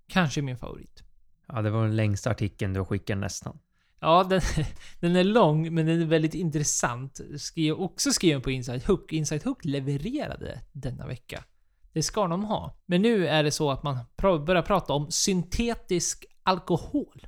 kanske 0.06 0.42
min 0.42 0.58
favorit. 0.58 1.02
Ja, 1.48 1.62
det 1.62 1.70
var 1.70 1.82
den 1.82 1.96
längsta 1.96 2.30
artikeln 2.30 2.72
du 2.72 2.84
skickade 2.84 3.20
nästan. 3.20 3.58
Ja, 4.00 4.24
den, 4.24 4.40
den 5.00 5.16
är 5.16 5.24
lång, 5.24 5.74
men 5.74 5.86
den 5.86 6.02
är 6.02 6.06
väldigt 6.06 6.34
intressant. 6.34 7.20
Skrev, 7.38 7.74
också 7.74 8.12
skriven 8.12 8.42
på 8.42 8.50
Inside 8.50 8.84
Hook. 8.84 9.12
Inside 9.12 9.42
Hook 9.44 9.64
levererade 9.64 10.60
denna 10.72 11.06
vecka. 11.06 11.44
Det 11.92 12.02
ska 12.02 12.26
de 12.26 12.44
ha. 12.44 12.76
Men 12.86 13.02
nu 13.02 13.26
är 13.26 13.44
det 13.44 13.50
så 13.50 13.70
att 13.70 13.82
man 13.82 13.98
börjar 14.18 14.62
prata 14.62 14.92
om 14.92 15.10
syntetisk 15.10 16.24
alkohol. 16.42 17.26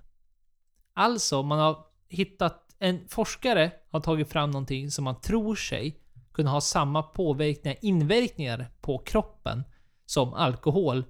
Alltså, 0.94 1.42
man 1.42 1.59
har 1.59 1.87
hittat... 2.09 2.64
En 2.81 3.09
forskare 3.09 3.72
har 3.90 4.00
tagit 4.00 4.28
fram 4.28 4.50
någonting 4.50 4.90
som 4.90 5.04
man 5.04 5.20
tror 5.20 5.54
sig 5.54 6.00
kunna 6.33 6.50
ha 6.50 6.61
samma 6.61 7.02
påverkningar, 7.02 7.78
inverkningar 7.83 8.70
på 8.81 8.98
kroppen 8.98 9.64
som 10.07 10.35
alkohol, 10.35 11.04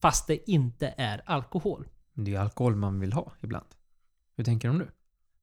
fast 0.00 0.26
det 0.26 0.50
inte 0.50 0.94
är 0.96 1.22
alkohol. 1.26 1.88
Det 2.14 2.30
är 2.30 2.34
ju 2.34 2.36
alkohol 2.36 2.76
man 2.76 3.00
vill 3.00 3.12
ha 3.12 3.32
ibland. 3.40 3.66
Hur 4.36 4.44
tänker 4.44 4.68
de 4.68 4.78
nu? 4.78 4.90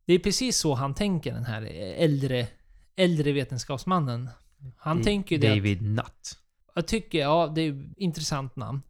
Det 0.07 0.13
är 0.13 0.19
precis 0.19 0.57
så 0.57 0.73
han 0.73 0.93
tänker, 0.93 1.33
den 1.33 1.45
här 1.45 1.61
äldre, 1.97 2.47
äldre 2.95 3.31
vetenskapsmannen. 3.31 4.29
Han 4.77 4.97
det, 4.97 5.03
tänker 5.03 5.37
det 5.37 5.49
David 5.49 5.81
Nutt. 5.81 6.37
Jag 6.75 6.87
tycker, 6.87 7.19
ja, 7.19 7.51
det 7.55 7.61
är 7.61 7.71
ett 7.71 7.97
intressant 7.97 8.55
namn. 8.55 8.81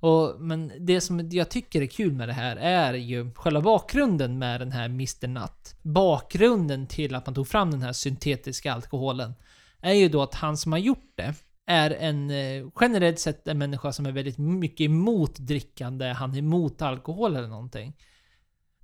Och, 0.00 0.40
men 0.40 0.72
det 0.78 1.00
som 1.00 1.30
jag 1.30 1.50
tycker 1.50 1.82
är 1.82 1.86
kul 1.86 2.12
med 2.12 2.28
det 2.28 2.32
här 2.32 2.56
är 2.56 2.94
ju 2.94 3.34
själva 3.34 3.60
bakgrunden 3.60 4.38
med 4.38 4.60
den 4.60 4.72
här 4.72 4.84
Mr. 4.84 5.28
Nutt. 5.28 5.74
Bakgrunden 5.82 6.86
till 6.86 7.14
att 7.14 7.26
man 7.26 7.34
tog 7.34 7.48
fram 7.48 7.70
den 7.70 7.82
här 7.82 7.92
syntetiska 7.92 8.72
alkoholen 8.72 9.34
är 9.80 9.92
ju 9.92 10.08
då 10.08 10.22
att 10.22 10.34
han 10.34 10.56
som 10.56 10.72
har 10.72 10.78
gjort 10.78 11.12
det 11.14 11.34
är 11.66 11.90
en 11.90 12.30
eh, 12.30 12.66
generellt 12.80 13.18
sett 13.18 13.48
en 13.48 13.58
människa 13.58 13.92
som 13.92 14.06
är 14.06 14.12
väldigt 14.12 14.38
mycket 14.38 14.84
emot 14.84 15.36
drickande, 15.36 16.06
han 16.06 16.34
är 16.34 16.38
emot 16.38 16.82
alkohol 16.82 17.36
eller 17.36 17.48
någonting. 17.48 17.96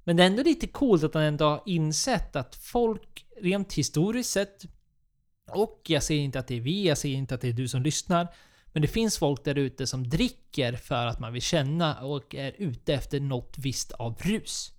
Men 0.07 0.17
det 0.17 0.23
är 0.23 0.27
ändå 0.27 0.43
lite 0.43 0.67
coolt 0.67 1.05
att 1.05 1.15
han 1.15 1.23
ändå 1.23 1.45
har 1.45 1.63
insett 1.67 2.37
att 2.37 2.57
folk 2.57 3.27
rent 3.43 3.73
historiskt 3.73 4.31
sett 4.31 4.65
och 5.51 5.83
jag 5.87 6.03
säger 6.03 6.23
inte 6.23 6.39
att 6.39 6.47
det 6.47 6.57
är 6.57 6.61
vi, 6.61 6.89
jag 6.89 6.99
säger 6.99 7.17
inte 7.17 7.35
att 7.35 7.41
det 7.41 7.49
är 7.49 7.53
du 7.53 7.69
som 7.69 7.83
lyssnar. 7.83 8.29
Men 8.67 8.83
det 8.83 8.89
finns 8.89 9.19
folk 9.19 9.45
där 9.45 9.59
ute 9.59 9.87
som 9.87 10.09
dricker 10.09 10.73
för 10.73 11.07
att 11.07 11.21
man 11.21 11.33
vill 11.33 11.43
känna 11.43 12.01
och 12.01 12.35
är 12.35 12.55
ute 12.59 12.95
efter 12.95 13.21
något 13.21 13.59
visst 13.59 13.93
av 13.93 14.19
rus. 14.19 14.73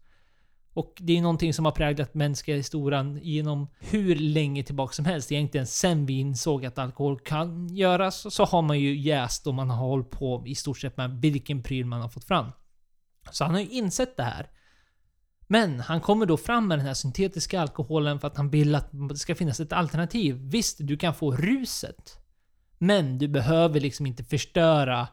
Och 0.73 0.93
det 0.99 1.17
är 1.17 1.21
någonting 1.21 1.53
som 1.53 1.65
har 1.65 1.71
präglat 1.71 2.13
mänskliga 2.13 2.57
historien 2.57 3.19
genom 3.23 3.67
hur 3.79 4.15
länge 4.15 4.63
tillbaka 4.63 4.93
som 4.93 5.05
helst. 5.05 5.31
Egentligen 5.31 5.67
sen 5.67 6.05
vi 6.05 6.19
insåg 6.19 6.65
att 6.65 6.77
alkohol 6.77 7.19
kan 7.19 7.75
göras 7.75 8.33
så 8.33 8.45
har 8.45 8.61
man 8.61 8.79
ju 8.79 8.97
jäst 8.97 9.47
och 9.47 9.53
man 9.53 9.69
har 9.69 9.87
hållit 9.87 10.11
på 10.11 10.43
i 10.47 10.55
stort 10.55 10.79
sett 10.79 10.97
med 10.97 11.21
vilken 11.21 11.63
pryl 11.63 11.85
man 11.85 12.01
har 12.01 12.09
fått 12.09 12.25
fram. 12.25 12.51
Så 13.31 13.43
han 13.43 13.53
har 13.53 13.61
ju 13.61 13.69
insett 13.69 14.17
det 14.17 14.23
här. 14.23 14.49
Men 15.47 15.79
han 15.79 16.01
kommer 16.01 16.25
då 16.25 16.37
fram 16.37 16.67
med 16.67 16.79
den 16.79 16.85
här 16.85 16.93
syntetiska 16.93 17.61
alkoholen 17.61 18.19
för 18.19 18.27
att 18.27 18.37
han 18.37 18.49
vill 18.49 18.75
att 18.75 18.89
det 19.09 19.17
ska 19.17 19.35
finnas 19.35 19.59
ett 19.59 19.73
alternativ. 19.73 20.35
Visst, 20.41 20.77
du 20.79 20.97
kan 20.97 21.13
få 21.13 21.31
ruset. 21.31 22.19
Men 22.77 23.17
du 23.17 23.27
behöver 23.27 23.79
liksom 23.79 24.05
inte 24.05 24.23
förstöra 24.23 25.07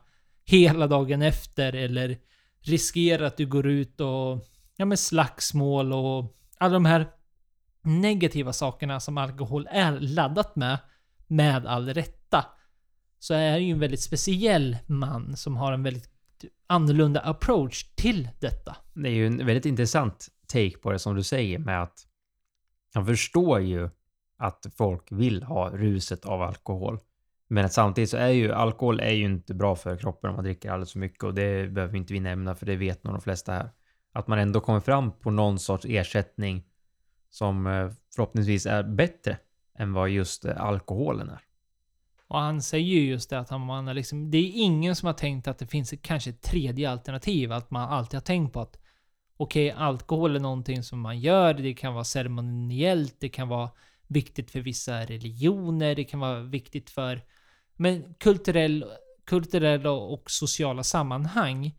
hela 0.44 0.86
dagen 0.86 1.22
efter 1.22 1.72
eller 1.72 2.18
riskera 2.61 3.26
att 3.26 3.36
du 3.36 3.46
går 3.46 3.66
ut 3.66 4.00
och 4.00 4.46
ja, 4.76 4.84
med 4.84 4.98
slagsmål 4.98 5.92
och 5.92 6.36
alla 6.59 6.72
de 6.72 6.84
här 6.84 7.06
negativa 7.82 8.52
sakerna 8.52 9.00
som 9.00 9.18
alkohol 9.18 9.68
är 9.70 10.00
laddat 10.00 10.56
med, 10.56 10.78
med 11.26 11.66
all 11.66 11.94
rätta. 11.94 12.46
Så 13.18 13.34
är 13.34 13.52
det 13.52 13.64
ju 13.64 13.72
en 13.72 13.78
väldigt 13.78 14.02
speciell 14.02 14.76
man 14.86 15.36
som 15.36 15.56
har 15.56 15.72
en 15.72 15.82
väldigt 15.82 16.11
annorlunda 16.66 17.20
approach 17.20 17.84
till 17.94 18.28
detta. 18.40 18.76
Det 18.95 19.09
är 19.09 19.12
ju 19.12 19.26
en 19.26 19.36
väldigt 19.36 19.66
intressant 19.66 20.28
take 20.47 20.78
på 20.78 20.92
det 20.92 20.99
som 20.99 21.14
du 21.14 21.22
säger 21.22 21.59
med 21.59 21.82
att 21.82 22.07
han 22.95 23.07
förstår 23.07 23.61
ju 23.61 23.90
att 24.36 24.66
folk 24.76 25.12
vill 25.12 25.42
ha 25.42 25.70
ruset 25.70 26.24
av 26.24 26.42
alkohol. 26.42 26.99
Men 27.49 27.64
att 27.64 27.72
samtidigt 27.72 28.11
så 28.11 28.16
är 28.16 28.28
ju 28.28 28.53
alkohol 28.53 29.01
är 29.01 29.11
ju 29.11 29.24
inte 29.24 29.55
bra 29.55 29.76
för 29.76 29.97
kroppen 29.97 30.30
om 30.30 30.36
man 30.36 30.45
dricker 30.45 30.70
alldeles 30.70 30.92
för 30.92 30.99
mycket 30.99 31.24
och 31.24 31.34
det 31.34 31.72
behöver 31.72 31.97
inte 31.97 32.12
vi 32.12 32.20
nämna 32.20 32.55
för 32.55 32.66
det 32.66 32.76
vet 32.76 33.05
nog 33.05 33.14
de 33.14 33.20
flesta 33.20 33.53
här. 33.53 33.70
Att 34.12 34.26
man 34.26 34.38
ändå 34.38 34.61
kommer 34.61 34.80
fram 34.80 35.12
på 35.12 35.30
någon 35.30 35.59
sorts 35.59 35.86
ersättning 35.88 36.64
som 37.30 37.66
eh, 37.66 37.90
förhoppningsvis 38.14 38.66
är 38.66 38.82
bättre 38.82 39.38
än 39.78 39.92
vad 39.92 40.11
just 40.11 40.45
eh, 40.45 40.61
alkoholen 40.61 41.28
är. 41.28 41.40
Och 42.28 42.38
han 42.38 42.62
säger 42.62 42.86
ju 42.86 43.01
just 43.01 43.30
det 43.30 43.38
att 43.38 43.51
man 43.51 43.95
liksom, 43.95 44.30
det 44.30 44.38
är 44.38 44.51
ingen 44.55 44.97
som 44.97 45.07
har 45.07 45.12
tänkt 45.12 45.49
att 45.49 45.59
det 45.59 45.66
finns 45.66 45.95
kanske 46.03 46.30
ett 46.30 46.42
tredje 46.42 46.90
alternativ. 46.90 47.53
Att 47.53 47.70
man 47.70 47.88
alltid 47.88 48.14
har 48.14 48.24
tänkt 48.24 48.53
på 48.53 48.61
att 48.61 48.78
okej, 49.37 49.72
okay, 49.72 49.85
alkohol 49.85 50.37
är 50.37 50.41
någonting 50.41 50.82
som 50.82 51.01
man 51.01 51.20
gör. 51.20 51.55
Det 51.55 51.74
kan 51.74 51.95
vara 51.95 52.05
ceremoniellt, 52.05 53.16
det 53.18 53.28
kan 53.28 53.49
vara 53.49 53.70
viktigt 54.07 54.51
för 54.51 54.61
vissa 54.61 55.01
religioner, 55.01 55.95
det 55.95 56.05
kan 56.05 56.20
vara 56.20 56.41
viktigt 56.41 56.91
för 56.91 57.22
men 57.76 58.14
kulturell, 58.14 58.85
kulturella 59.24 59.91
och 59.91 60.30
sociala 60.30 60.82
sammanhang. 60.82 61.74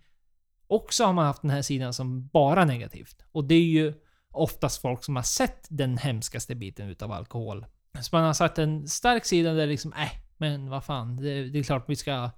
Också 0.68 1.04
har 1.04 1.14
man 1.14 1.26
haft 1.26 1.42
den 1.42 1.52
här 1.52 1.62
sidan 1.62 1.94
som 1.94 2.28
bara 2.28 2.66
negativt. 2.66 3.26
Och 3.32 3.46
det 3.46 3.56
är 3.56 3.66
ju 3.66 3.94
oftast 4.32 4.82
folk 4.82 5.04
som 5.04 5.16
har 5.16 5.24
sett 5.24 5.68
den 5.70 5.98
hemskaste 5.98 6.56
biten 6.56 6.90
utav 6.90 7.12
alkohol. 7.12 7.66
Så 8.02 8.16
man 8.16 8.24
har 8.24 8.34
satt 8.34 8.58
en 8.58 8.88
stark 8.88 9.26
sida 9.26 9.54
där 9.54 9.68
liksom, 9.68 9.94
äh, 9.94 10.12
men 10.38 10.70
vad 10.70 10.84
fan, 10.84 11.16
det, 11.16 11.50
det 11.50 11.60
är 11.60 11.64
klart 11.64 11.86
vi 11.88 11.96
ska... 11.96 12.30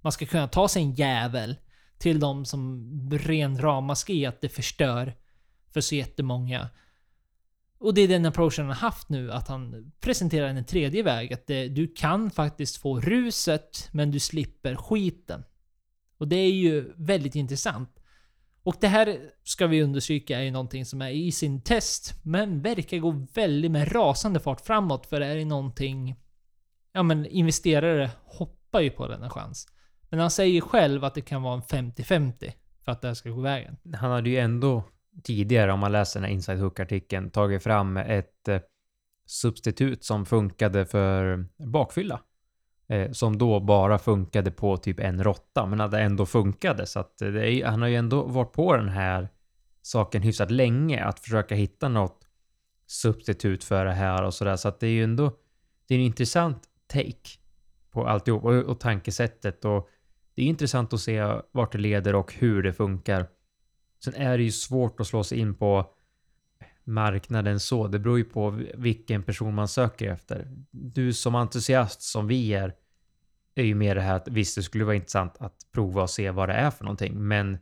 Man 0.00 0.12
ska 0.12 0.26
kunna 0.26 0.48
ta 0.48 0.68
sig 0.68 0.82
en 0.82 0.94
jävel 0.94 1.56
till 1.98 2.20
de 2.20 2.44
som 2.44 2.90
ren 3.12 3.58
ramaskri 3.58 4.26
att 4.26 4.40
det 4.40 4.48
förstör 4.48 5.14
för 5.72 5.80
så 5.80 5.94
jättemånga. 5.94 6.68
Och 7.78 7.94
det 7.94 8.00
är 8.00 8.08
den 8.08 8.26
approachen 8.26 8.64
han 8.64 8.74
har 8.74 8.88
haft 8.90 9.08
nu, 9.08 9.32
att 9.32 9.48
han 9.48 9.92
presenterar 10.00 10.48
en 10.48 10.64
tredje 10.64 11.02
väg. 11.02 11.32
Att 11.32 11.46
det, 11.46 11.68
du 11.68 11.86
kan 11.86 12.30
faktiskt 12.30 12.76
få 12.76 13.00
ruset, 13.00 13.88
men 13.92 14.10
du 14.10 14.20
slipper 14.20 14.76
skiten. 14.76 15.44
Och 16.18 16.28
det 16.28 16.36
är 16.36 16.52
ju 16.52 16.92
väldigt 16.96 17.34
intressant. 17.34 18.00
Och 18.62 18.76
det 18.80 18.88
här 18.88 19.18
ska 19.42 19.66
vi 19.66 19.82
understryka 19.82 20.38
är 20.38 20.42
ju 20.42 20.50
någonting 20.50 20.86
som 20.86 21.02
är 21.02 21.10
i 21.10 21.32
sin 21.32 21.62
test, 21.62 22.14
men 22.22 22.62
verkar 22.62 22.98
gå 22.98 23.26
väldigt 23.34 23.70
med 23.70 23.94
rasande 23.94 24.40
fart 24.40 24.60
framåt. 24.60 25.06
För 25.06 25.20
det 25.20 25.26
är 25.26 25.44
någonting... 25.44 26.16
Ja 26.92 27.02
men 27.02 27.26
investerare 27.26 28.10
hoppar 28.24 28.80
ju 28.80 28.90
på 28.90 29.08
denna 29.08 29.30
chans. 29.30 29.68
Men 30.14 30.20
han 30.20 30.30
säger 30.30 30.60
själv 30.60 31.04
att 31.04 31.14
det 31.14 31.20
kan 31.20 31.42
vara 31.42 31.54
en 31.54 31.92
50-50 31.92 32.52
för 32.84 32.92
att 32.92 33.02
det 33.02 33.08
här 33.08 33.14
ska 33.14 33.30
gå 33.30 33.40
vägen. 33.40 33.76
Han 33.94 34.10
hade 34.10 34.30
ju 34.30 34.38
ändå 34.38 34.84
tidigare, 35.22 35.72
om 35.72 35.80
man 35.80 35.92
läser 35.92 36.20
den 36.20 36.26
här 36.28 36.34
Inside 36.34 36.58
Hook-artikeln, 36.58 37.30
tagit 37.30 37.62
fram 37.62 37.96
ett 37.96 38.48
eh, 38.48 38.60
substitut 39.26 40.04
som 40.04 40.26
funkade 40.26 40.86
för 40.86 41.46
bakfylla. 41.56 42.20
Eh, 42.88 43.10
som 43.10 43.38
då 43.38 43.60
bara 43.60 43.98
funkade 43.98 44.50
på 44.50 44.76
typ 44.76 45.00
en 45.00 45.24
råtta, 45.24 45.66
men 45.66 45.80
hade 45.80 46.00
ändå 46.00 46.26
funkade. 46.26 46.86
Så 46.86 47.00
att 47.00 47.18
det 47.18 47.50
är, 47.50 47.66
han 47.66 47.82
har 47.82 47.88
ju 47.88 47.96
ändå 47.96 48.22
varit 48.22 48.52
på 48.52 48.76
den 48.76 48.88
här 48.88 49.28
saken 49.82 50.22
hyfsat 50.22 50.50
länge, 50.50 51.04
att 51.04 51.20
försöka 51.20 51.54
hitta 51.54 51.88
något 51.88 52.26
substitut 52.86 53.64
för 53.64 53.84
det 53.84 53.92
här 53.92 54.22
och 54.22 54.34
sådär. 54.34 54.56
Så 54.56 54.68
att 54.68 54.80
det 54.80 54.86
är 54.86 54.92
ju 54.92 55.04
ändå, 55.04 55.32
det 55.88 55.94
är 55.94 55.98
en 55.98 56.04
intressant 56.04 56.62
take 56.86 57.38
på 57.90 58.06
alltihop 58.06 58.44
och, 58.44 58.54
och 58.54 58.80
tankesättet 58.80 59.64
och 59.64 59.88
det 60.34 60.42
är 60.42 60.46
intressant 60.46 60.92
att 60.92 61.00
se 61.00 61.40
vart 61.52 61.72
det 61.72 61.78
leder 61.78 62.14
och 62.14 62.34
hur 62.34 62.62
det 62.62 62.72
funkar. 62.72 63.26
Sen 64.04 64.14
är 64.14 64.38
det 64.38 64.44
ju 64.44 64.52
svårt 64.52 65.00
att 65.00 65.06
slå 65.06 65.24
sig 65.24 65.38
in 65.38 65.54
på 65.54 65.94
marknaden 66.84 67.60
så. 67.60 67.88
Det 67.88 67.98
beror 67.98 68.18
ju 68.18 68.24
på 68.24 68.60
vilken 68.74 69.22
person 69.22 69.54
man 69.54 69.68
söker 69.68 70.12
efter. 70.12 70.48
Du 70.70 71.12
som 71.12 71.34
entusiast 71.34 72.02
som 72.02 72.26
vi 72.26 72.54
är, 72.54 72.74
är 73.54 73.64
ju 73.64 73.74
mer 73.74 73.94
det 73.94 74.00
här 74.00 74.16
att 74.16 74.28
visst, 74.28 74.56
det 74.56 74.62
skulle 74.62 74.84
vara 74.84 74.94
intressant 74.94 75.36
att 75.38 75.56
prova 75.72 76.02
och 76.02 76.10
se 76.10 76.30
vad 76.30 76.48
det 76.48 76.52
är 76.52 76.70
för 76.70 76.84
någonting, 76.84 77.28
men 77.28 77.58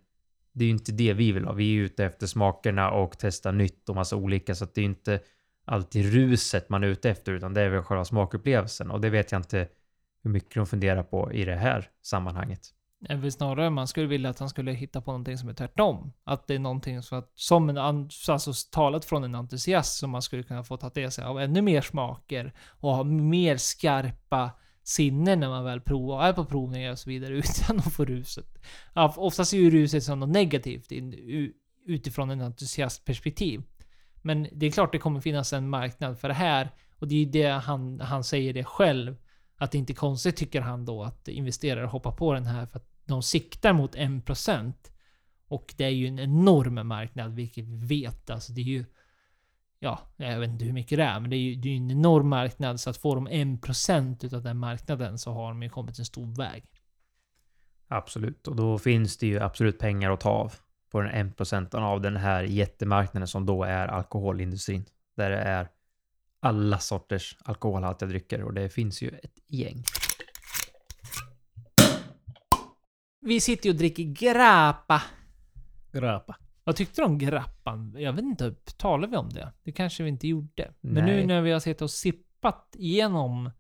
det 0.53 0.64
är 0.64 0.66
ju 0.66 0.73
inte 0.73 0.93
det 0.93 1.12
vi 1.12 1.33
vill 1.33 1.45
ha. 1.45 1.53
Vi 1.53 1.77
är 1.77 1.81
ute 1.81 2.05
efter 2.05 2.27
smakerna 2.27 2.91
och 2.91 3.18
testa 3.18 3.53
nytt 3.53 3.89
och 3.89 3.95
massa 3.95 4.16
olika, 4.16 4.55
så 4.55 4.64
att 4.64 4.75
det 4.75 4.81
är 4.81 4.85
inte 4.85 5.20
alltid 5.64 6.12
ruset 6.12 6.68
man 6.68 6.85
är 6.85 6.89
ute 6.89 7.11
efter, 7.11 7.33
utan 7.33 7.55
det 7.55 7.61
är 7.61 7.68
väl 7.68 7.83
själva 7.83 8.05
smakupplevelsen 8.05 8.91
och 8.91 9.01
det 9.01 9.11
vet 9.11 9.33
jag 9.33 9.39
inte 9.39 9.68
hur 10.23 10.31
mycket 10.31 10.55
de 10.55 10.66
funderar 10.66 11.03
på 11.03 11.33
i 11.33 11.45
det 11.45 11.57
här 11.57 11.91
sammanhanget. 12.03 12.61
är 13.09 13.16
väl 13.16 13.33
snarare 13.33 13.70
man 13.70 13.89
skulle 13.89 14.07
vilja 14.07 14.31
att 14.31 14.39
han 14.39 14.49
skulle 14.49 14.73
hitta 14.73 15.01
på 15.01 15.11
någonting 15.11 15.39
som 15.39 15.49
är 15.49 15.55
tvärtom. 15.55 16.12
Att 16.25 16.47
det 16.47 16.55
är 16.55 16.59
någonting 16.59 17.03
som, 17.03 17.18
att, 17.18 17.33
som 17.35 17.68
en, 17.68 17.79
alltså 17.79 18.53
talat 18.70 19.05
från 19.05 19.25
en 19.25 19.35
entusiast 19.35 19.99
som 19.99 20.11
man 20.11 20.23
skulle 20.23 20.43
kunna 20.43 20.64
få 20.64 20.77
ta 20.77 20.91
till 20.91 21.11
sig 21.11 21.25
av 21.25 21.41
ännu 21.41 21.62
mer 21.62 21.81
smaker 21.81 22.53
och 22.68 22.95
ha 22.95 23.05
mer 23.05 23.57
skarpa 23.57 24.51
sinnen 24.83 25.41
när 25.41 25.49
man 25.49 25.64
väl 25.64 25.81
provar, 25.81 26.25
är 26.25 26.33
på 26.33 26.45
provningar 26.45 26.93
och 26.93 26.99
så 26.99 27.11
vidare 27.11 27.35
utan 27.39 27.79
att 27.79 27.93
få 27.93 28.05
ruset. 28.05 28.62
Ja, 28.95 29.14
oftast 29.16 29.53
är 29.53 29.59
ju 29.59 29.70
ruset 29.70 30.05
som 30.05 30.20
något 30.20 30.29
negativt 30.29 30.93
utifrån 31.87 32.31
en 32.31 32.41
entusiastperspektiv. 32.41 33.62
Men 34.23 34.49
det 34.53 34.66
är 34.66 34.70
klart 34.70 34.93
det 34.93 34.99
kommer 34.99 35.20
finnas 35.20 35.53
en 35.53 35.68
marknad 35.68 36.18
för 36.18 36.29
det 36.29 36.35
här 36.35 36.70
och 36.99 37.09
det 37.09 37.14
är 37.14 37.18
ju 37.18 37.31
det 37.31 37.49
han, 37.49 38.01
han 38.01 38.25
säger 38.25 38.53
det 38.53 38.64
själv. 38.64 39.16
Att 39.63 39.71
det 39.71 39.79
inte 39.79 39.93
är 39.93 39.95
konstigt 39.95 40.37
tycker 40.37 40.61
han 40.61 40.85
då 40.85 41.03
att 41.03 41.29
investerare 41.29 41.87
hoppar 41.87 42.13
på 42.13 42.33
den 42.33 42.47
här 42.47 42.67
för 42.67 42.79
att 42.79 42.89
de 43.05 43.23
siktar 43.23 43.73
mot 43.73 43.95
1%. 43.95 44.73
Och 45.49 45.75
det 45.77 45.85
är 45.85 45.89
ju 45.89 46.07
en 46.07 46.19
enorm 46.19 46.87
marknad, 46.89 47.35
vilket 47.35 47.65
vi 47.65 47.87
vet. 47.87 48.31
Alltså 48.31 48.53
det 48.53 48.61
är 48.61 48.65
ju... 48.65 48.85
Ja, 49.79 49.99
jag 50.17 50.41
vet 50.41 50.51
inte 50.51 50.65
hur 50.65 50.73
mycket 50.73 50.99
det 50.99 51.05
är, 51.05 51.21
men 51.21 51.31
det 51.31 51.37
är 51.37 51.39
ju 51.39 51.55
det 51.55 51.69
är 51.69 51.77
en 51.77 51.91
enorm 51.91 52.29
marknad. 52.29 52.81
Så 52.81 52.91
att 52.91 52.97
få 52.97 53.15
de 53.15 53.29
1% 53.29 54.25
utav 54.25 54.43
den 54.43 54.59
marknaden 54.59 55.19
så 55.19 55.33
har 55.33 55.49
de 55.49 55.63
ju 55.63 55.69
kommit 55.69 55.99
en 55.99 56.05
stor 56.05 56.37
väg. 56.37 56.65
Absolut, 57.89 58.49
och 58.49 58.57
då 58.57 58.79
finns 58.79 59.19
det 59.19 59.27
ju 59.27 59.41
absolut 59.41 59.79
pengar 59.79 60.11
att 60.11 60.21
ta 60.21 60.31
av 60.31 60.55
på 60.91 61.01
den 61.01 61.33
1% 61.33 61.75
av 61.75 62.01
den 62.01 62.17
här 62.17 62.43
jättemarknaden 62.43 63.29
som 63.29 63.47
då 63.47 63.65
är 63.65 63.89
alkoholindustrin. 63.89 64.85
Där 65.17 65.31
det 65.31 65.39
är 65.39 65.69
alla 66.43 66.78
sorters 66.78 67.36
alkoholhaltiga 67.45 68.09
drycker 68.09 68.43
och 68.43 68.55
det 68.55 68.68
finns 68.68 69.03
ju 69.03 69.09
ett 69.09 69.38
gäng. 69.49 69.84
Vi 73.20 73.40
sitter 73.40 73.66
ju 73.66 73.72
och 73.72 73.78
dricker 73.78 74.03
grappa. 74.03 75.03
Grappa. 75.93 76.36
Vad 76.64 76.76
tyckte 76.76 77.01
du 77.01 77.05
om 77.05 77.18
grappan? 77.18 77.95
Jag 77.99 78.12
vet 78.12 78.24
inte, 78.24 78.55
talade 78.76 79.11
vi 79.11 79.16
om 79.16 79.28
det? 79.28 79.53
Det 79.62 79.72
kanske 79.72 80.03
vi 80.03 80.09
inte 80.09 80.28
gjorde. 80.28 80.72
Men 80.80 81.05
Nej. 81.05 81.16
nu 81.16 81.26
när 81.26 81.43
vi 81.43 81.53
har 81.53 81.61
suttit 81.61 81.82
och 81.82 81.90
sippat 81.90 82.74
igenom 82.78 83.51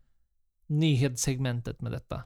nyhetssegmentet 0.66 1.80
med 1.80 1.92
detta. 1.92 2.22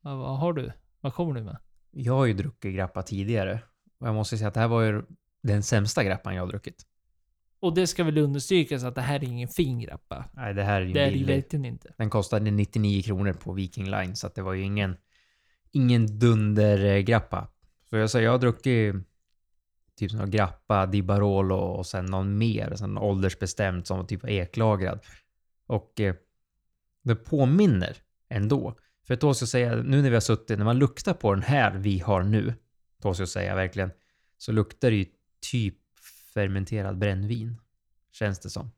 Vad, 0.00 0.18
vad 0.18 0.38
har 0.38 0.52
du? 0.52 0.72
Vad 1.00 1.14
kommer 1.14 1.34
du 1.34 1.42
med? 1.42 1.56
Jag 1.90 2.14
har 2.14 2.26
ju 2.26 2.32
druckit 2.32 2.74
grappa 2.74 3.02
tidigare 3.02 3.62
och 3.98 4.08
jag 4.08 4.14
måste 4.14 4.38
säga 4.38 4.48
att 4.48 4.54
det 4.54 4.60
här 4.60 4.68
var 4.68 4.82
ju 4.82 5.02
den 5.42 5.62
sämsta 5.62 6.04
grappan 6.04 6.34
jag 6.34 6.42
har 6.42 6.48
druckit. 6.48 6.86
Och 7.60 7.74
det 7.74 7.86
ska 7.86 8.04
väl 8.04 8.18
understrykas 8.18 8.84
att 8.84 8.94
det 8.94 9.00
här 9.00 9.16
är 9.24 9.24
ingen 9.24 9.48
fin 9.48 9.78
grappa. 9.78 10.24
Nej, 10.32 10.54
det 10.54 10.62
här 10.62 10.80
är 10.80 10.86
ju 10.86 10.92
Det 10.92 11.00
är 11.00 11.06
det 11.06 11.12
billig. 11.12 11.34
verkligen 11.34 11.64
inte. 11.64 11.94
Den 11.98 12.10
kostade 12.10 12.50
99 12.50 13.02
kronor 13.02 13.32
på 13.32 13.52
Viking 13.52 13.90
Line 13.90 14.16
så 14.16 14.26
att 14.26 14.34
det 14.34 14.42
var 14.42 14.52
ju 14.52 14.62
ingen, 14.62 14.96
ingen 15.70 16.18
dundergrappa. 16.18 17.48
Så 17.90 17.96
jag 17.96 18.10
säger, 18.10 18.24
jag 18.24 18.32
har 18.32 18.38
druckit 18.38 18.94
typ 19.98 20.12
här 20.12 20.26
grappa, 20.26 20.86
Di 20.86 21.02
Barolo 21.02 21.54
och 21.54 21.86
sen 21.86 22.06
någon 22.06 22.38
mer, 22.38 22.72
sån 22.74 22.98
åldersbestämd 22.98 23.86
som 23.86 23.96
var 23.98 24.04
typ 24.04 24.24
eklagrad. 24.24 25.00
Och 25.66 26.00
eh, 26.00 26.14
det 27.04 27.14
påminner 27.14 27.96
ändå. 28.28 28.74
För 29.06 29.16
då 29.16 29.34
ska 29.34 29.42
jag 29.42 29.48
säga, 29.48 29.76
nu 29.76 30.02
när 30.02 30.08
vi 30.10 30.16
har 30.16 30.20
suttit, 30.20 30.58
när 30.58 30.64
man 30.64 30.78
luktar 30.78 31.14
på 31.14 31.34
den 31.34 31.42
här 31.42 31.78
vi 31.78 31.98
har 31.98 32.22
nu, 32.22 32.54
då 33.02 33.14
ska 33.14 33.22
jag 33.22 33.28
säga 33.28 33.54
verkligen, 33.54 33.90
så 34.38 34.52
luktar 34.52 34.90
det 34.90 34.96
ju 34.96 35.06
typ 35.52 35.76
fermenterad 36.34 36.98
brännvin. 36.98 37.60
Känns 38.12 38.38
det 38.38 38.50
som. 38.50 38.70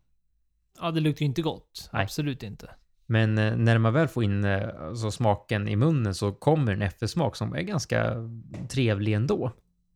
Ja, 0.81 0.91
det 0.91 1.01
luktar 1.01 1.21
ju 1.21 1.27
inte 1.27 1.43
gott. 1.43 1.91
Nej. 1.93 2.03
Absolut 2.03 2.43
inte. 2.43 2.71
Men 3.07 3.39
eh, 3.39 3.57
när 3.57 3.79
man 3.79 3.93
väl 3.93 4.09
får 4.09 4.25
in 4.25 4.45
eh, 4.45 4.69
alltså 4.81 5.11
smaken 5.11 5.69
i 5.69 5.77
munnen 5.77 6.15
så 6.15 6.33
kommer 6.33 6.73
en 6.73 6.83
eftersmak 6.83 7.37
som 7.37 7.55
är 7.55 7.63
ganska 7.63 8.15
trevlig 8.69 9.13
ändå. 9.13 9.53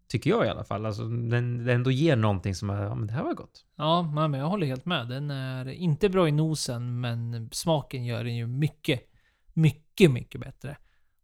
Tycker 0.09 0.31
jag 0.31 0.47
i 0.47 0.49
alla 0.49 0.65
fall. 0.65 0.87
Alltså 0.87 1.03
den, 1.03 1.29
den 1.29 1.69
ändå 1.69 1.91
ger 1.91 2.17
någonting 2.17 2.55
som 2.55 2.71
är, 2.71 2.83
ja 2.83 2.95
men 2.95 3.07
det 3.07 3.13
här 3.13 3.23
var 3.23 3.35
gott. 3.35 3.65
Ja, 3.77 4.03
men 4.03 4.41
jag 4.41 4.47
håller 4.47 4.67
helt 4.67 4.87
med. 4.87 5.09
Den 5.09 5.31
är 5.31 5.69
inte 5.69 6.09
bra 6.09 6.29
i 6.29 6.33
nosen, 6.33 7.01
men 7.01 7.49
smaken 7.53 8.05
gör 8.05 8.25
den 8.25 8.37
ju 8.37 8.47
mycket, 8.47 9.01
mycket, 9.53 10.11
mycket 10.11 10.41
bättre. 10.41 10.77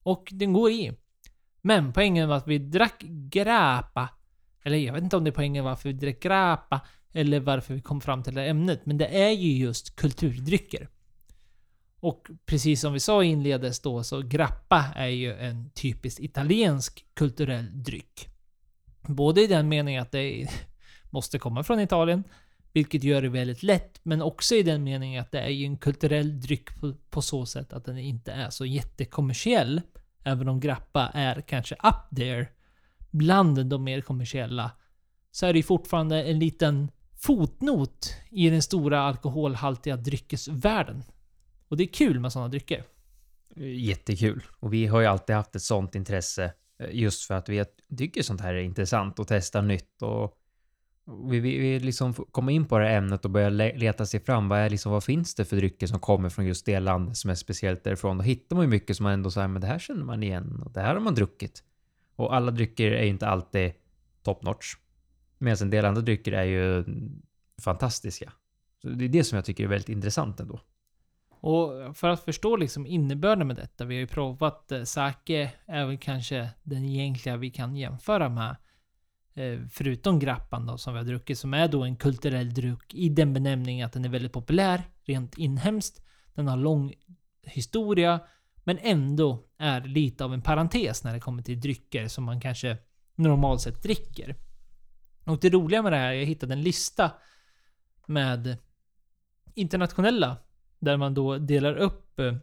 Och 0.03 0.29
den 0.33 0.53
går 0.53 0.71
i. 0.71 0.93
Men 1.63 1.93
poängen 1.93 2.29
var 2.29 2.37
att 2.37 2.49
vi 2.49 2.59
drack 2.59 3.03
grappa. 3.31 4.09
Eller 4.63 4.79
jag 4.79 4.93
vet 4.93 5.03
inte 5.03 5.17
om 5.17 5.25
det 5.25 5.31
är 5.31 5.33
poängen 5.33 5.65
varför 5.65 5.89
vi 5.89 5.93
drack 5.93 6.21
grappa. 6.21 6.81
Eller 7.13 7.41
varför 7.41 7.75
vi 7.75 7.81
kom 7.81 8.01
fram 8.01 8.23
till 8.23 8.35
det 8.35 8.41
här 8.41 8.49
ämnet. 8.49 8.87
Men 8.87 8.99
det 8.99 9.23
är 9.23 9.31
ju 9.31 9.53
just 9.53 9.97
kulturdrycker. 9.97 10.89
Och 12.01 12.29
precis 12.47 12.81
som 12.81 12.93
vi 12.93 13.01
sa 13.01 13.25
inledes 13.25 13.81
då, 13.81 14.05
så 14.05 14.23
grappa 14.23 14.85
är 14.97 15.09
ju 15.09 15.35
en 15.35 15.71
typiskt 15.71 16.21
italiensk 16.21 17.07
kulturell 17.15 17.83
dryck. 17.83 18.29
Både 19.01 19.43
i 19.43 19.47
den 19.47 19.69
meningen 19.69 20.03
att 20.03 20.13
det 20.13 20.49
måste 21.11 21.39
komma 21.39 21.63
från 21.63 21.81
Italien, 21.81 22.25
vilket 22.73 23.05
gör 23.05 23.23
det 23.23 23.29
väldigt 23.29 23.63
lätt, 23.63 24.01
men 24.03 24.23
också 24.23 24.55
i 24.55 24.63
den 24.63 24.85
meningen 24.85 25.23
att 25.23 25.33
det 25.33 25.41
är 25.41 25.49
ju 25.49 25.65
en 25.65 25.77
kulturell 25.77 26.41
dryck 26.41 26.81
på, 26.81 26.95
på 27.11 27.23
så 27.23 27.47
sätt 27.47 27.73
att 27.73 27.85
den 27.85 27.99
inte 27.99 28.33
är 28.33 28.51
så 28.51 28.67
jättekommersiell. 28.67 29.81
Även 30.25 30.49
om 30.49 30.61
grappa 30.61 31.11
är 31.15 31.41
kanske 31.41 31.75
up 31.75 32.17
there 32.17 32.47
bland 33.13 33.67
de 33.67 33.85
mer 33.85 34.01
kommersiella, 34.01 34.71
så 35.31 35.47
är 35.47 35.53
det 35.53 35.59
ju 35.59 35.63
fortfarande 35.63 36.23
en 36.23 36.39
liten 36.39 36.91
fotnot 37.21 38.15
i 38.31 38.51
den 38.51 38.63
stora 38.63 39.01
alkoholhaltiga 39.01 39.97
dryckesvärlden. 39.97 41.05
Och 41.69 41.77
det 41.77 41.85
är 41.85 41.93
kul 41.93 42.21
med 42.21 42.33
sådana 42.33 42.49
drycker. 42.49 42.85
Eh, 43.57 43.85
jättekul. 43.85 44.43
Och 44.59 44.73
vi 44.73 44.87
har 44.87 45.01
ju 45.01 45.07
alltid 45.07 45.37
haft 45.37 45.57
ett 45.57 45.63
sånt 45.63 45.95
intresse 45.95 46.53
eh, 46.79 46.89
just 46.93 47.27
för 47.27 47.35
att 47.35 47.49
vi 47.49 47.65
tycker 47.99 48.23
sånt 48.23 48.41
här 48.41 48.55
är 48.55 48.63
intressant 48.63 49.19
och 49.19 49.29
testa 49.29 49.61
nytt 49.61 50.03
och 50.03 50.39
Vi, 51.31 51.41
vill 51.41 51.85
liksom 51.85 52.15
komma 52.15 52.51
in 52.51 52.65
på 52.65 52.79
det 52.79 52.85
här 52.85 52.97
ämnet 52.97 53.25
och 53.25 53.31
börja 53.31 53.51
leta 53.51 54.07
sig 54.07 54.21
fram. 54.21 54.49
Vad, 54.49 54.59
är 54.59 54.71
liksom, 54.71 54.93
vad 54.93 55.05
finns 55.05 55.35
det 55.35 55.45
för 55.45 55.57
drycker 55.57 55.87
som 55.87 56.01
kommer 56.01 56.29
från 56.29 56.47
just 56.47 56.67
det 56.67 56.81
landet 56.81 57.17
som 57.17 57.31
är 57.31 57.35
speciellt 57.35 57.85
därifrån? 57.85 58.19
Då 58.19 58.25
hittar 58.25 58.57
man 58.57 58.65
ju 58.65 58.71
mycket 58.71 58.97
som 58.97 59.05
man 59.05 59.13
ändå 59.13 59.31
säger, 59.31 59.49
men 59.49 59.61
det 59.61 59.67
här 59.67 59.79
känner 59.79 60.05
man 60.05 60.23
igen 60.23 60.63
och 60.65 60.73
det 60.73 60.81
här 60.81 60.95
har 60.95 61.01
man 61.01 61.15
druckit. 61.15 61.63
Och 62.17 62.35
alla 62.35 62.51
drycker 62.51 62.91
är 62.93 63.05
inte 63.05 63.29
alltid 63.29 63.73
top 64.23 64.43
notch. 64.43 64.75
Medan 65.39 65.57
en 65.63 65.71
del 65.71 65.85
andra 65.85 66.03
drycker 66.03 66.33
är 66.33 66.45
ju 66.45 66.85
fantastiska. 67.63 68.33
Så 68.83 68.89
det 68.89 69.05
är 69.05 69.09
det 69.09 69.25
som 69.25 69.37
jag 69.37 69.45
tycker 69.45 69.65
är 69.65 69.69
väldigt 69.69 69.89
intressant 69.89 70.41
ändå. 70.41 70.61
Och 71.31 71.97
för 71.97 72.09
att 72.09 72.21
förstå 72.21 72.57
liksom 72.57 72.87
innebörden 72.87 73.47
med 73.47 73.57
detta, 73.57 73.85
vi 73.85 73.95
har 73.95 74.01
ju 74.01 74.07
provat 74.07 74.73
eh, 74.73 74.83
sake, 74.83 75.53
är 75.67 75.87
väl 75.87 75.99
kanske 75.99 76.49
den 76.63 76.85
egentliga 76.85 77.37
vi 77.37 77.51
kan 77.51 77.77
jämföra 77.77 78.29
med. 78.29 78.57
Eh, 79.35 79.61
förutom 79.71 80.19
grappan 80.19 80.67
då, 80.67 80.79
som 80.79 80.95
vi 80.95 80.99
har 80.99 81.07
druckit, 81.07 81.39
som 81.39 81.55
är 81.55 81.69
då 81.69 81.85
en 81.85 81.97
kulturell 81.97 82.55
dryck 82.55 82.95
i 82.95 83.09
den 83.09 83.33
benämningen 83.33 83.87
att 83.87 83.93
den 83.93 84.05
är 84.05 84.09
väldigt 84.09 84.33
populär, 84.33 84.83
rent 85.05 85.39
inhemskt. 85.39 86.03
Den 86.35 86.49
har 86.49 86.57
lång 86.57 86.93
historia, 87.43 88.21
men 88.65 88.79
ändå 88.79 89.45
är 89.59 89.81
lite 89.81 90.25
av 90.25 90.35
en 90.35 90.43
parentes 90.43 91.05
när 91.05 91.13
det 91.13 91.21
kommer 91.21 91.43
till 91.43 91.61
drycker 91.61 92.09
som 92.09 92.25
man 92.25 92.41
kanske 92.41 92.77
normalt 93.15 93.61
sett 93.61 93.83
dricker. 93.83 94.37
Och 95.25 95.39
det 95.41 95.51
roliga 95.51 95.83
med 95.83 95.93
det 95.93 95.97
här, 95.97 96.13
jag 96.13 96.27
hittade 96.27 96.53
en 96.53 96.63
lista 96.63 97.11
med 98.07 98.57
internationella 99.55 100.37
där 100.79 100.97
man 100.97 101.15
då 101.15 101.39
delar 101.39 101.75
upp 101.75 102.19
eh, 102.19 102.37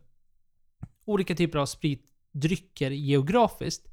olika 1.05 1.36
typer 1.36 1.59
av 1.59 1.65
spritdrycker 1.65 2.91
geografiskt. 2.91 3.88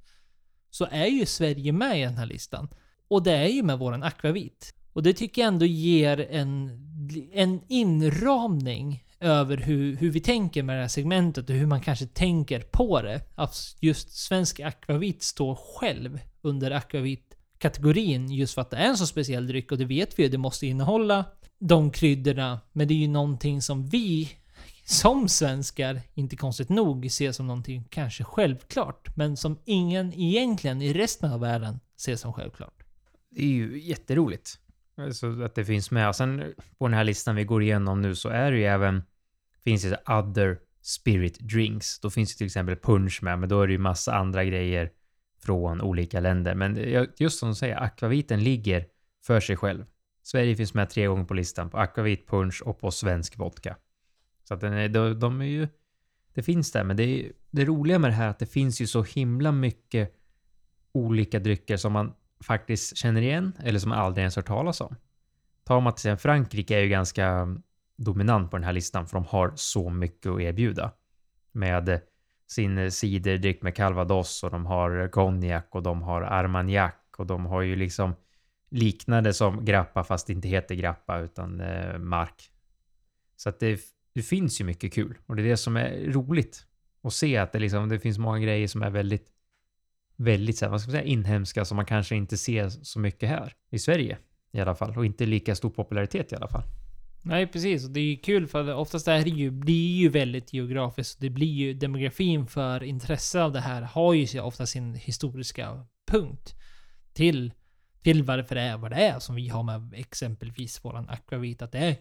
Så 0.70 0.87
är 0.91 1.07
ju 1.07 1.27
Sverige 1.27 1.72
med 1.72 2.01
i 2.01 2.03
den 2.03 2.16
här 2.16 2.27
listan. 2.27 2.68
Och 3.09 3.22
det 3.22 3.33
är 3.33 3.49
ju 3.49 3.62
med 3.62 3.79
våran 3.79 4.03
akvavit. 4.03 4.74
Och 4.93 5.03
det 5.03 5.12
tycker 5.12 5.43
jag 5.43 5.49
ändå 5.49 5.66
ger 5.66 6.20
en, 6.31 6.70
en 7.33 7.61
inramning 7.68 9.05
över 9.21 9.57
hur, 9.57 9.97
hur 9.97 10.11
vi 10.11 10.21
tänker 10.21 10.62
med 10.62 10.77
det 10.77 10.81
här 10.81 10.89
segmentet 10.89 11.51
och 11.51 11.57
hur 11.57 11.67
man 11.67 11.81
kanske 11.81 12.07
tänker 12.07 12.61
på 12.61 13.03
det. 13.03 13.21
Att 13.35 13.77
just 13.81 14.17
svensk 14.17 14.61
akvavit 14.61 15.23
står 15.23 15.55
själv 15.55 16.21
under 16.43 16.71
akvavit-kategorin 16.71 18.29
just 18.33 18.55
för 18.55 18.61
att 18.61 18.71
det 18.71 18.77
är 18.77 18.89
en 18.89 18.97
så 18.97 19.07
speciell 19.07 19.47
dryck 19.47 19.73
och 19.73 19.79
det 19.79 19.85
vet 19.85 20.19
vi 20.19 20.23
ju, 20.23 20.29
det 20.29 20.39
måste 20.39 20.67
innehålla 20.67 21.25
de 21.59 21.91
kryddorna. 21.91 22.61
Men 22.73 22.89
det 22.89 22.95
är 22.95 22.99
ju 22.99 23.09
någonting 23.09 23.62
som 23.62 23.87
vi 23.87 24.33
som 24.85 25.29
svenskar, 25.29 26.01
inte 26.14 26.37
konstigt 26.37 26.69
nog, 26.69 27.11
ser 27.11 27.33
som 27.33 27.47
någonting 27.47 27.85
kanske 27.91 28.25
självklart. 28.25 29.17
Men 29.17 29.37
som 29.37 29.59
ingen 29.64 30.12
egentligen 30.14 30.83
i 30.83 30.93
resten 30.93 31.33
av 31.33 31.41
världen 31.41 31.81
ser 31.97 32.17
som 32.17 32.33
självklart. 32.33 32.83
Det 33.31 33.43
är 33.43 33.49
ju 33.49 33.83
jätteroligt. 33.83 34.59
Så 35.12 35.42
att 35.42 35.55
det 35.55 35.64
finns 35.64 35.90
med. 35.90 36.16
Sen 36.16 36.55
på 36.78 36.86
den 36.86 36.94
här 36.94 37.05
listan 37.05 37.36
vi 37.36 37.44
går 37.44 37.62
igenom 37.62 38.03
nu 38.03 38.14
så 38.14 38.28
är 38.28 38.51
det 38.51 38.59
ju 38.59 38.64
även, 38.64 39.03
finns 39.64 39.82
det 39.82 40.03
other 40.07 40.59
spirit 40.82 41.40
drinks. 41.40 42.01
Då 42.01 42.11
finns 42.11 42.32
det 42.32 42.38
till 42.38 42.47
exempel 42.47 42.76
punch 42.76 43.22
med, 43.22 43.38
men 43.38 43.49
då 43.49 43.62
är 43.62 43.66
det 43.66 43.72
ju 43.72 43.78
massa 43.78 44.14
andra 44.14 44.44
grejer 44.44 44.90
från 45.42 45.80
olika 45.80 46.20
länder. 46.20 46.55
Men 46.55 46.78
just 47.16 47.38
som 47.38 47.49
du 47.49 47.55
säger, 47.55 47.82
akvaviten 47.82 48.44
ligger 48.44 48.86
för 49.26 49.40
sig 49.40 49.57
själv. 49.57 49.84
Sverige 50.22 50.57
finns 50.57 50.74
med 50.74 50.90
tre 50.90 51.07
gånger 51.07 51.24
på 51.24 51.34
listan 51.34 51.70
på 51.70 51.78
akvavit, 51.78 52.28
punch 52.28 52.62
och 52.64 52.80
på 52.80 52.90
svensk 52.90 53.38
vodka. 53.38 53.76
Så 54.44 54.55
att 54.55 54.61
den 54.61 54.72
är, 54.72 54.88
de, 54.88 55.20
de 55.20 55.40
är 55.40 55.47
ju... 55.47 55.68
Det 56.34 56.42
finns 56.42 56.72
där, 56.72 56.84
men 56.84 56.97
det, 56.97 57.03
är, 57.03 57.32
det 57.51 57.64
roliga 57.64 57.99
med 57.99 58.11
det 58.11 58.14
här 58.14 58.26
är 58.26 58.30
att 58.30 58.38
det 58.38 58.47
finns 58.47 58.80
ju 58.80 58.86
så 58.86 59.03
himla 59.03 59.53
mycket 59.53 60.14
olika 60.92 61.38
drycker 61.38 61.76
som 61.76 61.92
man 61.92 62.14
faktiskt 62.41 62.97
känner 62.97 63.22
igen 63.22 63.53
eller 63.62 63.78
som 63.78 63.93
aldrig 63.93 64.22
ens 64.22 64.37
hört 64.37 64.47
talas 64.47 64.80
om. 64.80 64.97
Ta 65.64 65.80
man 65.80 65.93
till 65.93 65.99
exempel 65.99 66.22
Frankrike 66.22 66.76
är 66.76 66.82
ju 66.82 66.89
ganska 66.89 67.57
dominant 67.97 68.51
på 68.51 68.57
den 68.57 68.64
här 68.64 68.72
listan 68.72 69.07
för 69.07 69.16
de 69.16 69.24
har 69.24 69.53
så 69.55 69.91
mycket 69.91 70.32
att 70.32 70.41
erbjuda. 70.41 70.93
Med 71.53 72.01
sin 72.47 72.91
ciderdryck 72.91 73.62
med 73.62 73.76
calvados 73.76 74.43
och 74.43 74.51
de 74.51 74.66
har 74.66 75.09
konjak 75.09 75.68
och 75.70 75.82
de 75.82 76.03
har 76.03 76.22
armagnac 76.22 76.95
och 77.16 77.26
de 77.26 77.47
har 77.47 77.62
ju 77.62 77.76
liksom 77.76 78.14
liknande 78.70 79.34
som 79.34 79.64
grappa 79.64 80.05
fast 80.05 80.26
det 80.26 80.32
inte 80.32 80.49
heter 80.49 80.74
grappa 80.74 81.18
utan 81.18 81.61
eh, 81.61 81.99
mark. 81.99 82.51
Så 83.37 83.49
att 83.49 83.61
det, 83.61 83.80
det 84.14 84.22
finns 84.22 84.61
ju 84.61 84.64
mycket 84.64 84.93
kul 84.93 85.18
och 85.26 85.37
det 85.37 85.43
är 85.43 85.47
det 85.47 85.57
som 85.57 85.76
är 85.76 86.12
roligt 86.12 86.66
att 87.03 87.12
se 87.12 87.37
att 87.37 87.53
det 87.53 87.59
liksom 87.59 87.89
det 87.89 87.99
finns 87.99 88.18
många 88.18 88.39
grejer 88.39 88.68
som 88.68 88.82
är 88.82 88.91
väldigt 88.91 89.36
väldigt 90.17 90.59
så 90.59 90.64
här, 90.64 90.71
vad 90.71 90.81
ska 90.81 90.91
man 90.91 91.01
säga, 91.01 91.12
inhemska 91.12 91.64
som 91.64 91.77
man 91.77 91.87
kanske 91.87 92.17
inte 92.17 92.37
ser 92.37 92.69
så 92.69 92.99
mycket 92.99 93.29
här 93.29 93.53
i 93.71 93.79
Sverige 93.79 94.19
i 94.53 94.61
alla 94.61 94.75
fall 94.75 94.97
och 94.97 95.07
inte 95.07 95.27
lika 95.27 95.55
stor 95.55 95.71
popularitet 95.71 96.33
i 96.33 96.37
alla 96.37 96.49
fall. 96.49 96.62
Nej, 97.23 97.47
precis. 97.47 97.85
Och 97.85 97.91
det 97.91 98.01
är 98.01 98.05
ju 98.05 98.17
kul 98.17 98.47
för 98.47 98.75
oftast 98.75 99.09
är 99.09 99.25
det 99.25 99.31
ju, 99.31 99.51
blir 99.51 99.97
ju 99.97 100.09
väldigt 100.09 100.53
geografiskt. 100.53 101.21
Det 101.21 101.31
blir 101.31 101.53
ju 101.53 101.75
demografin 101.75 102.47
för 102.47 102.83
intresse 102.83 103.43
av 103.43 103.53
det 103.53 103.61
här 103.61 103.83
har 103.83 104.14
ju 104.14 104.41
ofta 104.41 104.67
sin 104.67 104.95
historiska 104.95 105.87
punkt 106.11 106.55
till, 107.12 107.53
till 108.03 108.23
varför 108.23 108.55
det 108.55 108.61
är 108.61 108.77
vad 108.77 108.91
det 108.91 108.97
är 108.97 109.19
som 109.19 109.35
vi 109.35 109.49
har 109.49 109.62
med 109.62 109.95
exempelvis 109.95 110.85
våran 110.85 111.09
akvavit. 111.09 111.62
Att 111.62 111.73
det 111.73 111.79
är, 111.79 111.97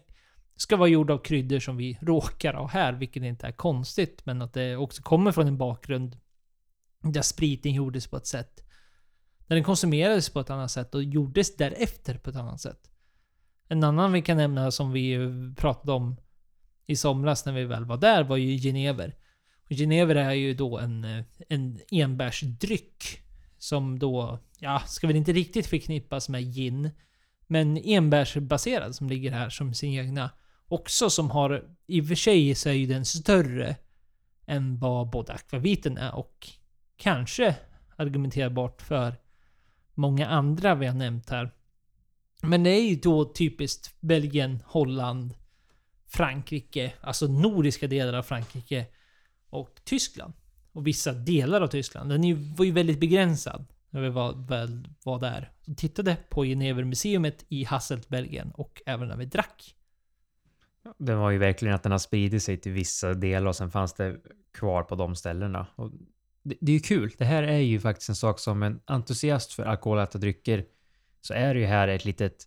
ska 0.56 0.78
vara 0.78 0.90
gjord 0.90 1.12
av 1.12 1.18
kryddor 1.18 1.60
som 1.60 1.78
vi 1.78 1.98
råkar 2.02 2.54
ha 2.54 2.68
här, 2.68 2.94
vilket 2.94 3.24
inte 3.24 3.48
är 3.48 3.52
konstigt. 3.52 4.26
Men 4.26 4.42
att 4.42 4.54
det 4.54 4.76
också 4.76 5.02
kommer 5.02 5.32
från 5.32 5.48
en 5.48 5.58
bakgrund 5.58 6.18
där 7.12 7.22
spriten 7.22 7.74
gjordes 7.74 8.08
på 8.08 8.18
ett 8.18 8.28
sätt. 8.28 8.64
Där 9.48 9.56
den 9.56 9.64
konsumerades 9.64 10.30
på 10.30 10.40
ett 10.40 10.50
annat 10.50 10.72
sätt 10.72 10.96
och 10.96 11.04
gjordes 11.04 11.56
därefter 11.56 12.18
på 12.18 12.30
ett 12.30 12.36
annat 12.36 12.62
sätt. 12.62 12.92
En 13.68 13.84
annan 13.84 14.12
vi 14.12 14.22
kan 14.22 14.38
nämna 14.38 14.72
som 14.72 14.92
vi 14.92 15.18
pratade 15.58 15.92
om 15.92 16.16
i 16.86 16.96
somras 16.96 17.46
när 17.46 17.54
vi 17.54 17.66
väl 17.66 17.86
var 17.86 17.98
där 17.98 18.24
var 18.24 18.38
ju 18.38 18.58
genever. 18.58 19.16
Och 19.64 19.76
genever 19.76 20.16
är 20.16 20.32
ju 20.32 20.54
då 20.54 20.78
en, 20.78 21.24
en 21.50 21.80
enbärsdryck. 21.92 23.22
Som 23.58 24.00
då, 24.00 24.40
ja, 24.60 24.80
ska 24.80 25.08
väl 25.08 25.16
inte 25.16 25.34
riktigt 25.34 25.68
förknippas 25.68 26.30
med 26.30 26.54
gin. 26.54 26.90
Men 27.48 27.78
enbärsbaserad 27.78 28.96
som 28.96 29.10
ligger 29.10 29.32
här 29.32 29.50
som 29.50 29.74
sin 29.74 29.94
egna. 29.94 30.30
Också 30.68 31.10
som 31.10 31.32
har, 31.32 31.64
i 31.88 32.02
och 32.02 32.08
för 32.08 32.16
sig 32.16 32.56
så 32.56 32.70
är 32.70 32.74
ju 32.74 32.86
den 32.86 33.06
större 33.06 33.76
än 34.46 34.80
vad 34.80 35.10
både 35.10 35.34
akvaviten 35.34 35.98
är 35.98 36.16
och 36.16 36.50
kanske 36.98 37.56
argumenterbart 37.96 38.82
för 38.82 39.16
många 39.94 40.28
andra 40.28 40.76
vi 40.76 40.86
har 40.86 40.94
nämnt 40.94 41.30
här. 41.30 41.52
Men 42.42 42.64
det 42.64 42.70
är 42.70 42.90
ju 42.90 42.96
då 42.96 43.34
typiskt 43.34 44.02
Belgien, 44.02 44.64
Holland, 44.66 45.34
Frankrike, 46.08 46.94
alltså 47.02 47.28
nordiska 47.28 47.88
delar 47.88 48.14
av 48.14 48.24
Frankrike 48.24 48.86
och 49.50 49.82
Tyskland. 49.84 50.34
Och 50.72 50.88
vissa 50.88 51.14
delar 51.14 51.62
av 51.62 51.68
Tyskland. 51.68 52.10
Den 52.10 52.56
var 52.56 52.66
ju 52.66 52.72
väldigt 52.72 53.00
begränsad 53.00 53.66
när 53.90 54.02
vi 54.02 54.10
var, 54.10 54.48
väl 54.48 54.90
var 55.04 55.20
där. 55.20 55.52
Vi 55.66 55.76
tittade 55.76 56.18
på 56.30 56.44
Genevermuseet 56.44 57.46
i 57.50 57.64
Hasselt, 57.64 58.10
Belgien 58.10 58.52
och 58.52 58.82
även 58.86 59.08
när 59.08 59.18
vi 59.18 59.26
drack. 59.26 59.76
Det 60.98 61.16
var 61.16 61.32
ju 61.32 61.38
verkligen 61.38 61.76
att 61.76 61.84
den 61.84 61.92
har 61.92 62.00
spridit 62.00 62.44
sig 62.44 62.58
till 62.58 62.72
vissa 62.72 63.14
delar 63.14 63.48
och 63.48 63.56
sen 63.56 63.72
fanns 63.72 63.94
det 63.94 64.18
kvar 64.54 64.84
på 64.84 64.96
de 64.96 65.16
ställena. 65.16 65.68
Och 65.76 65.92
det, 66.46 66.56
det 66.62 66.72
är 66.72 66.74
ju 66.74 66.80
kul. 66.80 67.12
Det 67.18 67.26
här 67.26 67.44
är 67.44 67.60
ju 67.60 67.80
faktiskt 67.80 68.10
en 68.10 68.16
sak 68.16 68.40
som 68.40 68.64
en 68.64 68.80
entusiast 68.86 69.54
för 69.54 69.64
alkoholäta 69.64 70.18
drycker 70.18 70.66
så 71.22 71.34
är 71.34 71.54
det 71.54 71.60
ju 71.60 71.66
här 71.66 71.88
ett 71.88 72.06
litet, 72.06 72.44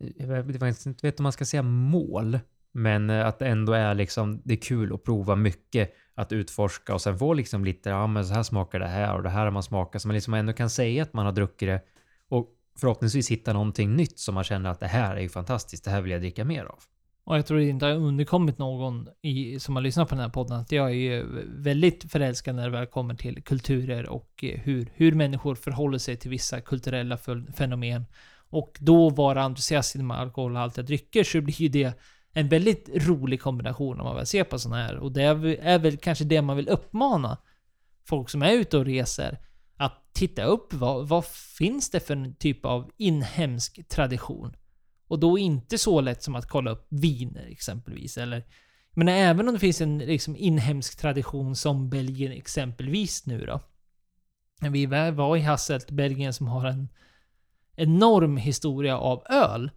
eh, 0.00 0.10
jag 0.16 0.42
vet 0.42 0.86
inte 0.86 1.06
vet 1.06 1.20
om 1.20 1.22
man 1.22 1.32
ska 1.32 1.44
säga 1.44 1.62
mål, 1.62 2.38
men 2.72 3.10
eh, 3.10 3.26
att 3.26 3.38
det 3.38 3.46
ändå 3.46 3.72
är 3.72 3.94
liksom, 3.94 4.42
det 4.44 4.54
är 4.54 4.58
kul 4.58 4.94
att 4.94 5.04
prova 5.04 5.36
mycket, 5.36 5.94
att 6.14 6.32
utforska 6.32 6.94
och 6.94 7.02
sen 7.02 7.18
få 7.18 7.32
liksom 7.32 7.64
lite, 7.64 7.90
ja 7.90 8.06
men 8.06 8.26
så 8.26 8.34
här 8.34 8.42
smakar 8.42 8.78
det 8.80 8.88
här 8.88 9.16
och 9.16 9.22
det 9.22 9.28
här 9.28 9.44
har 9.44 9.50
man 9.50 9.62
smakat, 9.62 10.02
så 10.02 10.08
man 10.08 10.14
liksom 10.14 10.34
ändå 10.34 10.52
kan 10.52 10.70
säga 10.70 11.02
att 11.02 11.12
man 11.12 11.26
har 11.26 11.32
druckit 11.32 11.68
det 11.68 11.80
och 12.28 12.48
förhoppningsvis 12.78 13.30
hitta 13.30 13.52
någonting 13.52 13.96
nytt 13.96 14.18
som 14.18 14.34
man 14.34 14.44
känner 14.44 14.70
att 14.70 14.80
det 14.80 14.86
här 14.86 15.16
är 15.16 15.20
ju 15.20 15.28
fantastiskt, 15.28 15.84
det 15.84 15.90
här 15.90 16.00
vill 16.00 16.12
jag 16.12 16.20
dricka 16.20 16.44
mer 16.44 16.64
av. 16.64 16.78
Och 17.28 17.38
jag 17.38 17.46
tror 17.46 17.58
det 17.58 17.68
inte 17.68 17.86
har 17.86 17.92
underkommit 17.92 18.58
någon 18.58 19.08
i, 19.22 19.60
som 19.60 19.76
har 19.76 19.82
lyssnat 19.82 20.08
på 20.08 20.14
den 20.14 20.24
här 20.24 20.30
podden 20.30 20.60
att 20.60 20.72
jag 20.72 20.90
är 20.90 20.94
ju 20.94 21.26
väldigt 21.46 22.12
förälskad 22.12 22.54
när 22.54 22.64
det 22.64 22.70
väl 22.70 22.86
kommer 22.86 23.14
till 23.14 23.42
kulturer 23.42 24.08
och 24.08 24.44
eh, 24.44 24.60
hur, 24.60 24.92
hur 24.94 25.12
människor 25.12 25.54
förhåller 25.54 25.98
sig 25.98 26.16
till 26.16 26.30
vissa 26.30 26.60
kulturella 26.60 27.18
fenomen. 27.56 28.06
Och 28.50 28.78
då 28.80 29.10
vara 29.10 29.42
entusiast 29.42 29.94
med 29.94 30.18
alkoholhaltiga 30.18 30.84
drycker 30.84 31.24
så 31.24 31.40
blir 31.40 31.62
ju 31.62 31.68
det 31.68 31.98
en 32.32 32.48
väldigt 32.48 32.88
rolig 32.94 33.40
kombination 33.42 34.00
om 34.00 34.06
man 34.06 34.16
väl 34.16 34.26
ser 34.26 34.44
på 34.44 34.58
sådana 34.58 34.82
här. 34.82 34.96
Och 34.96 35.12
det 35.12 35.22
är 35.22 35.78
väl 35.78 35.96
kanske 35.96 36.24
det 36.24 36.42
man 36.42 36.56
vill 36.56 36.68
uppmana 36.68 37.38
folk 38.06 38.30
som 38.30 38.42
är 38.42 38.52
ute 38.52 38.78
och 38.78 38.84
reser. 38.84 39.38
Att 39.76 40.12
titta 40.12 40.44
upp 40.44 40.74
vad, 40.74 41.08
vad 41.08 41.24
finns 41.58 41.90
det 41.90 42.00
för 42.00 42.16
en 42.16 42.34
typ 42.34 42.64
av 42.64 42.90
inhemsk 42.96 43.88
tradition? 43.88 44.56
Och 45.08 45.18
då 45.18 45.38
inte 45.38 45.78
så 45.78 46.00
lätt 46.00 46.22
som 46.22 46.34
att 46.34 46.48
kolla 46.48 46.70
upp 46.70 46.86
viner 46.88 47.46
exempelvis. 47.46 48.18
Eller, 48.18 48.44
men 48.94 49.08
även 49.08 49.48
om 49.48 49.54
det 49.54 49.60
finns 49.60 49.80
en 49.80 49.98
liksom, 49.98 50.36
inhemsk 50.36 50.98
tradition 50.98 51.56
som 51.56 51.90
Belgien 51.90 52.32
exempelvis 52.32 53.26
nu 53.26 53.46
då. 53.46 53.60
När 54.60 54.70
vi 54.70 54.86
var 55.12 55.36
i 55.36 55.40
Hasselt, 55.40 55.90
Belgien 55.90 56.32
som 56.32 56.48
har 56.48 56.66
en, 56.66 56.88
enorm 57.78 58.36
historia 58.36 58.98
av 58.98 59.22
öl. 59.30 59.70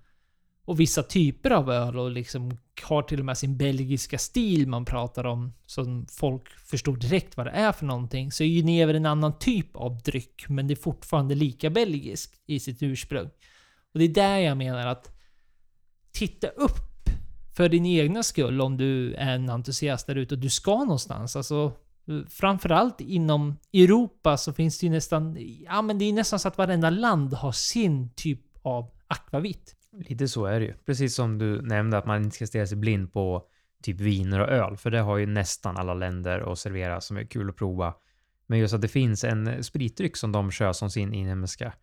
Och 0.66 0.80
vissa 0.80 1.04
typer 1.04 1.52
av 1.52 1.72
öl 1.72 2.00
och 2.00 2.12
liksom 2.12 2.58
har 2.84 3.02
till 3.02 3.20
och 3.20 3.26
med 3.26 3.38
sin 3.38 3.58
belgiska 3.58 4.18
stil 4.18 4.68
man 4.68 4.86
pratar 4.86 5.26
om. 5.26 5.54
Som 5.66 6.08
folk 6.12 6.50
förstår 6.50 6.96
direkt 6.96 7.38
vad 7.38 7.46
det 7.46 7.52
är 7.52 7.72
för 7.72 7.86
någonting. 7.86 8.32
Så 8.32 8.44
är 8.44 8.48
Genever 8.48 8.94
en 8.94 9.06
annan 9.06 9.40
typ 9.40 9.76
av 9.76 10.02
dryck, 10.02 10.50
men 10.50 10.68
det 10.68 10.74
är 10.74 10.76
fortfarande 10.76 11.36
lika 11.36 11.70
belgiskt 11.70 12.42
i 12.46 12.60
sitt 12.60 12.84
ursprung. 12.84 13.30
Och 13.94 14.00
det 14.00 14.06
är 14.06 14.10
där 14.10 14.38
jag 14.38 14.58
menar 14.58 14.88
att 14.88 15.21
titta 16.12 16.48
upp 16.48 17.10
för 17.56 17.70
din 17.70 17.86
egna 17.86 18.24
skull 18.24 18.62
om 18.62 18.78
du 18.78 19.14
är 19.14 19.36
en 19.36 19.50
entusiast 19.50 20.08
där 20.08 20.16
ute 20.16 20.36
och 20.36 20.42
du 20.42 20.50
ska 20.50 20.78
någonstans. 20.78 21.36
Alltså, 21.36 21.74
framförallt 22.30 23.02
inom 23.02 23.58
Europa 23.74 24.38
så 24.38 24.54
finns 24.54 24.80
det 24.80 24.86
ju 24.86 24.92
nästan, 24.92 25.38
ja 25.40 25.82
men 25.82 25.98
det 25.98 26.06
är 26.06 26.14
nästan 26.14 26.40
så 26.40 26.48
att 26.48 26.58
varenda 26.58 26.90
land 26.90 27.34
har 27.34 27.52
sin 27.52 28.10
typ 28.16 28.42
av 28.62 28.92
akvavit. 29.08 29.76
Lite 29.98 30.28
så 30.28 30.46
är 30.46 30.60
det 30.60 30.66
ju. 30.66 30.74
Precis 30.86 31.16
som 31.16 31.38
du 31.38 31.62
nämnde 31.62 31.98
att 31.98 32.06
man 32.06 32.24
inte 32.24 32.36
ska 32.36 32.48
stirra 32.48 32.68
sig 32.68 32.78
blind 32.78 33.14
på 33.14 33.48
typ 33.84 34.00
viner 34.00 34.40
och 34.40 34.50
öl, 34.50 34.78
för 34.78 34.92
det 34.92 35.00
har 35.00 35.18
ju 35.18 35.26
nästan 35.26 35.78
alla 35.78 35.94
länder 35.94 36.52
att 36.52 36.60
servera 36.60 37.02
som 37.02 37.18
är 37.18 37.24
kul 37.24 37.50
att 37.50 37.56
prova. 37.56 37.94
Men 38.48 38.60
just 38.60 38.74
att 38.74 38.82
det 38.82 38.88
finns 38.88 39.24
en 39.24 39.64
spritdryck 39.64 40.18
som 40.18 40.32
de 40.32 40.52
kör 40.52 40.74
som 40.74 40.90
sin 40.90 41.14
inhemska. 41.14 41.74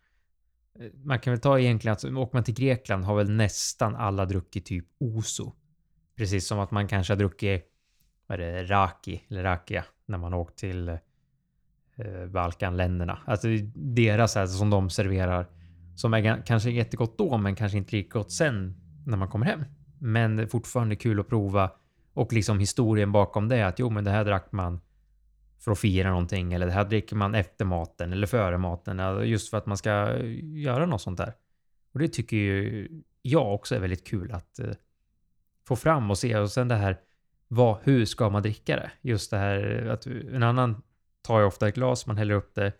Man 1.03 1.19
kan 1.19 1.33
väl 1.33 1.41
ta 1.41 1.59
egentligen 1.59 1.93
att 1.93 2.03
åker 2.03 2.37
man 2.37 2.43
till 2.43 2.53
Grekland 2.53 3.03
har 3.03 3.15
väl 3.15 3.29
nästan 3.29 3.95
alla 3.95 4.25
druckit 4.25 4.65
typ 4.65 4.85
Oso. 4.99 5.53
Precis 6.15 6.47
som 6.47 6.59
att 6.59 6.71
man 6.71 6.87
kanske 6.87 7.13
har 7.13 7.17
druckit 7.17 7.65
vad 8.27 8.39
är 8.39 8.51
det, 8.51 8.63
Raki 8.63 9.21
eller 9.27 9.43
Rakia 9.43 9.85
när 10.05 10.17
man 10.17 10.33
åkt 10.33 10.59
till 10.59 10.89
eh, 10.89 10.97
Balkanländerna. 12.27 13.19
Alltså 13.25 13.47
deras 13.75 14.37
alltså, 14.37 14.57
som 14.57 14.69
de 14.69 14.89
serverar 14.89 15.47
som 15.95 16.13
är 16.13 16.45
kanske 16.45 16.71
jättegott 16.71 17.17
då, 17.17 17.37
men 17.37 17.55
kanske 17.55 17.77
inte 17.77 17.95
lika 17.95 18.19
gott 18.19 18.31
sen 18.31 18.75
när 19.05 19.17
man 19.17 19.27
kommer 19.27 19.45
hem. 19.45 19.63
Men 19.99 20.47
fortfarande 20.47 20.95
kul 20.95 21.19
att 21.19 21.27
prova 21.27 21.71
och 22.13 22.33
liksom 22.33 22.59
historien 22.59 23.11
bakom 23.11 23.47
det 23.47 23.67
att 23.67 23.79
jo, 23.79 23.89
men 23.89 24.03
det 24.03 24.11
här 24.11 24.25
drack 24.25 24.51
man 24.51 24.81
för 25.59 25.71
att 25.71 25.79
fira 25.79 26.09
någonting 26.09 26.53
eller 26.53 26.65
det 26.65 26.71
här 26.71 26.85
dricker 26.85 27.15
man 27.15 27.35
efter 27.35 27.65
maten 27.65 28.13
eller 28.13 28.27
före 28.27 28.57
maten 28.57 29.27
just 29.27 29.49
för 29.49 29.57
att 29.57 29.65
man 29.65 29.77
ska 29.77 29.89
eh, 29.89 30.59
göra 30.59 30.85
något 30.85 31.01
sånt 31.01 31.17
där. 31.17 31.33
Och 31.93 31.99
det 31.99 32.07
tycker 32.07 32.37
ju 32.37 32.87
jag 33.21 33.53
också 33.53 33.75
är 33.75 33.79
väldigt 33.79 34.07
kul 34.07 34.31
att 34.31 34.59
eh, 34.59 34.71
få 35.67 35.75
fram 35.75 36.11
och 36.11 36.17
se 36.17 36.37
och 36.37 36.51
sen 36.51 36.67
det 36.67 36.75
här 36.75 36.99
vad, 37.47 37.77
hur 37.83 38.05
ska 38.05 38.29
man 38.29 38.41
dricka 38.41 38.75
det? 38.75 38.91
Just 39.01 39.31
det 39.31 39.37
här 39.37 39.85
eh, 39.85 39.93
att 39.93 40.05
en 40.05 40.43
annan 40.43 40.81
tar 41.21 41.39
ju 41.39 41.45
ofta 41.45 41.67
ett 41.67 41.75
glas, 41.75 42.05
man 42.05 42.17
häller 42.17 42.35
upp 42.35 42.55
det, 42.55 42.73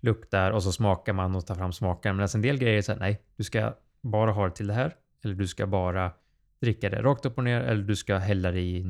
luktar 0.00 0.50
och 0.50 0.62
så 0.62 0.72
smakar 0.72 1.12
man 1.12 1.34
och 1.34 1.46
tar 1.46 1.54
fram 1.54 1.72
smaken. 1.72 2.16
Men 2.16 2.28
en 2.34 2.42
del 2.42 2.58
grejer 2.58 2.78
är 2.78 2.82
så 2.82 2.92
här, 2.92 2.98
nej, 2.98 3.22
du 3.36 3.44
ska 3.44 3.74
bara 4.00 4.32
ha 4.32 4.44
det 4.44 4.54
till 4.54 4.66
det 4.66 4.74
här. 4.74 4.96
Eller 5.24 5.34
du 5.34 5.46
ska 5.46 5.66
bara 5.66 6.12
dricka 6.60 6.90
det 6.90 7.02
rakt 7.02 7.26
upp 7.26 7.38
och 7.38 7.44
ner. 7.44 7.60
Eller 7.60 7.82
du 7.82 7.96
ska 7.96 8.16
hälla 8.16 8.50
det 8.50 8.60
i 8.60 8.84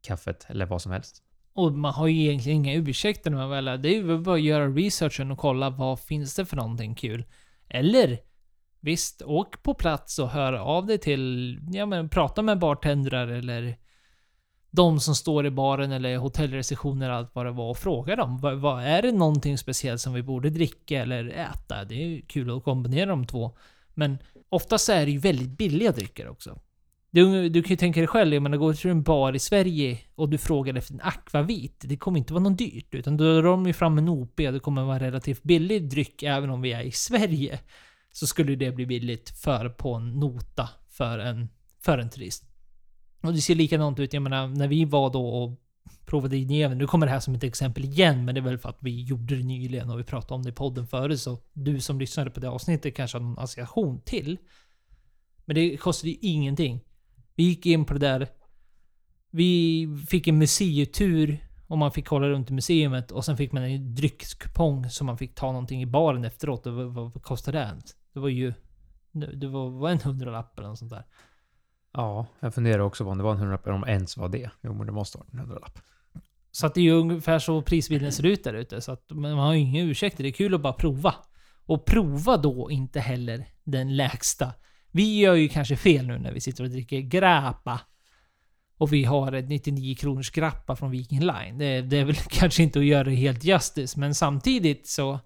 kaffet 0.00 0.46
eller 0.48 0.66
vad 0.66 0.82
som 0.82 0.92
helst. 0.92 1.22
Och 1.60 1.72
man 1.72 1.94
har 1.94 2.06
ju 2.06 2.20
egentligen 2.20 2.56
inga 2.56 2.74
ursäkter 2.74 3.30
när 3.30 3.38
man 3.38 3.50
väl 3.50 3.68
är 3.68 3.78
Det 3.78 3.88
är 3.88 3.94
ju 3.94 4.18
bara 4.18 4.34
att 4.34 4.42
göra 4.42 4.68
researchen 4.68 5.30
och 5.30 5.38
kolla 5.38 5.70
vad 5.70 6.00
finns 6.00 6.34
det 6.34 6.46
för 6.46 6.56
någonting 6.56 6.94
kul. 6.94 7.24
Eller 7.68 8.18
visst, 8.80 9.22
åk 9.22 9.62
på 9.62 9.74
plats 9.74 10.18
och 10.18 10.28
hör 10.28 10.52
av 10.52 10.86
dig 10.86 10.98
till, 10.98 11.58
ja 11.72 11.86
men 11.86 12.08
prata 12.08 12.42
med 12.42 12.58
bartendrar 12.58 13.28
eller 13.28 13.78
de 14.70 15.00
som 15.00 15.14
står 15.14 15.46
i 15.46 15.50
baren 15.50 15.92
eller 15.92 16.16
hotellreceptioner 16.16 17.10
allt 17.10 17.34
vad 17.34 17.46
det 17.46 17.52
var 17.52 17.70
och 17.70 17.78
fråga 17.78 18.16
dem. 18.16 18.38
Vad, 18.40 18.60
vad, 18.60 18.84
är 18.84 19.02
det 19.02 19.12
någonting 19.12 19.58
speciellt 19.58 20.00
som 20.00 20.12
vi 20.12 20.22
borde 20.22 20.50
dricka 20.50 21.02
eller 21.02 21.24
äta? 21.24 21.84
Det 21.84 21.94
är 21.94 22.06
ju 22.06 22.22
kul 22.22 22.56
att 22.56 22.64
kombinera 22.64 23.10
de 23.10 23.26
två. 23.26 23.56
Men 23.94 24.18
oftast 24.48 24.88
är 24.88 25.06
det 25.06 25.12
ju 25.12 25.18
väldigt 25.18 25.58
billiga 25.58 25.92
drycker 25.92 26.28
också. 26.28 26.60
Du, 27.12 27.48
du 27.48 27.62
kan 27.62 27.70
ju 27.70 27.76
tänka 27.76 28.00
dig 28.00 28.06
själv, 28.06 28.34
jag 28.34 28.42
menar, 28.42 28.56
går 28.56 28.72
till 28.72 28.90
en 28.90 29.02
bar 29.02 29.32
i 29.32 29.38
Sverige 29.38 29.98
och 30.14 30.28
du 30.28 30.38
frågar 30.38 30.74
efter 30.74 30.94
en 30.94 31.00
akvavit. 31.00 31.84
Det 31.84 31.96
kommer 31.96 32.18
inte 32.18 32.32
vara 32.32 32.42
något 32.42 32.58
dyrt, 32.58 32.94
utan 32.94 33.16
då 33.16 33.24
drar 33.24 33.42
de 33.42 33.66
ju 33.66 33.72
fram 33.72 33.98
en 33.98 34.08
OP 34.08 34.40
och 34.40 34.52
det 34.52 34.60
kommer 34.60 34.82
vara 34.82 34.94
en 34.94 35.00
relativt 35.00 35.42
billig 35.42 35.90
dryck 35.90 36.22
även 36.22 36.50
om 36.50 36.60
vi 36.60 36.72
är 36.72 36.82
i 36.82 36.92
Sverige. 36.92 37.60
Så 38.12 38.26
skulle 38.26 38.56
det 38.56 38.72
bli 38.72 38.86
billigt 38.86 39.30
för 39.30 39.68
på 39.68 39.94
en 39.94 40.10
nota 40.10 40.68
för 40.88 41.18
en, 41.18 41.48
för 41.80 41.98
en 41.98 42.10
turist. 42.10 42.44
Och 43.22 43.32
det 43.32 43.40
ser 43.40 43.54
likadant 43.54 43.98
ut, 43.98 44.12
jag 44.12 44.22
menar, 44.22 44.48
när 44.48 44.68
vi 44.68 44.84
var 44.84 45.12
då 45.12 45.28
och 45.28 45.60
provade 46.06 46.36
i 46.36 46.44
Neven. 46.44 46.78
Nu 46.78 46.86
kommer 46.86 47.06
det 47.06 47.12
här 47.12 47.20
som 47.20 47.34
ett 47.34 47.44
exempel 47.44 47.84
igen, 47.84 48.24
men 48.24 48.34
det 48.34 48.40
är 48.40 48.42
väl 48.42 48.58
för 48.58 48.68
att 48.68 48.78
vi 48.80 49.02
gjorde 49.02 49.36
det 49.36 49.44
nyligen 49.44 49.90
och 49.90 49.98
vi 49.98 50.04
pratade 50.04 50.34
om 50.34 50.42
det 50.42 50.50
i 50.50 50.52
podden 50.52 50.86
förut, 50.86 51.20
så 51.20 51.38
du 51.52 51.80
som 51.80 52.00
lyssnade 52.00 52.30
på 52.30 52.40
det 52.40 52.48
avsnittet 52.48 52.96
kanske 52.96 53.18
har 53.18 53.22
någon 53.22 53.38
association 53.38 54.00
till. 54.00 54.38
Men 55.44 55.54
det 55.54 55.76
kostade 55.76 56.10
ju 56.10 56.16
ingenting. 56.20 56.80
Vi 57.40 57.44
gick 57.44 57.66
in 57.66 57.84
på 57.84 57.94
det 57.94 58.00
där. 58.00 58.28
Vi 59.30 59.88
fick 60.08 60.28
en 60.28 60.38
museitur 60.38 61.38
och 61.66 61.78
man 61.78 61.92
fick 61.92 62.06
kolla 62.06 62.28
runt 62.28 62.50
i 62.50 62.52
museet 62.52 63.10
och 63.10 63.24
sen 63.24 63.36
fick 63.36 63.52
man 63.52 63.62
en 63.62 63.94
dryckskupong 63.94 64.90
så 64.90 65.04
man 65.04 65.18
fick 65.18 65.34
ta 65.34 65.46
någonting 65.46 65.82
i 65.82 65.86
baren 65.86 66.24
efteråt. 66.24 66.66
Och 66.66 66.74
vad, 66.74 66.94
vad 66.94 67.22
kostade 67.22 67.58
det? 67.58 67.76
Det 68.12 68.20
var 68.20 68.28
ju... 68.28 68.52
Det 69.12 69.46
var, 69.48 69.70
var 69.70 69.90
en 69.90 70.00
hundralapp 70.00 70.58
eller 70.58 70.68
något 70.68 70.78
sånt 70.78 70.90
där. 70.90 71.04
Ja, 71.92 72.26
jag 72.40 72.54
funderar 72.54 72.78
också 72.78 73.04
på 73.04 73.10
om 73.10 73.18
det 73.18 73.24
var 73.24 73.32
en 73.32 73.38
hundralapp 73.38 73.66
eller 73.66 73.76
om 73.76 73.84
ens 73.88 74.16
var 74.16 74.28
det. 74.28 74.50
Jo, 74.62 74.74
men 74.74 74.86
det 74.86 74.92
måste 74.92 75.18
vara 75.18 75.28
en 75.32 75.38
hundralapp. 75.38 75.78
Så 76.50 76.66
att 76.66 76.74
det 76.74 76.80
är 76.80 76.84
ju 76.84 76.92
ungefär 76.92 77.38
så 77.38 77.62
prisbilden 77.62 78.12
ser 78.12 78.26
ut 78.26 78.44
där 78.44 78.54
ute. 78.54 78.80
Så 78.80 78.92
att 78.92 79.10
man 79.10 79.32
har 79.32 79.54
ju 79.54 79.60
inga 79.60 79.82
ursäkter. 79.82 80.22
Det 80.22 80.28
är 80.28 80.32
kul 80.32 80.54
att 80.54 80.60
bara 80.60 80.72
prova. 80.72 81.14
Och 81.66 81.84
prova 81.84 82.36
då 82.36 82.70
inte 82.70 83.00
heller 83.00 83.46
den 83.64 83.96
lägsta. 83.96 84.52
Vi 84.92 85.18
gör 85.18 85.34
ju 85.34 85.48
kanske 85.48 85.76
fel 85.76 86.06
nu 86.06 86.18
när 86.18 86.32
vi 86.32 86.40
sitter 86.40 86.64
och 86.64 86.70
dricker 86.70 87.00
grappa. 87.00 87.80
Och 88.76 88.92
vi 88.92 89.04
har 89.04 89.32
ett 89.32 89.48
99 89.48 89.94
kronors 89.94 90.30
grappa 90.30 90.76
från 90.76 90.90
Viking 90.90 91.20
Line. 91.20 91.58
Det, 91.58 91.80
det 91.80 91.98
är 91.98 92.04
väl 92.04 92.14
kanske 92.30 92.62
inte 92.62 92.78
att 92.78 92.84
göra 92.84 93.04
det 93.04 93.14
helt 93.14 93.44
justice, 93.44 94.00
men 94.00 94.14
samtidigt 94.14 94.88
så 94.88 95.20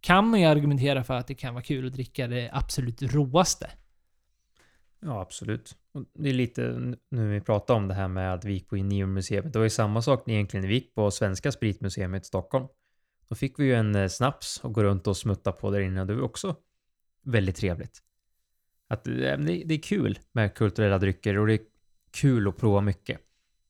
kan 0.00 0.28
man 0.28 0.40
ju 0.40 0.46
argumentera 0.46 1.04
för 1.04 1.14
att 1.14 1.26
det 1.26 1.34
kan 1.34 1.54
vara 1.54 1.64
kul 1.64 1.86
att 1.86 1.92
dricka 1.92 2.26
det 2.26 2.50
absolut 2.52 3.02
roaste. 3.02 3.70
Ja, 5.00 5.20
absolut. 5.20 5.76
Det 6.14 6.28
är 6.28 6.34
lite 6.34 6.62
nu 7.10 7.30
vi 7.30 7.40
pratar 7.40 7.74
om 7.74 7.88
det 7.88 7.94
här 7.94 8.08
med 8.08 8.34
att 8.34 8.44
vi 8.44 8.52
gick 8.52 8.68
på 8.68 8.76
Neonmuseet. 8.76 9.52
Det 9.52 9.58
var 9.58 9.64
ju 9.64 9.70
samma 9.70 10.02
sak 10.02 10.28
egentligen 10.28 10.62
när 10.62 10.68
vi 10.68 10.74
gick 10.74 10.94
på 10.94 11.10
Svenska 11.10 11.52
Spritmuseet 11.52 12.22
i 12.22 12.24
Stockholm. 12.24 12.66
Då 13.28 13.34
fick 13.34 13.58
vi 13.58 13.64
ju 13.64 13.74
en 13.74 13.94
eh, 13.94 14.08
snaps 14.08 14.60
och 14.64 14.72
gå 14.72 14.82
runt 14.82 15.06
och 15.06 15.16
smutta 15.16 15.52
på 15.52 15.70
där 15.70 15.80
inne. 15.80 16.04
Det 16.04 16.14
var 16.14 16.22
också 16.22 16.56
väldigt 17.22 17.56
trevligt. 17.56 18.02
Att, 18.88 19.06
eh, 19.06 19.12
det 19.38 19.74
är 19.74 19.82
kul 19.82 20.18
med 20.32 20.54
kulturella 20.54 20.98
drycker 20.98 21.38
och 21.38 21.46
det 21.46 21.54
är 21.54 21.60
kul 22.10 22.48
att 22.48 22.56
prova 22.56 22.80
mycket. 22.80 23.20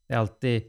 Det 0.09 0.15
är 0.15 0.19
alltid 0.19 0.63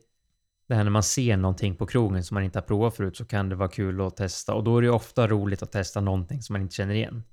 det 0.67 0.75
här 0.75 0.83
när 0.83 0.91
man 0.91 1.03
ser 1.03 1.37
någonting 1.37 1.75
på 1.75 1.85
krogen 1.85 2.23
som 2.23 2.35
man 2.35 2.43
inte 2.43 2.59
har 2.59 2.63
provat 2.63 2.95
förut 2.95 3.17
så 3.17 3.25
kan 3.25 3.49
det 3.49 3.55
vara 3.55 3.69
kul 3.69 4.01
att 4.01 4.17
testa 4.17 4.53
och 4.53 4.63
då 4.63 4.77
är 4.77 4.81
det 4.81 4.89
ofta 4.89 5.27
roligt 5.27 5.63
att 5.63 5.71
testa 5.71 6.01
någonting 6.01 6.41
som 6.41 6.53
man 6.53 6.61
inte 6.61 6.75
känner 6.75 6.93
igen. 6.93 7.23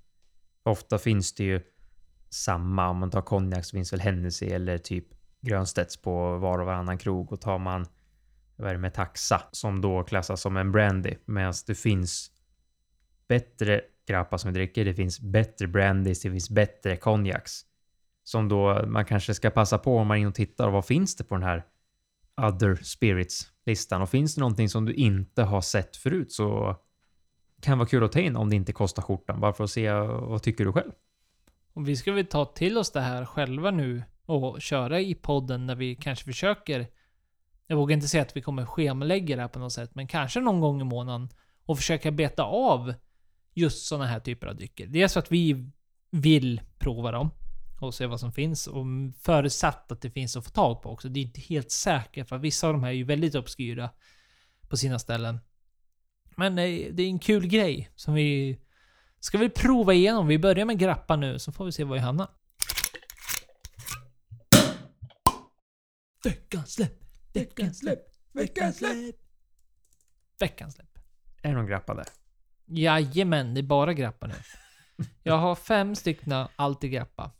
Ofta 0.62 0.98
finns 0.98 1.34
det 1.34 1.44
ju 1.44 1.60
samma. 2.30 2.88
Om 2.88 2.98
man 2.98 3.10
tar 3.10 3.22
konjak 3.22 3.64
så 3.64 3.76
finns 3.76 3.92
väl 3.92 4.00
Hennessy 4.00 4.46
eller 4.46 4.78
typ 4.78 5.06
Grönstedts 5.40 5.96
på 5.96 6.38
var 6.38 6.58
och 6.58 6.66
varannan 6.66 6.98
krog 6.98 7.32
och 7.32 7.40
tar 7.40 7.58
man 7.58 7.86
vad 8.56 8.68
är 8.68 8.74
det 8.74 8.80
med 8.80 8.94
taxa 8.94 9.42
som 9.52 9.80
då 9.80 10.02
klassas 10.02 10.40
som 10.40 10.56
en 10.56 10.72
brandy 10.72 11.14
medan 11.24 11.54
det 11.66 11.74
finns 11.74 12.30
bättre 13.28 13.80
grappa 14.06 14.38
som 14.38 14.52
vi 14.52 14.58
dricker. 14.58 14.84
Det 14.84 14.94
finns 14.94 15.20
bättre 15.20 15.66
brandies, 15.66 16.22
det 16.22 16.30
finns 16.30 16.50
bättre 16.50 16.96
konjaks 16.96 17.60
som 18.24 18.48
då 18.48 18.86
man 18.86 19.04
kanske 19.04 19.34
ska 19.34 19.50
passa 19.50 19.78
på 19.78 19.98
om 19.98 20.06
man 20.06 20.16
är 20.16 20.20
inne 20.20 20.28
och 20.28 20.34
tittar. 20.34 20.70
Vad 20.70 20.86
finns 20.86 21.16
det 21.16 21.24
på 21.24 21.34
den 21.34 21.44
här 21.44 21.64
other 22.36 22.74
spirits 22.74 23.50
listan? 23.66 24.02
Och 24.02 24.10
finns 24.10 24.34
det 24.34 24.40
någonting 24.40 24.68
som 24.68 24.84
du 24.84 24.94
inte 24.94 25.42
har 25.42 25.60
sett 25.60 25.96
förut 25.96 26.32
så 26.32 26.76
kan 27.60 27.78
vara 27.78 27.88
kul 27.88 28.04
att 28.04 28.12
ta 28.12 28.20
in 28.20 28.36
om 28.36 28.50
det 28.50 28.56
inte 28.56 28.72
kostar 28.72 29.02
skjortan. 29.02 29.40
Bara 29.40 29.52
för 29.52 29.64
att 29.64 29.70
se 29.70 29.92
vad 29.92 30.42
tycker 30.42 30.64
du 30.64 30.72
själv? 30.72 30.92
Och 31.72 31.88
vi 31.88 31.96
ska 31.96 32.12
väl 32.12 32.26
ta 32.26 32.44
till 32.44 32.78
oss 32.78 32.92
det 32.92 33.00
här 33.00 33.24
själva 33.24 33.70
nu 33.70 34.02
och 34.26 34.62
köra 34.62 35.00
i 35.00 35.14
podden 35.14 35.66
när 35.66 35.74
vi 35.74 35.96
kanske 35.96 36.24
försöker 36.24 36.86
jag 37.66 37.76
vågar 37.76 37.94
inte 37.94 38.08
säga 38.08 38.22
att 38.22 38.36
vi 38.36 38.42
kommer 38.42 38.66
schemalägga 38.66 39.36
det 39.36 39.42
här 39.42 39.48
på 39.48 39.58
något 39.58 39.72
sätt, 39.72 39.94
men 39.94 40.06
kanske 40.06 40.40
någon 40.40 40.60
gång 40.60 40.80
i 40.80 40.84
månaden 40.84 41.28
och 41.66 41.76
försöka 41.76 42.10
beta 42.10 42.42
av 42.42 42.94
just 43.54 43.86
sådana 43.86 44.06
här 44.06 44.20
typer 44.20 44.46
av 44.46 44.56
drycker. 44.56 44.86
Det 44.86 45.02
är 45.02 45.08
så 45.08 45.18
att 45.18 45.32
vi 45.32 45.70
vill 46.10 46.60
prova 46.78 47.10
dem 47.10 47.30
och 47.80 47.94
se 47.94 48.06
vad 48.06 48.20
som 48.20 48.32
finns 48.32 48.66
och 48.66 48.86
förutsatt 49.20 49.92
att 49.92 50.00
det 50.00 50.10
finns 50.10 50.36
att 50.36 50.44
få 50.44 50.50
tag 50.50 50.82
på 50.82 50.90
också. 50.90 51.08
Det 51.08 51.20
är 51.20 51.22
inte 51.22 51.40
helt 51.40 51.70
säkert 51.70 52.28
för 52.28 52.38
vissa 52.38 52.66
av 52.66 52.72
de 52.72 52.82
här 52.82 52.90
är 52.90 52.94
ju 52.94 53.04
väldigt 53.04 53.34
obskyra 53.34 53.90
på 54.68 54.76
sina 54.76 54.98
ställen. 54.98 55.38
Men 56.36 56.58
eh, 56.58 56.64
det 56.92 57.02
är 57.02 57.06
en 57.06 57.18
kul 57.18 57.46
grej 57.46 57.90
som 57.94 58.14
vi 58.14 58.58
Ska 59.24 59.38
vi 59.38 59.48
prova 59.48 59.94
igenom? 59.94 60.26
Vi 60.26 60.38
börjar 60.38 60.64
med 60.64 60.78
grappa 60.78 61.16
nu, 61.16 61.38
så 61.38 61.52
får 61.52 61.64
vi 61.64 61.72
se 61.72 61.84
var 61.84 61.94
vi 61.94 62.00
hamnar. 62.00 62.28
Veckans 66.24 66.72
släpp! 66.72 67.04
Veckans 67.32 67.78
släpp! 67.78 67.98
Veckans 68.32 68.76
släpp! 68.76 69.16
Veckans 70.38 70.74
släpp. 70.74 70.98
Är 71.42 71.48
det 71.48 71.54
någon 71.54 71.66
grappa 71.66 71.94
där? 71.94 72.06
Jajamän, 72.66 73.54
det 73.54 73.60
är 73.60 73.62
bara 73.62 73.92
grappa 73.92 74.26
nu. 74.26 74.34
Jag 75.22 75.38
har 75.38 75.54
fem 75.54 75.94
stycken 75.94 76.46
Altigrappa. 76.56 77.30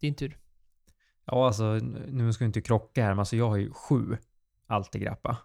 Din 0.00 0.14
tur. 0.14 0.38
Ja, 1.24 1.46
alltså 1.46 1.64
nu 2.08 2.32
ska 2.32 2.44
jag 2.44 2.48
inte 2.48 2.60
krocka 2.60 3.02
här, 3.02 3.10
men 3.10 3.18
alltså 3.18 3.36
jag 3.36 3.48
har 3.48 3.56
ju 3.56 3.72
sju 3.72 4.16
Altigrappa. 4.66 5.36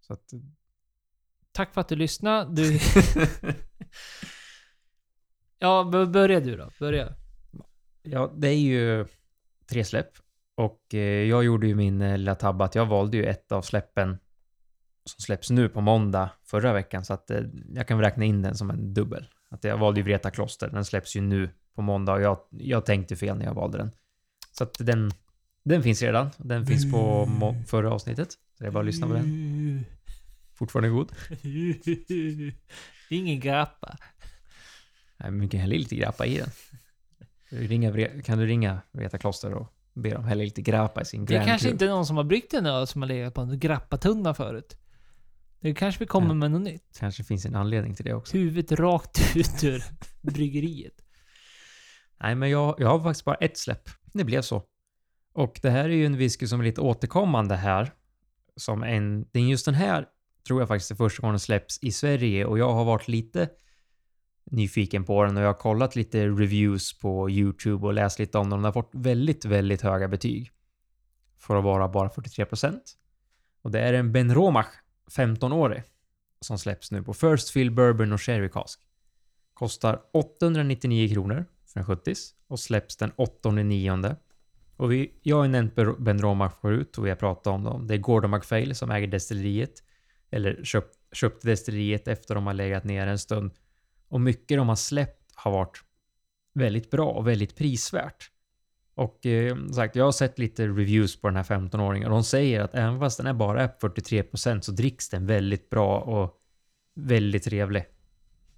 Så 0.00 0.12
att... 0.12 0.32
Tack 1.52 1.74
för 1.74 1.80
att 1.80 1.88
du 1.88 1.96
lyssnade. 1.96 2.62
Du... 2.62 2.78
ja, 5.58 5.84
börja 6.12 6.40
du 6.40 6.56
då. 6.56 6.70
Börja. 6.78 7.14
Ja, 8.02 8.32
det 8.36 8.48
är 8.48 8.58
ju 8.58 9.06
tre 9.70 9.84
släpp. 9.84 10.10
Och 10.54 10.94
eh, 10.94 11.28
jag 11.28 11.44
gjorde 11.44 11.66
ju 11.66 11.74
min 11.74 12.02
eh, 12.02 12.18
lilla 12.18 12.34
tabbe 12.34 12.64
att 12.64 12.74
jag 12.74 12.86
valde 12.86 13.16
ju 13.16 13.24
ett 13.24 13.52
av 13.52 13.62
släppen 13.62 14.18
som 15.04 15.20
släpps 15.22 15.50
nu 15.50 15.68
på 15.68 15.80
måndag 15.80 16.30
förra 16.44 16.72
veckan. 16.72 17.04
Så 17.04 17.12
att 17.14 17.30
eh, 17.30 17.40
jag 17.74 17.88
kan 17.88 18.00
räkna 18.00 18.24
in 18.24 18.42
den 18.42 18.54
som 18.54 18.70
en 18.70 18.94
dubbel. 18.94 19.28
Att 19.50 19.64
jag 19.64 19.78
valde 19.78 20.00
ju 20.00 20.04
Vreta 20.04 20.30
Kloster. 20.30 20.68
Den 20.68 20.84
släpps 20.84 21.16
ju 21.16 21.20
nu 21.20 21.50
på 21.74 21.82
måndag 21.82 22.12
och 22.12 22.20
jag, 22.22 22.38
jag 22.50 22.86
tänkte 22.86 23.16
fel 23.16 23.36
när 23.38 23.44
jag 23.44 23.54
valde 23.54 23.78
den. 23.78 23.90
Så 24.52 24.64
att 24.64 24.76
den, 24.78 25.10
den 25.64 25.82
finns 25.82 26.02
redan. 26.02 26.30
Den 26.36 26.66
finns 26.66 26.92
på 26.92 27.26
må- 27.26 27.62
förra 27.66 27.92
avsnittet. 27.92 28.32
Så 28.32 28.38
det 28.58 28.66
är 28.66 28.70
bara 28.70 28.80
att 28.80 28.86
lyssna 28.86 29.06
på 29.06 29.12
den. 29.12 29.84
Fortfarande 30.54 30.88
god. 30.88 31.12
Det 31.42 33.14
är 33.16 33.18
ingen 33.18 33.40
grappa. 33.40 33.96
Nej, 35.16 35.30
men 35.30 35.40
du 35.40 35.48
kan 35.48 35.60
hälla 35.60 35.74
i 35.74 35.78
lite 35.78 35.96
grappa 35.96 36.26
i 36.26 36.38
den. 36.38 36.48
Ringa, 37.68 37.90
Vre- 37.92 38.22
kan 38.22 38.38
du 38.38 38.46
ringa 38.46 38.80
Vreta 38.92 39.18
Kloster 39.18 39.54
och 39.54 39.72
be 39.94 40.10
dem 40.10 40.24
hälla 40.24 40.42
i 40.42 40.44
lite 40.46 40.62
grappa 40.62 41.00
i 41.00 41.04
sin 41.04 41.24
Det 41.24 41.32
är 41.34 41.36
Grand 41.36 41.48
kanske 41.48 41.66
Cru? 41.66 41.72
inte 41.72 41.86
någon 41.86 42.06
som 42.06 42.16
har 42.16 42.24
bryggt 42.24 42.54
en 42.54 42.66
öl 42.66 42.86
som 42.86 43.02
har 43.02 43.08
legat 43.08 43.34
på 43.34 43.40
en 43.40 43.58
grappatunna 43.58 44.34
förut. 44.34 44.76
Det 45.60 45.74
kanske 45.74 45.98
vi 45.98 46.06
kommer 46.06 46.28
Ja. 46.28 46.34
med 46.34 46.50
något 46.50 46.60
nytt. 46.62 46.98
Kanske 46.98 47.24
finns 47.24 47.44
en 47.46 47.54
anledning 47.54 47.94
till 47.94 48.04
det 48.04 48.14
också. 48.14 48.36
Huvudet 48.36 48.72
rakt 48.80 49.36
ut 49.36 49.64
ur 49.64 49.82
bryggeriet. 50.22 50.94
Nej, 52.20 52.34
men 52.34 52.50
jag, 52.50 52.74
jag 52.78 52.88
har 52.88 53.00
faktiskt 53.00 53.24
bara 53.24 53.34
ett 53.36 53.58
släpp. 53.58 53.88
Det 54.12 54.24
blev 54.24 54.42
så. 54.42 54.62
Och 55.32 55.58
det 55.62 55.70
här 55.70 55.84
är 55.84 55.88
ju 55.94 56.06
en 56.06 56.16
whisky 56.16 56.46
som 56.46 56.60
är 56.60 56.64
lite 56.64 56.80
återkommande 56.80 57.56
här. 57.56 57.92
Som 58.56 58.82
en, 58.82 59.26
den 59.32 59.48
just 59.48 59.64
den 59.64 59.74
här 59.74 60.06
tror 60.46 60.60
jag 60.60 60.68
faktiskt 60.68 60.90
är 60.90 60.94
första 60.94 61.20
gången 61.20 61.32
den 61.32 61.40
släpps 61.40 61.78
i 61.82 61.92
Sverige 61.92 62.44
och 62.44 62.58
jag 62.58 62.72
har 62.72 62.84
varit 62.84 63.08
lite 63.08 63.48
nyfiken 64.44 65.04
på 65.04 65.24
den 65.24 65.36
och 65.36 65.42
jag 65.42 65.48
har 65.48 65.54
kollat 65.54 65.96
lite 65.96 66.26
reviews 66.28 66.98
på 66.98 67.30
YouTube 67.30 67.86
och 67.86 67.92
läst 67.94 68.18
lite 68.18 68.38
om 68.38 68.50
den. 68.50 68.58
Den 68.58 68.64
har 68.64 68.72
fått 68.72 68.90
väldigt, 68.92 69.44
väldigt 69.44 69.82
höga 69.82 70.08
betyg. 70.08 70.50
För 71.38 71.56
att 71.56 71.64
vara 71.64 71.88
bara 71.88 72.08
43%. 72.08 72.78
Och 73.62 73.70
det 73.70 73.80
är 73.80 73.92
en 73.92 74.12
Ben 74.12 74.34
Romach 74.34 74.66
15-årig 75.10 75.82
som 76.40 76.58
släpps 76.58 76.90
nu 76.90 77.02
på 77.02 77.14
First 77.14 77.50
Fill 77.50 77.70
Bourbon 77.70 78.12
och 78.12 78.22
Sherry 78.22 78.48
Cask. 78.48 78.80
Kostar 79.54 80.02
899 80.12 81.08
kronor 81.14 81.44
för 81.66 81.80
en 81.80 81.86
70 81.86 82.14
och 82.46 82.60
släpps 82.60 82.96
den 82.96 83.12
8 83.16 83.50
9. 83.50 84.16
Och 84.76 84.92
vi, 84.92 85.12
jag 85.22 85.36
har 85.36 85.44
ju 85.44 85.50
nämnt 85.50 85.74
Ben 85.98 86.18
Romach 86.18 86.60
förut 86.60 86.98
och 86.98 87.06
vi 87.06 87.08
har 87.08 87.16
pratat 87.16 87.46
om 87.46 87.64
dem. 87.64 87.86
Det 87.86 87.94
är 87.94 87.98
Gordon 87.98 88.30
McFail 88.30 88.74
som 88.74 88.90
äger 88.90 89.06
destilleriet. 89.06 89.82
Eller 90.30 90.64
köpt, 90.64 90.98
köpt 91.12 91.42
destilleriet 91.42 92.08
efter 92.08 92.34
de 92.34 92.46
har 92.46 92.54
legat 92.54 92.84
ner 92.84 93.06
en 93.06 93.18
stund. 93.18 93.50
Och 94.08 94.20
mycket 94.20 94.58
de 94.58 94.68
har 94.68 94.76
släppt 94.76 95.32
har 95.34 95.50
varit 95.50 95.84
väldigt 96.52 96.90
bra 96.90 97.06
och 97.06 97.28
väldigt 97.28 97.56
prisvärt. 97.56 98.30
Och 98.94 99.26
eh, 99.26 99.56
som 99.56 99.72
sagt, 99.72 99.96
jag 99.96 100.04
har 100.04 100.12
sett 100.12 100.38
lite 100.38 100.66
reviews 100.66 101.20
på 101.20 101.28
den 101.28 101.36
här 101.36 101.42
15-åringen 101.42 102.04
och 102.04 102.10
de 102.10 102.24
säger 102.24 102.60
att 102.60 102.74
även 102.74 102.98
fast 102.98 103.16
den 103.16 103.26
är 103.26 103.32
bara 103.32 103.62
är 103.62 103.68
43% 103.80 104.60
så 104.60 104.72
dricks 104.72 105.08
den 105.08 105.26
väldigt 105.26 105.70
bra 105.70 106.00
och 106.00 106.40
väldigt 106.94 107.42
trevlig. 107.42 107.84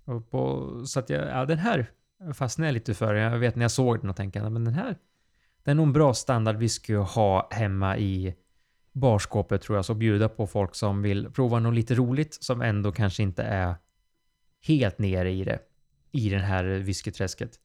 Och 0.05 0.31
på, 0.31 0.71
så 0.87 1.01
att 1.01 1.11
jag, 1.11 1.29
ja, 1.29 1.45
den 1.45 1.59
här 1.59 1.91
fastnade 2.35 2.69
jag 2.69 2.75
lite 2.75 2.95
för. 2.95 3.15
Jag 3.15 3.39
vet 3.39 3.57
när 3.57 3.65
jag 3.65 3.71
såg 3.71 4.01
den 4.01 4.11
och 4.11 4.17
tänkte, 4.17 4.51
men 4.51 4.65
den 4.65 4.75
här, 4.75 4.97
det 5.65 5.71
är 5.71 5.75
nog 5.75 5.87
en 5.87 5.93
bra 5.93 6.15
standardwhisky 6.15 6.97
att 6.97 7.11
ha 7.11 7.49
hemma 7.51 7.99
i 7.99 8.35
barskåpet 8.93 9.63
tror 9.63 9.79
jag. 9.79 9.85
Så 9.85 9.95
bjuda 9.95 10.29
på 10.29 10.47
folk 10.47 10.75
som 10.75 11.03
vill 11.03 11.31
prova 11.31 11.59
något 11.59 11.75
lite 11.75 11.95
roligt 11.95 12.35
som 12.45 12.63
ändå 12.63 12.93
kanske 12.93 13.23
inte 13.23 13.43
är 13.43 13.75
helt 14.61 14.99
nere 14.99 15.31
i 15.31 15.45
det. 15.45 15.59
I 16.13 16.29
den 16.29 16.41
här 16.41 16.65
whiskyträsket. 16.65 17.59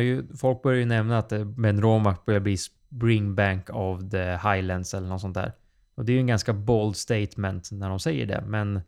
Ju, 0.00 0.36
folk 0.36 0.62
börjar 0.62 0.78
ju 0.78 0.86
nämna 0.86 1.18
att 1.18 1.32
eh, 1.32 1.44
Ben 1.44 1.80
Romach 1.80 2.24
börjar 2.24 2.40
bli 2.40 2.56
Springbank 2.56 3.70
of 3.70 4.10
the 4.10 4.22
Highlands 4.22 4.94
eller 4.94 5.08
något 5.08 5.20
sånt 5.20 5.34
där. 5.34 5.52
Och 5.94 6.04
det 6.04 6.12
är 6.12 6.14
ju 6.14 6.20
en 6.20 6.26
ganska 6.26 6.52
bold 6.52 6.96
statement 6.96 7.68
när 7.72 7.88
de 7.88 7.98
säger 8.00 8.26
det. 8.26 8.44
Men 8.46 8.80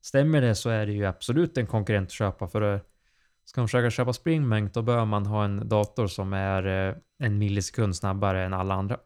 stämmer 0.00 0.40
det 0.40 0.54
så 0.54 0.70
är 0.70 0.86
det 0.86 0.92
ju 0.92 1.06
absolut 1.06 1.58
en 1.58 1.66
konkurrent 1.66 2.06
att 2.06 2.12
köpa. 2.12 2.48
För 2.48 2.62
att 2.62 2.86
ska 3.44 3.60
man 3.60 3.68
försöka 3.68 3.90
köpa 3.90 4.12
Springbank 4.12 4.74
då 4.74 4.82
bör 4.82 5.04
man 5.04 5.26
ha 5.26 5.44
en 5.44 5.68
dator 5.68 6.06
som 6.06 6.32
är 6.32 6.88
eh, 6.88 6.94
en 7.18 7.38
millisekund 7.38 7.96
snabbare 7.96 8.44
än 8.44 8.54
alla 8.54 8.74
andra. 8.74 8.98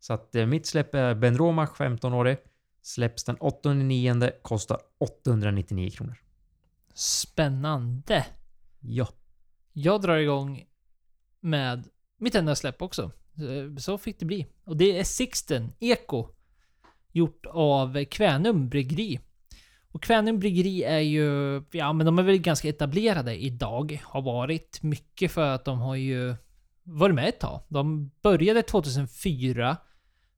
Så 0.00 0.12
att 0.12 0.34
eh, 0.34 0.46
mitt 0.46 0.66
släpp 0.66 0.94
är 0.94 1.14
Ben 1.14 1.38
Romach 1.38 1.76
15-årig. 1.76 2.38
Släpps 2.82 3.24
den 3.24 3.36
8 3.36 3.74
9 3.74 4.32
kostar 4.42 4.78
899 4.98 5.90
kronor. 5.90 6.16
Spännande. 6.94 8.26
Ja. 8.80 9.08
Jag 9.76 10.00
drar 10.00 10.16
igång 10.16 10.64
med 11.40 11.88
mitt 12.18 12.34
enda 12.34 12.54
släpp 12.54 12.82
också. 12.82 13.10
Så- 13.78 13.98
fick 13.98 14.18
det 14.18 14.26
bli. 14.26 14.46
Och 14.64 14.76
det 14.76 14.98
är 14.98 15.04
Sixten 15.04 15.72
Eko. 15.80 16.28
Gjort 17.12 17.46
av 17.50 18.04
Kvänum 18.04 18.68
Bryggeri. 18.68 19.20
Och 19.92 20.02
Kvänum 20.02 20.38
Bryggeri 20.38 20.82
är 20.82 20.98
ju, 20.98 21.62
ja 21.72 21.92
men 21.92 22.06
de 22.06 22.18
är 22.18 22.22
väl 22.22 22.38
ganska 22.38 22.68
etablerade 22.68 23.44
idag. 23.44 24.02
Har 24.04 24.22
varit. 24.22 24.82
Mycket 24.82 25.32
för 25.32 25.54
att 25.54 25.64
de 25.64 25.78
har 25.78 25.94
ju 25.94 26.34
varit 26.82 27.14
med 27.14 27.28
ett 27.28 27.40
tag. 27.40 27.60
De 27.68 28.10
började 28.22 28.62
2004 28.62 29.76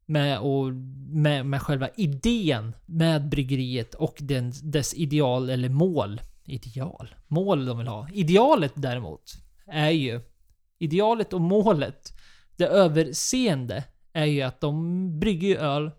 med, 0.06 0.38
och, 0.38 0.72
med, 1.08 1.46
med 1.46 1.62
själva 1.62 1.88
idén 1.96 2.72
med 2.86 3.28
bryggeriet 3.28 3.94
och 3.94 4.16
den, 4.20 4.52
dess 4.62 4.94
ideal 4.94 5.50
eller 5.50 5.68
mål. 5.68 6.20
Ideal? 6.46 7.14
Mål 7.26 7.66
de 7.66 7.78
vill 7.78 7.86
ha. 7.86 8.08
Idealet 8.12 8.72
däremot 8.74 9.32
är 9.66 9.90
ju... 9.90 10.20
Idealet 10.78 11.32
och 11.32 11.40
målet, 11.40 12.12
det 12.56 12.66
överseende, 12.66 13.84
är 14.12 14.24
ju 14.24 14.42
att 14.42 14.60
de 14.60 15.18
brygger 15.20 15.48
ju 15.48 15.56
öl 15.56 15.90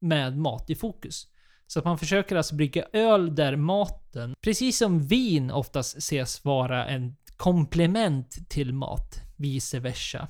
med 0.00 0.38
mat 0.38 0.70
i 0.70 0.74
fokus. 0.74 1.26
Så 1.66 1.78
att 1.78 1.84
man 1.84 1.98
försöker 1.98 2.36
alltså 2.36 2.54
brygga 2.54 2.84
öl 2.92 3.34
där 3.34 3.56
maten, 3.56 4.34
precis 4.40 4.78
som 4.78 5.06
vin 5.06 5.50
oftast 5.50 5.96
ses 5.96 6.44
vara 6.44 6.86
en 6.86 7.16
komplement 7.36 8.48
till 8.48 8.74
mat, 8.74 9.20
vice 9.36 9.80
versa. 9.80 10.28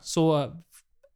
Så 0.00 0.52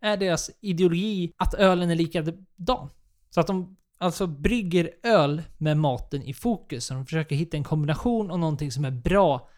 är 0.00 0.16
deras 0.16 0.50
ideologi 0.60 1.32
att 1.36 1.54
ölen 1.54 1.90
är 1.90 1.94
likadan. 1.94 2.90
Så 3.30 3.40
att 3.40 3.46
de 3.46 3.76
alltså 4.00 4.26
brygger 4.26 4.90
öl 5.02 5.42
med 5.58 5.76
maten 5.76 6.22
i 6.22 6.34
fokus. 6.34 6.84
Så 6.84 6.94
de 6.94 7.06
försöker 7.06 7.36
hitta 7.36 7.56
en 7.56 7.64
kombination 7.64 8.30
och 8.30 8.40
någonting 8.40 8.72
som 8.72 8.84
är 8.84 8.90
bra 8.90 9.48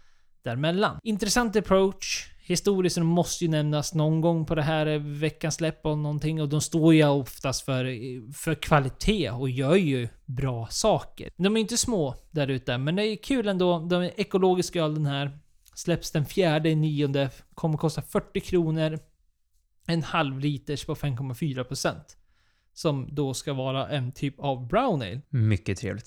däremellan. 0.43 0.99
Intressant 1.03 1.57
approach. 1.57 2.29
Historiskt, 2.45 2.97
de 2.97 3.07
måste 3.07 3.45
ju 3.45 3.51
nämnas 3.51 3.95
någon 3.95 4.21
gång 4.21 4.47
på 4.47 4.55
det 4.55 4.63
här 4.63 4.99
veckans 4.99 5.55
släpp 5.55 5.87
och 5.87 5.99
någonting. 5.99 6.43
Och 6.43 6.49
de 6.49 6.61
står 6.61 6.95
ju 6.95 7.09
oftast 7.09 7.65
för, 7.65 7.85
för 8.33 8.55
kvalitet 8.55 9.31
och 9.31 9.51
gör 9.51 9.75
ju 9.75 10.09
bra 10.25 10.69
saker. 10.71 11.31
De 11.37 11.57
är 11.57 11.61
inte 11.61 11.77
små 11.77 12.15
där 12.31 12.49
ute, 12.49 12.79
men 12.79 12.97
det 12.97 13.07
är 13.07 13.17
kul 13.17 13.49
ändå. 13.49 13.79
De 13.79 14.03
är 14.03 14.21
ekologiska 14.21 14.83
öl 14.83 14.95
den 14.95 15.07
här. 15.07 15.39
Släpps 15.75 16.11
den 16.11 16.25
fjärde 16.25 16.71
i 16.71 16.75
nionde. 16.75 17.31
Kommer 17.55 17.79
kosta 17.79 18.03
40 18.03 18.41
kronor. 18.41 18.99
En 19.87 20.03
halv 20.03 20.39
liters 20.39 20.85
på 20.85 20.95
5,4%. 20.95 21.97
Som 22.73 23.09
då 23.15 23.35
ska 23.35 23.53
vara 23.53 23.89
en 23.89 24.13
typ 24.13 24.35
av 24.39 24.67
brown 24.67 25.03
ale. 25.03 25.21
Mycket 25.29 25.79
trevligt. 25.79 26.07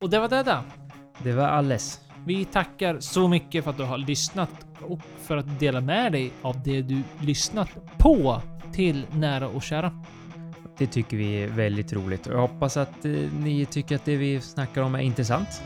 Och 0.00 0.10
det 0.10 0.18
var 0.18 0.28
det 0.28 0.42
där. 0.42 0.62
Det 1.22 1.32
var 1.32 1.44
alles. 1.44 2.00
Vi 2.26 2.44
tackar 2.44 3.00
så 3.00 3.28
mycket 3.28 3.64
för 3.64 3.70
att 3.70 3.76
du 3.76 3.82
har 3.84 3.98
lyssnat 3.98 4.50
och 4.80 5.00
för 5.18 5.36
att 5.36 5.60
dela 5.60 5.80
med 5.80 6.12
dig 6.12 6.32
av 6.42 6.62
det 6.62 6.82
du 6.82 7.02
lyssnat 7.20 7.98
på 7.98 8.42
till 8.72 9.06
nära 9.12 9.48
och 9.48 9.62
kära. 9.62 10.04
Det 10.78 10.86
tycker 10.86 11.16
vi 11.16 11.42
är 11.42 11.48
väldigt 11.48 11.92
roligt 11.92 12.26
och 12.26 12.34
jag 12.34 12.40
hoppas 12.40 12.76
att 12.76 13.04
eh, 13.04 13.12
ni 13.38 13.66
tycker 13.66 13.96
att 13.96 14.04
det 14.04 14.16
vi 14.16 14.40
snackar 14.40 14.82
om 14.82 14.94
är 14.94 15.00
intressant. 15.00 15.62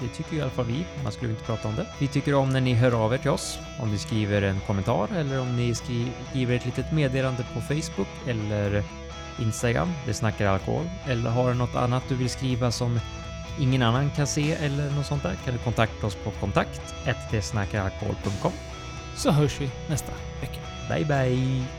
Det, 0.00 0.08
tycker 0.08 0.36
i 0.36 0.40
alla 0.42 0.50
fall 0.50 0.64
vi, 0.64 0.84
man 1.02 1.12
skulle 1.12 1.30
inte 1.30 1.44
prata 1.44 1.68
om 1.68 1.76
det. 1.76 1.86
Vi 1.98 2.08
tycker 2.08 2.34
om 2.34 2.50
när 2.50 2.60
ni 2.60 2.74
hör 2.74 3.04
av 3.04 3.14
er 3.14 3.18
till 3.18 3.30
oss, 3.30 3.58
om 3.80 3.90
ni 3.90 3.98
skriver 3.98 4.42
en 4.42 4.60
kommentar 4.66 5.08
eller 5.16 5.40
om 5.40 5.56
ni 5.56 5.74
skri- 5.74 6.12
skriver 6.30 6.56
ett 6.56 6.66
litet 6.66 6.92
meddelande 6.92 7.44
på 7.54 7.60
Facebook 7.60 8.08
eller 8.28 8.82
Instagram, 9.38 9.92
det 10.06 10.14
snackar 10.14 10.46
alkohol, 10.46 10.84
eller 11.06 11.30
har 11.30 11.48
du 11.48 11.54
något 11.54 11.74
annat 11.74 12.02
du 12.08 12.14
vill 12.14 12.30
skriva 12.30 12.70
som 12.70 13.00
ingen 13.60 13.82
annan 13.82 14.10
kan 14.10 14.26
se 14.26 14.52
eller 14.52 14.90
något 14.90 15.06
sånt 15.06 15.22
där 15.22 15.34
kan 15.44 15.52
du 15.54 15.58
kontakta 15.58 16.06
oss 16.06 16.14
på 16.14 16.30
kontakt 16.30 16.80
snackaralkohol.com. 17.42 18.52
Så 19.16 19.30
hörs 19.30 19.60
vi 19.60 19.70
nästa 19.88 20.12
vecka. 20.40 20.60
Bye 20.88 21.04
bye! 21.04 21.77